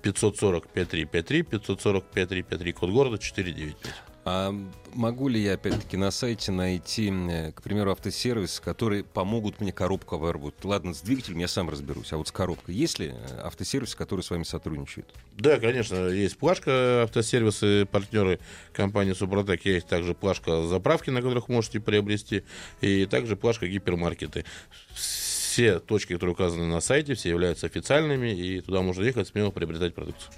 540 0.04 0.68
5353, 0.68 1.44
540 1.44 2.04
5353, 2.06 2.74
код 2.74 2.90
города 2.92 3.18
495. 3.18 4.11
А 4.34 4.56
могу 4.94 5.28
ли 5.28 5.42
я, 5.42 5.56
опять-таки, 5.56 5.98
на 5.98 6.10
сайте 6.10 6.54
найти, 6.54 7.12
э, 7.12 7.52
к 7.52 7.62
примеру, 7.62 7.92
автосервис, 7.92 8.62
которые 8.62 9.04
помогут 9.04 9.60
мне 9.60 9.74
коробку 9.74 10.16
обработать? 10.16 10.64
Ладно, 10.64 10.94
с 10.94 11.02
двигателем 11.02 11.40
я 11.40 11.50
сам 11.50 11.70
разберусь, 11.70 12.14
а 12.14 12.18
вот 12.18 12.30
с 12.30 12.32
коробкой. 12.32 12.74
Есть 12.76 12.98
ли 13.00 13.08
э, 13.08 13.42
автосервис, 13.44 13.94
который 13.94 14.22
с 14.22 14.30
вами 14.30 14.44
сотрудничает? 14.44 15.08
Да, 15.38 15.60
конечно, 15.60 16.08
есть 16.08 16.38
плашка 16.38 17.04
автосервисы, 17.04 17.86
партнеры 17.92 18.40
компании 18.72 19.12
Супротек. 19.12 19.66
Есть 19.66 19.88
также 19.88 20.14
плашка 20.14 20.64
заправки, 20.64 21.10
на 21.10 21.22
которых 21.22 21.50
можете 21.50 21.82
приобрести, 21.82 22.46
и 22.80 23.06
также 23.08 23.36
плашка 23.36 23.68
гипермаркеты. 23.68 24.46
Все 24.94 25.80
точки, 25.80 26.14
которые 26.14 26.36
указаны 26.36 26.68
на 26.68 26.80
сайте, 26.80 27.16
все 27.16 27.30
являются 27.30 27.66
официальными, 27.66 28.30
и 28.30 28.62
туда 28.62 28.82
можно 28.82 29.04
ехать 29.04 29.28
смело 29.28 29.52
приобретать 29.52 29.94
продукцию. 29.94 30.32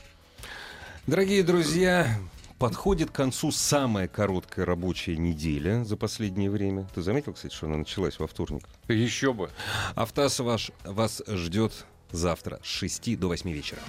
Дорогие 1.06 1.44
друзья, 1.44 2.18
подходит 2.64 3.10
к 3.12 3.14
концу 3.14 3.52
самая 3.52 4.08
короткая 4.08 4.66
рабочая 4.66 5.18
неделя 5.18 5.84
за 5.84 5.98
последнее 5.98 6.50
время. 6.50 6.88
Ты 6.96 7.02
заметил, 7.02 7.34
кстати, 7.34 7.54
что 7.54 7.68
она 7.68 7.76
началась 7.76 8.18
во 8.20 8.26
вторник? 8.26 8.64
Еще 8.88 9.34
бы. 9.34 9.50
Автас 9.96 10.40
ваш, 10.40 10.72
вас 10.86 11.22
ждет 11.28 11.86
завтра 12.12 12.62
с 12.64 12.68
6 12.68 13.20
до 13.20 13.28
8 13.28 13.52
вечера. 13.52 13.82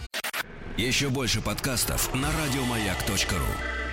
Еще 0.77 1.09
больше 1.09 1.41
подкастов 1.41 2.12
на 2.16 2.29
радиомаяк.ру. 2.33 3.84